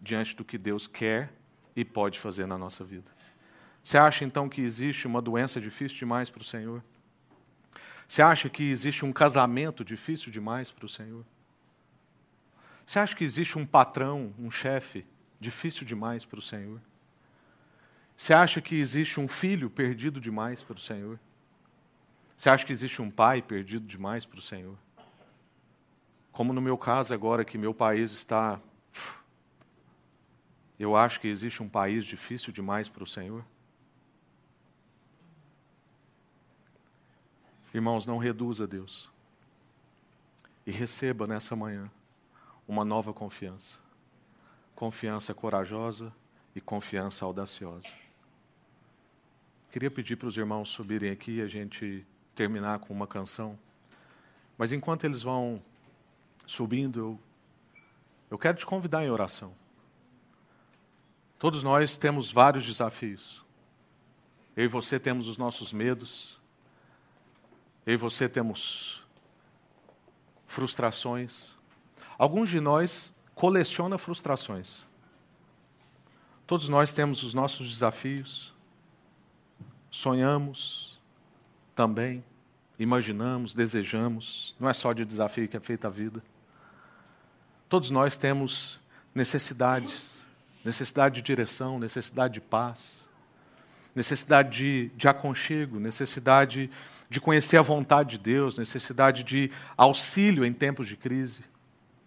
diante 0.00 0.36
do 0.36 0.44
que 0.44 0.58
Deus 0.58 0.86
quer 0.86 1.32
e 1.74 1.84
pode 1.84 2.18
fazer 2.18 2.46
na 2.46 2.58
nossa 2.58 2.84
vida. 2.84 3.10
Você 3.82 3.96
acha 3.96 4.24
então 4.24 4.48
que 4.48 4.60
existe 4.60 5.06
uma 5.06 5.22
doença 5.22 5.60
difícil 5.60 5.96
demais 5.96 6.28
para 6.28 6.42
o 6.42 6.44
Senhor? 6.44 6.82
Você 8.06 8.20
acha 8.20 8.50
que 8.50 8.68
existe 8.68 9.04
um 9.04 9.12
casamento 9.12 9.84
difícil 9.84 10.32
demais 10.32 10.70
para 10.70 10.84
o 10.84 10.88
Senhor? 10.88 11.24
Você 12.84 12.98
acha 12.98 13.14
que 13.14 13.24
existe 13.24 13.56
um 13.56 13.64
patrão, 13.64 14.34
um 14.36 14.50
chefe 14.50 15.06
difícil 15.38 15.86
demais 15.86 16.24
para 16.24 16.40
o 16.40 16.42
Senhor? 16.42 16.80
Você 18.16 18.34
acha 18.34 18.60
que 18.60 18.74
existe 18.74 19.20
um 19.20 19.28
filho 19.28 19.70
perdido 19.70 20.20
demais 20.20 20.62
para 20.62 20.76
o 20.76 20.80
Senhor? 20.80 21.18
Você 22.36 22.50
acha 22.50 22.66
que 22.66 22.72
existe 22.72 23.00
um 23.00 23.10
pai 23.10 23.40
perdido 23.40 23.86
demais 23.86 24.26
para 24.26 24.38
o 24.38 24.42
Senhor? 24.42 24.76
Como 26.32 26.52
no 26.52 26.60
meu 26.60 26.76
caso 26.76 27.14
agora, 27.14 27.44
que 27.44 27.56
meu 27.56 27.72
país 27.72 28.12
está 28.12 28.60
eu 30.80 30.96
acho 30.96 31.20
que 31.20 31.28
existe 31.28 31.62
um 31.62 31.68
país 31.68 32.06
difícil 32.06 32.54
demais 32.54 32.88
para 32.88 33.04
o 33.04 33.06
Senhor. 33.06 33.44
Irmãos, 37.74 38.06
não 38.06 38.16
reduza 38.16 38.66
Deus. 38.66 39.10
E 40.66 40.70
receba 40.70 41.26
nessa 41.26 41.54
manhã 41.54 41.90
uma 42.66 42.82
nova 42.82 43.12
confiança. 43.12 43.78
Confiança 44.74 45.34
corajosa 45.34 46.10
e 46.56 46.62
confiança 46.62 47.26
audaciosa. 47.26 47.88
Queria 49.70 49.90
pedir 49.90 50.16
para 50.16 50.28
os 50.28 50.36
irmãos 50.38 50.70
subirem 50.70 51.10
aqui 51.10 51.36
e 51.36 51.42
a 51.42 51.46
gente 51.46 52.06
terminar 52.34 52.78
com 52.78 52.94
uma 52.94 53.06
canção. 53.06 53.58
Mas 54.56 54.72
enquanto 54.72 55.04
eles 55.04 55.22
vão 55.22 55.62
subindo, 56.46 56.98
eu, 56.98 57.20
eu 58.30 58.38
quero 58.38 58.56
te 58.56 58.64
convidar 58.64 59.04
em 59.04 59.10
oração. 59.10 59.59
Todos 61.40 61.62
nós 61.62 61.96
temos 61.96 62.30
vários 62.30 62.66
desafios. 62.66 63.42
Eu 64.54 64.66
e 64.66 64.68
você 64.68 65.00
temos 65.00 65.26
os 65.26 65.38
nossos 65.38 65.72
medos. 65.72 66.38
Eu 67.86 67.94
e 67.94 67.96
você 67.96 68.28
temos 68.28 69.02
frustrações. 70.46 71.54
Alguns 72.18 72.50
de 72.50 72.60
nós 72.60 73.18
colecionam 73.34 73.96
frustrações. 73.96 74.82
Todos 76.46 76.68
nós 76.68 76.92
temos 76.92 77.22
os 77.22 77.32
nossos 77.32 77.70
desafios. 77.70 78.52
Sonhamos 79.90 81.00
também, 81.74 82.22
imaginamos, 82.78 83.54
desejamos. 83.54 84.54
Não 84.60 84.68
é 84.68 84.74
só 84.74 84.92
de 84.92 85.06
desafio 85.06 85.48
que 85.48 85.56
é 85.56 85.60
feita 85.60 85.88
a 85.88 85.90
vida. 85.90 86.22
Todos 87.66 87.90
nós 87.90 88.18
temos 88.18 88.78
necessidades 89.14 90.19
necessidade 90.64 91.16
de 91.16 91.22
direção, 91.22 91.78
necessidade 91.78 92.34
de 92.34 92.40
paz, 92.40 93.08
necessidade 93.94 94.50
de, 94.50 94.90
de 94.96 95.08
aconchego, 95.08 95.80
necessidade 95.80 96.70
de 97.08 97.20
conhecer 97.20 97.56
a 97.56 97.62
vontade 97.62 98.10
de 98.10 98.18
Deus, 98.18 98.58
necessidade 98.58 99.24
de 99.24 99.50
auxílio 99.76 100.44
em 100.44 100.52
tempos 100.52 100.86
de 100.86 100.96
crise. 100.96 101.42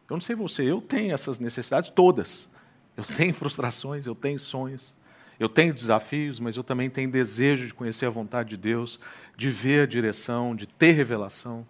Eu 0.09 0.15
não 0.15 0.21
sei 0.21 0.35
você, 0.35 0.63
eu 0.63 0.79
tenho 0.79 1.13
essas 1.13 1.39
necessidades 1.39 1.89
todas. 1.89 2.47
Eu 2.95 3.03
tenho 3.03 3.33
frustrações, 3.35 4.05
eu 4.05 4.15
tenho 4.15 4.39
sonhos, 4.39 4.93
eu 5.39 5.49
tenho 5.49 5.73
desafios, 5.73 6.39
mas 6.39 6.55
eu 6.55 6.63
também 6.63 6.89
tenho 6.89 7.11
desejo 7.11 7.67
de 7.67 7.73
conhecer 7.73 8.05
a 8.05 8.09
vontade 8.09 8.49
de 8.49 8.57
Deus, 8.57 8.99
de 9.35 9.49
ver 9.49 9.83
a 9.83 9.85
direção, 9.85 10.55
de 10.55 10.65
ter 10.65 10.91
revelação. 10.91 11.67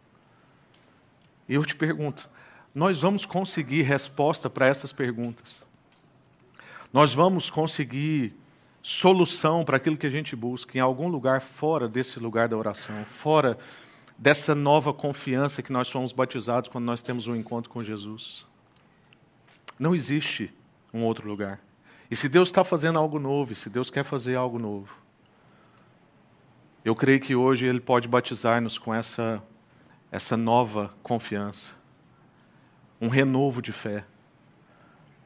E 1.48 1.56
eu 1.56 1.66
te 1.66 1.76
pergunto, 1.76 2.30
nós 2.74 3.02
vamos 3.02 3.26
conseguir 3.26 3.82
resposta 3.82 4.50
para 4.50 4.68
essas 4.68 4.92
perguntas? 4.92 5.64
Nós 6.94 7.12
vamos 7.12 7.50
conseguir 7.50 8.38
solução 8.84 9.66
para 9.66 9.78
aquilo 9.78 9.98
que 9.98 10.06
a 10.06 10.12
gente 10.12 10.36
busca 10.36 10.78
em 10.78 10.82
algum 10.82 11.08
lugar 11.08 11.42
fora 11.42 11.90
desse 11.90 12.20
lugar 12.20 12.48
da 12.48 12.56
oração, 12.56 13.04
fora 13.04 13.58
dessa 14.16 14.54
nova 14.54 14.94
confiança 14.94 15.64
que 15.64 15.74
nós 15.74 15.88
somos 15.88 16.14
batizados 16.14 16.70
quando 16.70 16.86
nós 16.86 17.02
temos 17.02 17.28
um 17.28 17.36
encontro 17.36 17.72
com 17.72 17.84
Jesus. 17.84 18.46
Não 19.80 19.96
existe 19.96 20.54
um 20.94 21.04
outro 21.04 21.28
lugar. 21.28 21.60
E 22.12 22.16
se 22.16 22.30
Deus 22.30 22.50
está 22.50 22.64
fazendo 22.64 23.00
algo 23.00 23.18
novo, 23.18 23.54
e 23.54 23.56
se 23.56 23.72
Deus 23.72 23.90
quer 23.90 24.04
fazer 24.04 24.36
algo 24.36 24.60
novo, 24.60 24.96
eu 26.86 26.96
creio 26.96 27.20
que 27.20 27.34
hoje 27.34 27.66
Ele 27.66 27.80
pode 27.80 28.08
batizar-nos 28.08 28.78
com 28.78 28.94
essa, 28.94 29.42
essa 30.12 30.38
nova 30.38 30.94
confiança, 31.02 31.74
um 33.02 33.08
renovo 33.08 33.64
de 33.64 33.72
fé 33.72 34.06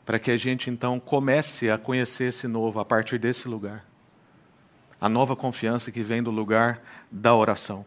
para 0.07 0.17
que 0.17 0.31
a 0.31 0.37
gente 0.37 0.69
então 0.69 1.01
comece 1.01 1.69
a 1.69 1.77
conhecer 1.77 2.29
esse 2.29 2.47
novo 2.47 2.79
a 2.79 2.85
partir 2.85 3.19
desse 3.19 3.49
lugar. 3.49 3.85
A 5.01 5.09
nova 5.09 5.35
confiança 5.35 5.91
que 5.91 6.01
vem 6.01 6.23
do 6.23 6.31
lugar 6.31 6.81
da 7.11 7.35
oração. 7.35 7.85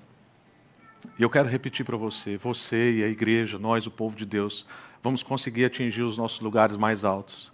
E 1.19 1.23
eu 1.23 1.31
quero 1.31 1.49
repetir 1.49 1.83
para 1.83 1.97
você, 1.97 2.37
você 2.37 2.99
e 2.99 3.03
a 3.03 3.09
igreja, 3.09 3.59
nós, 3.59 3.87
o 3.87 3.91
povo 3.91 4.15
de 4.15 4.27
Deus, 4.27 4.67
vamos 5.03 5.23
conseguir 5.23 5.65
atingir 5.65 6.03
os 6.03 6.19
nossos 6.19 6.41
lugares 6.41 6.77
mais 6.77 7.07
altos 7.07 7.51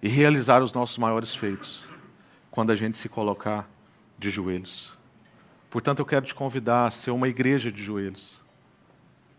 e 0.00 0.08
realizar 0.08 0.62
os 0.62 0.72
nossos 0.72 0.96
maiores 0.96 1.34
feitos 1.34 1.90
quando 2.52 2.70
a 2.70 2.76
gente 2.76 2.96
se 2.96 3.08
colocar 3.08 3.68
de 4.16 4.30
joelhos. 4.30 4.96
Portanto, 5.68 5.98
eu 5.98 6.06
quero 6.06 6.24
te 6.24 6.34
convidar 6.34 6.86
a 6.86 6.90
ser 6.92 7.10
uma 7.10 7.26
igreja 7.26 7.72
de 7.72 7.82
joelhos. 7.82 8.40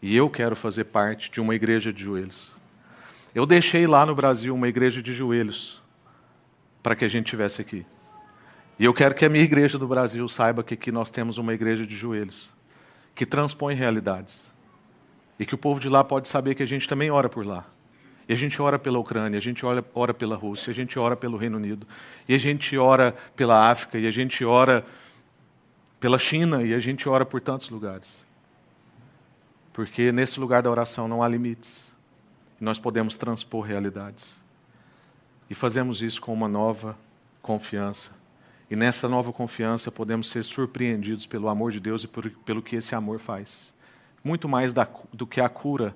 E 0.01 0.13
eu 0.13 0.29
quero 0.29 0.57
fazer 0.57 0.83
parte 0.83 1.31
de 1.31 1.39
uma 1.39 1.55
igreja 1.55 1.93
de 1.93 2.03
joelhos. 2.03 2.54
Eu 3.35 3.45
deixei 3.45 3.85
lá 3.85 4.05
no 4.05 4.15
Brasil 4.15 4.55
uma 4.55 4.69
igreja 4.69 5.01
de 5.01 5.11
joelhos 5.13 5.83
para 6.81 6.95
que 6.95 7.03
a 7.03 7.07
gente 7.09 7.25
tivesse 7.25 7.59
aqui. 7.59 7.85
E 8.79 8.85
eu 8.85 8.93
quero 8.93 9.13
que 9.13 9.25
a 9.25 9.29
minha 9.29 9.43
igreja 9.43 9.77
do 9.77 9.85
Brasil 9.85 10.25
saiba 10.29 10.63
que 10.63 10.73
aqui 10.73 10.89
nós 10.89 11.11
temos 11.11 11.37
uma 11.37 11.53
igreja 11.53 11.85
de 11.85 11.97
joelhos, 11.97 12.49
que 13.13 13.25
transpõe 13.25 13.75
realidades. 13.75 14.49
E 15.37 15.45
que 15.45 15.53
o 15.53 15.57
povo 15.57 15.81
de 15.81 15.89
lá 15.89 16.01
pode 16.01 16.29
saber 16.29 16.55
que 16.55 16.63
a 16.63 16.65
gente 16.65 16.87
também 16.87 17.11
ora 17.11 17.27
por 17.27 17.45
lá. 17.45 17.65
E 18.29 18.31
a 18.31 18.37
gente 18.37 18.61
ora 18.61 18.79
pela 18.79 18.99
Ucrânia, 18.99 19.37
a 19.37 19.41
gente 19.41 19.65
ora, 19.65 19.83
ora 19.93 20.13
pela 20.13 20.37
Rússia, 20.37 20.71
a 20.71 20.73
gente 20.73 20.97
ora 20.97 21.17
pelo 21.17 21.35
Reino 21.35 21.57
Unido, 21.57 21.85
e 22.29 22.33
a 22.33 22.37
gente 22.37 22.77
ora 22.77 23.13
pela 23.35 23.69
África, 23.69 23.99
e 23.99 24.07
a 24.07 24.11
gente 24.11 24.45
ora 24.45 24.85
pela 25.99 26.17
China, 26.17 26.63
e 26.63 26.73
a 26.73 26.79
gente 26.79 27.09
ora 27.09 27.25
por 27.25 27.41
tantos 27.41 27.69
lugares. 27.69 28.15
Porque 29.73 30.13
nesse 30.13 30.39
lugar 30.39 30.63
da 30.63 30.71
oração 30.71 31.05
não 31.05 31.21
há 31.21 31.27
limites 31.27 31.94
nós 32.59 32.79
podemos 32.79 33.15
transpor 33.15 33.61
realidades. 33.61 34.35
E 35.49 35.53
fazemos 35.53 36.01
isso 36.01 36.21
com 36.21 36.33
uma 36.33 36.47
nova 36.47 36.97
confiança. 37.41 38.15
E 38.69 38.75
nessa 38.75 39.07
nova 39.07 39.31
confiança 39.31 39.91
podemos 39.91 40.29
ser 40.29 40.43
surpreendidos 40.43 41.25
pelo 41.25 41.49
amor 41.49 41.71
de 41.71 41.79
Deus 41.79 42.03
e 42.03 42.07
por, 42.07 42.29
pelo 42.29 42.61
que 42.61 42.75
esse 42.75 42.95
amor 42.95 43.19
faz. 43.19 43.73
Muito 44.23 44.49
mais 44.49 44.73
da, 44.73 44.87
do 45.13 45.27
que 45.27 45.39
a 45.39 45.47
cura 45.47 45.95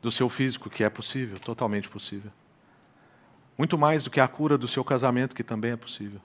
do 0.00 0.10
seu 0.10 0.28
físico, 0.28 0.70
que 0.70 0.84
é 0.84 0.90
possível, 0.90 1.38
totalmente 1.40 1.88
possível. 1.88 2.30
Muito 3.58 3.76
mais 3.76 4.04
do 4.04 4.10
que 4.10 4.20
a 4.20 4.28
cura 4.28 4.58
do 4.58 4.68
seu 4.68 4.84
casamento, 4.84 5.34
que 5.34 5.42
também 5.42 5.72
é 5.72 5.76
possível. 5.76 6.20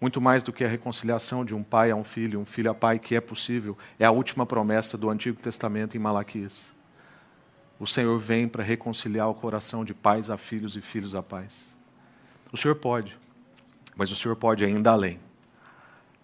Muito 0.00 0.20
mais 0.20 0.42
do 0.42 0.52
que 0.52 0.64
a 0.64 0.68
reconciliação 0.68 1.44
de 1.44 1.54
um 1.54 1.62
pai 1.62 1.90
a 1.90 1.96
um 1.96 2.04
filho, 2.04 2.40
um 2.40 2.44
filho 2.44 2.70
a 2.70 2.74
pai, 2.74 2.98
que 2.98 3.14
é 3.14 3.20
possível. 3.20 3.76
É 3.98 4.04
a 4.04 4.10
última 4.10 4.46
promessa 4.46 4.96
do 4.96 5.10
Antigo 5.10 5.40
Testamento 5.40 5.96
em 5.96 6.00
Malaquias. 6.00 6.72
O 7.78 7.86
Senhor 7.86 8.18
vem 8.18 8.48
para 8.48 8.62
reconciliar 8.62 9.28
o 9.28 9.34
coração 9.34 9.84
de 9.84 9.94
pais 9.94 10.30
a 10.30 10.36
filhos 10.36 10.76
e 10.76 10.80
filhos 10.80 11.14
a 11.14 11.22
pais. 11.22 11.64
O 12.52 12.56
Senhor 12.56 12.74
pode, 12.74 13.16
mas 13.94 14.10
o 14.10 14.16
Senhor 14.16 14.34
pode 14.34 14.64
ainda 14.64 14.90
além, 14.90 15.20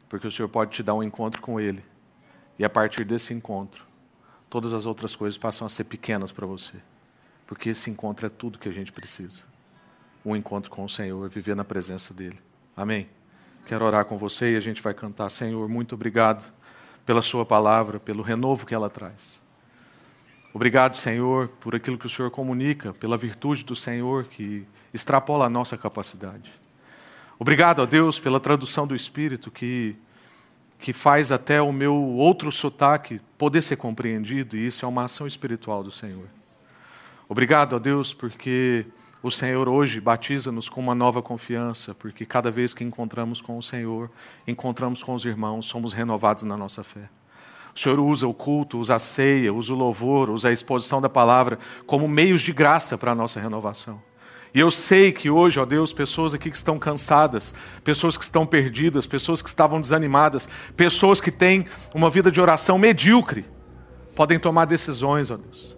porque 0.08 0.26
o 0.26 0.32
Senhor 0.32 0.48
pode 0.48 0.72
te 0.72 0.82
dar 0.82 0.94
um 0.94 1.02
encontro 1.02 1.40
com 1.40 1.60
Ele, 1.60 1.84
e 2.58 2.64
a 2.64 2.70
partir 2.70 3.04
desse 3.04 3.32
encontro, 3.32 3.84
todas 4.50 4.74
as 4.74 4.86
outras 4.86 5.14
coisas 5.14 5.38
passam 5.38 5.66
a 5.66 5.70
ser 5.70 5.84
pequenas 5.84 6.32
para 6.32 6.46
você, 6.46 6.78
porque 7.46 7.70
esse 7.70 7.90
encontro 7.90 8.26
é 8.26 8.30
tudo 8.30 8.58
que 8.58 8.68
a 8.68 8.72
gente 8.72 8.92
precisa. 8.92 9.44
Um 10.24 10.34
encontro 10.34 10.70
com 10.70 10.84
o 10.84 10.88
Senhor, 10.88 11.28
viver 11.28 11.54
na 11.54 11.64
presença 11.64 12.14
dEle. 12.14 12.38
Amém? 12.76 13.08
Quero 13.66 13.84
orar 13.84 14.04
com 14.06 14.16
você 14.16 14.54
e 14.54 14.56
a 14.56 14.60
gente 14.60 14.82
vai 14.82 14.94
cantar. 14.94 15.30
Senhor, 15.30 15.68
muito 15.68 15.94
obrigado 15.94 16.52
pela 17.04 17.22
Sua 17.22 17.44
palavra, 17.44 18.00
pelo 18.00 18.22
renovo 18.22 18.66
que 18.66 18.74
ela 18.74 18.88
traz. 18.88 19.43
Obrigado, 20.54 20.96
Senhor, 20.96 21.48
por 21.58 21.74
aquilo 21.74 21.98
que 21.98 22.06
o 22.06 22.08
Senhor 22.08 22.30
comunica, 22.30 22.92
pela 22.92 23.16
virtude 23.16 23.64
do 23.64 23.74
Senhor 23.74 24.22
que 24.22 24.64
extrapola 24.94 25.46
a 25.46 25.50
nossa 25.50 25.76
capacidade. 25.76 26.52
Obrigado, 27.40 27.80
ó 27.80 27.86
Deus, 27.86 28.20
pela 28.20 28.38
tradução 28.38 28.86
do 28.86 28.94
Espírito 28.94 29.50
que, 29.50 29.96
que 30.78 30.92
faz 30.92 31.32
até 31.32 31.60
o 31.60 31.72
meu 31.72 31.96
outro 31.96 32.52
sotaque 32.52 33.20
poder 33.36 33.62
ser 33.62 33.74
compreendido, 33.74 34.56
e 34.56 34.64
isso 34.64 34.84
é 34.84 34.88
uma 34.88 35.06
ação 35.06 35.26
espiritual 35.26 35.82
do 35.82 35.90
Senhor. 35.90 36.28
Obrigado, 37.28 37.74
ó 37.74 37.78
Deus, 37.80 38.14
porque 38.14 38.86
o 39.24 39.32
Senhor 39.32 39.68
hoje 39.68 40.00
batiza-nos 40.00 40.68
com 40.68 40.80
uma 40.80 40.94
nova 40.94 41.20
confiança, 41.20 41.96
porque 41.96 42.24
cada 42.24 42.52
vez 42.52 42.72
que 42.72 42.84
encontramos 42.84 43.40
com 43.40 43.58
o 43.58 43.62
Senhor, 43.62 44.08
encontramos 44.46 45.02
com 45.02 45.14
os 45.14 45.24
irmãos, 45.24 45.66
somos 45.66 45.92
renovados 45.92 46.44
na 46.44 46.56
nossa 46.56 46.84
fé. 46.84 47.08
O 47.74 47.78
Senhor 47.78 47.98
usa 47.98 48.26
o 48.26 48.34
culto, 48.34 48.78
usa 48.78 48.94
a 48.94 48.98
ceia, 48.98 49.52
usa 49.52 49.72
o 49.72 49.76
louvor, 49.76 50.30
usa 50.30 50.48
a 50.48 50.52
exposição 50.52 51.00
da 51.00 51.08
palavra 51.08 51.58
como 51.86 52.06
meios 52.06 52.40
de 52.40 52.52
graça 52.52 52.96
para 52.96 53.12
a 53.12 53.14
nossa 53.14 53.40
renovação. 53.40 54.00
E 54.54 54.60
eu 54.60 54.70
sei 54.70 55.10
que 55.10 55.28
hoje, 55.28 55.58
ó 55.58 55.64
Deus, 55.64 55.92
pessoas 55.92 56.32
aqui 56.32 56.48
que 56.48 56.56
estão 56.56 56.78
cansadas, 56.78 57.52
pessoas 57.82 58.16
que 58.16 58.22
estão 58.22 58.46
perdidas, 58.46 59.04
pessoas 59.04 59.42
que 59.42 59.48
estavam 59.48 59.80
desanimadas, 59.80 60.48
pessoas 60.76 61.20
que 61.20 61.32
têm 61.32 61.66
uma 61.92 62.08
vida 62.08 62.30
de 62.30 62.40
oração 62.40 62.78
medíocre, 62.78 63.44
podem 64.14 64.38
tomar 64.38 64.66
decisões, 64.66 65.32
ó 65.32 65.36
Deus. 65.36 65.76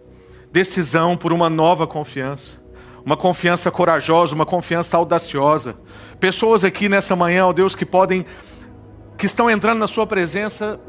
Decisão 0.53 1.17
por 1.17 1.33
uma 1.33 1.49
nova 1.49 1.87
confiança 1.87 2.67
uma 3.07 3.17
confiança 3.17 3.71
corajosa, 3.71 4.35
uma 4.35 4.45
confiança 4.45 4.97
audaciosa. 4.97 5.77
Pessoas 6.19 6.65
aqui 6.65 6.89
nessa 6.89 7.15
manhã, 7.15 7.47
ó 7.47 7.53
Deus, 7.53 7.77
que 7.77 7.87
podem, 7.87 8.27
que 9.17 9.27
estão 9.27 9.49
entrando 9.49 9.79
na 9.79 9.87
Sua 9.87 10.05
presença, 10.05 10.81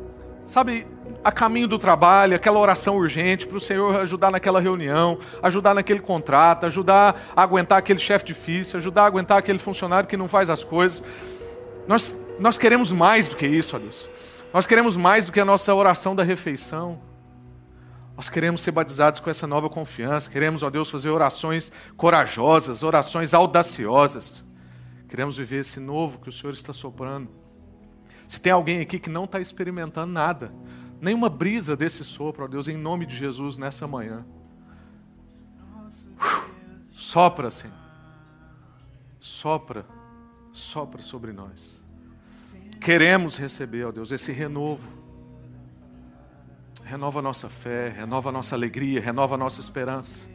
sabe, 0.44 0.88
a 1.28 1.32
caminho 1.32 1.68
do 1.68 1.78
trabalho, 1.78 2.38
aquela 2.38 2.58
oração 2.58 2.96
urgente 2.96 3.46
para 3.46 3.58
o 3.58 3.60
Senhor 3.60 4.00
ajudar 4.00 4.32
naquela 4.32 4.62
reunião, 4.62 5.20
ajudar 5.44 5.76
naquele 5.76 6.00
contrato, 6.00 6.66
ajudar 6.66 7.22
a 7.36 7.44
aguentar 7.44 7.80
aquele 7.80 8.00
chefe 8.00 8.24
difícil, 8.24 8.78
ajudar 8.78 9.04
a 9.04 9.08
aguentar 9.08 9.38
aquele 9.38 9.60
funcionário 9.60 10.08
que 10.08 10.16
não 10.16 10.30
faz 10.30 10.50
as 10.50 10.64
coisas. 10.64 11.04
Nós, 11.86 12.26
nós 12.40 12.58
queremos 12.58 12.94
mais 12.94 13.28
do 13.28 13.36
que 13.36 13.46
isso, 13.46 13.76
ó 13.76 13.80
Deus. 13.80 14.10
Nós 14.54 14.66
queremos 14.66 14.96
mais 14.96 15.26
do 15.26 15.34
que 15.34 15.40
a 15.42 15.44
nossa 15.44 15.76
oração 15.76 16.16
da 16.16 16.24
refeição. 16.24 17.02
Nós 18.16 18.30
queremos 18.30 18.62
ser 18.62 18.72
batizados 18.72 19.20
com 19.20 19.30
essa 19.30 19.46
nova 19.46 19.70
confiança, 19.70 20.30
queremos, 20.30 20.64
ó 20.64 20.70
Deus, 20.70 20.90
fazer 20.90 21.10
orações 21.10 21.74
corajosas, 21.98 22.84
orações 22.84 23.34
audaciosas. 23.34 24.46
Queremos 25.10 25.38
viver 25.38 25.60
esse 25.60 25.82
novo 25.82 26.20
que 26.20 26.30
o 26.30 26.32
Senhor 26.32 26.54
está 26.54 26.72
soprando. 26.72 27.28
Se 28.30 28.40
tem 28.40 28.54
alguém 28.54 28.80
aqui 28.80 28.98
que 28.98 29.10
não 29.10 29.26
está 29.26 29.42
experimentando 29.42 30.14
nada, 30.14 30.52
nenhuma 31.02 31.30
brisa 31.30 31.76
desse 31.76 32.04
sopro, 32.04 32.46
ó 32.46 32.48
Deus, 32.48 32.68
em 32.68 32.78
nome 32.78 33.06
de 33.06 33.16
Jesus, 33.16 33.58
nessa 33.58 33.88
manhã. 33.88 34.26
Sopra, 36.94 37.52
Senhor. 37.52 37.76
Sopra, 39.20 39.86
sopra 40.52 41.02
sobre 41.02 41.32
nós. 41.32 41.82
Queremos 42.80 43.38
receber, 43.38 43.86
ó 43.86 43.92
Deus, 43.92 44.12
esse 44.12 44.32
renovo 44.32 44.98
renova 46.88 47.20
a 47.20 47.22
nossa 47.22 47.50
fé, 47.50 47.90
renova 47.90 48.30
a 48.30 48.32
nossa 48.32 48.56
alegria, 48.56 49.02
renova 49.02 49.36
a 49.36 49.38
nossa 49.38 49.60
esperança 49.60 50.28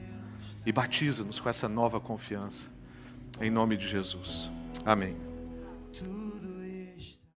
e 0.67 0.71
batiza-nos 0.71 1.41
com 1.41 1.49
essa 1.49 1.69
nova 1.69 1.99
confiança. 1.99 2.67
Em 3.41 3.51
nome 3.51 3.77
de 3.77 3.89
Jesus. 3.89 4.51
Amém. 4.85 5.32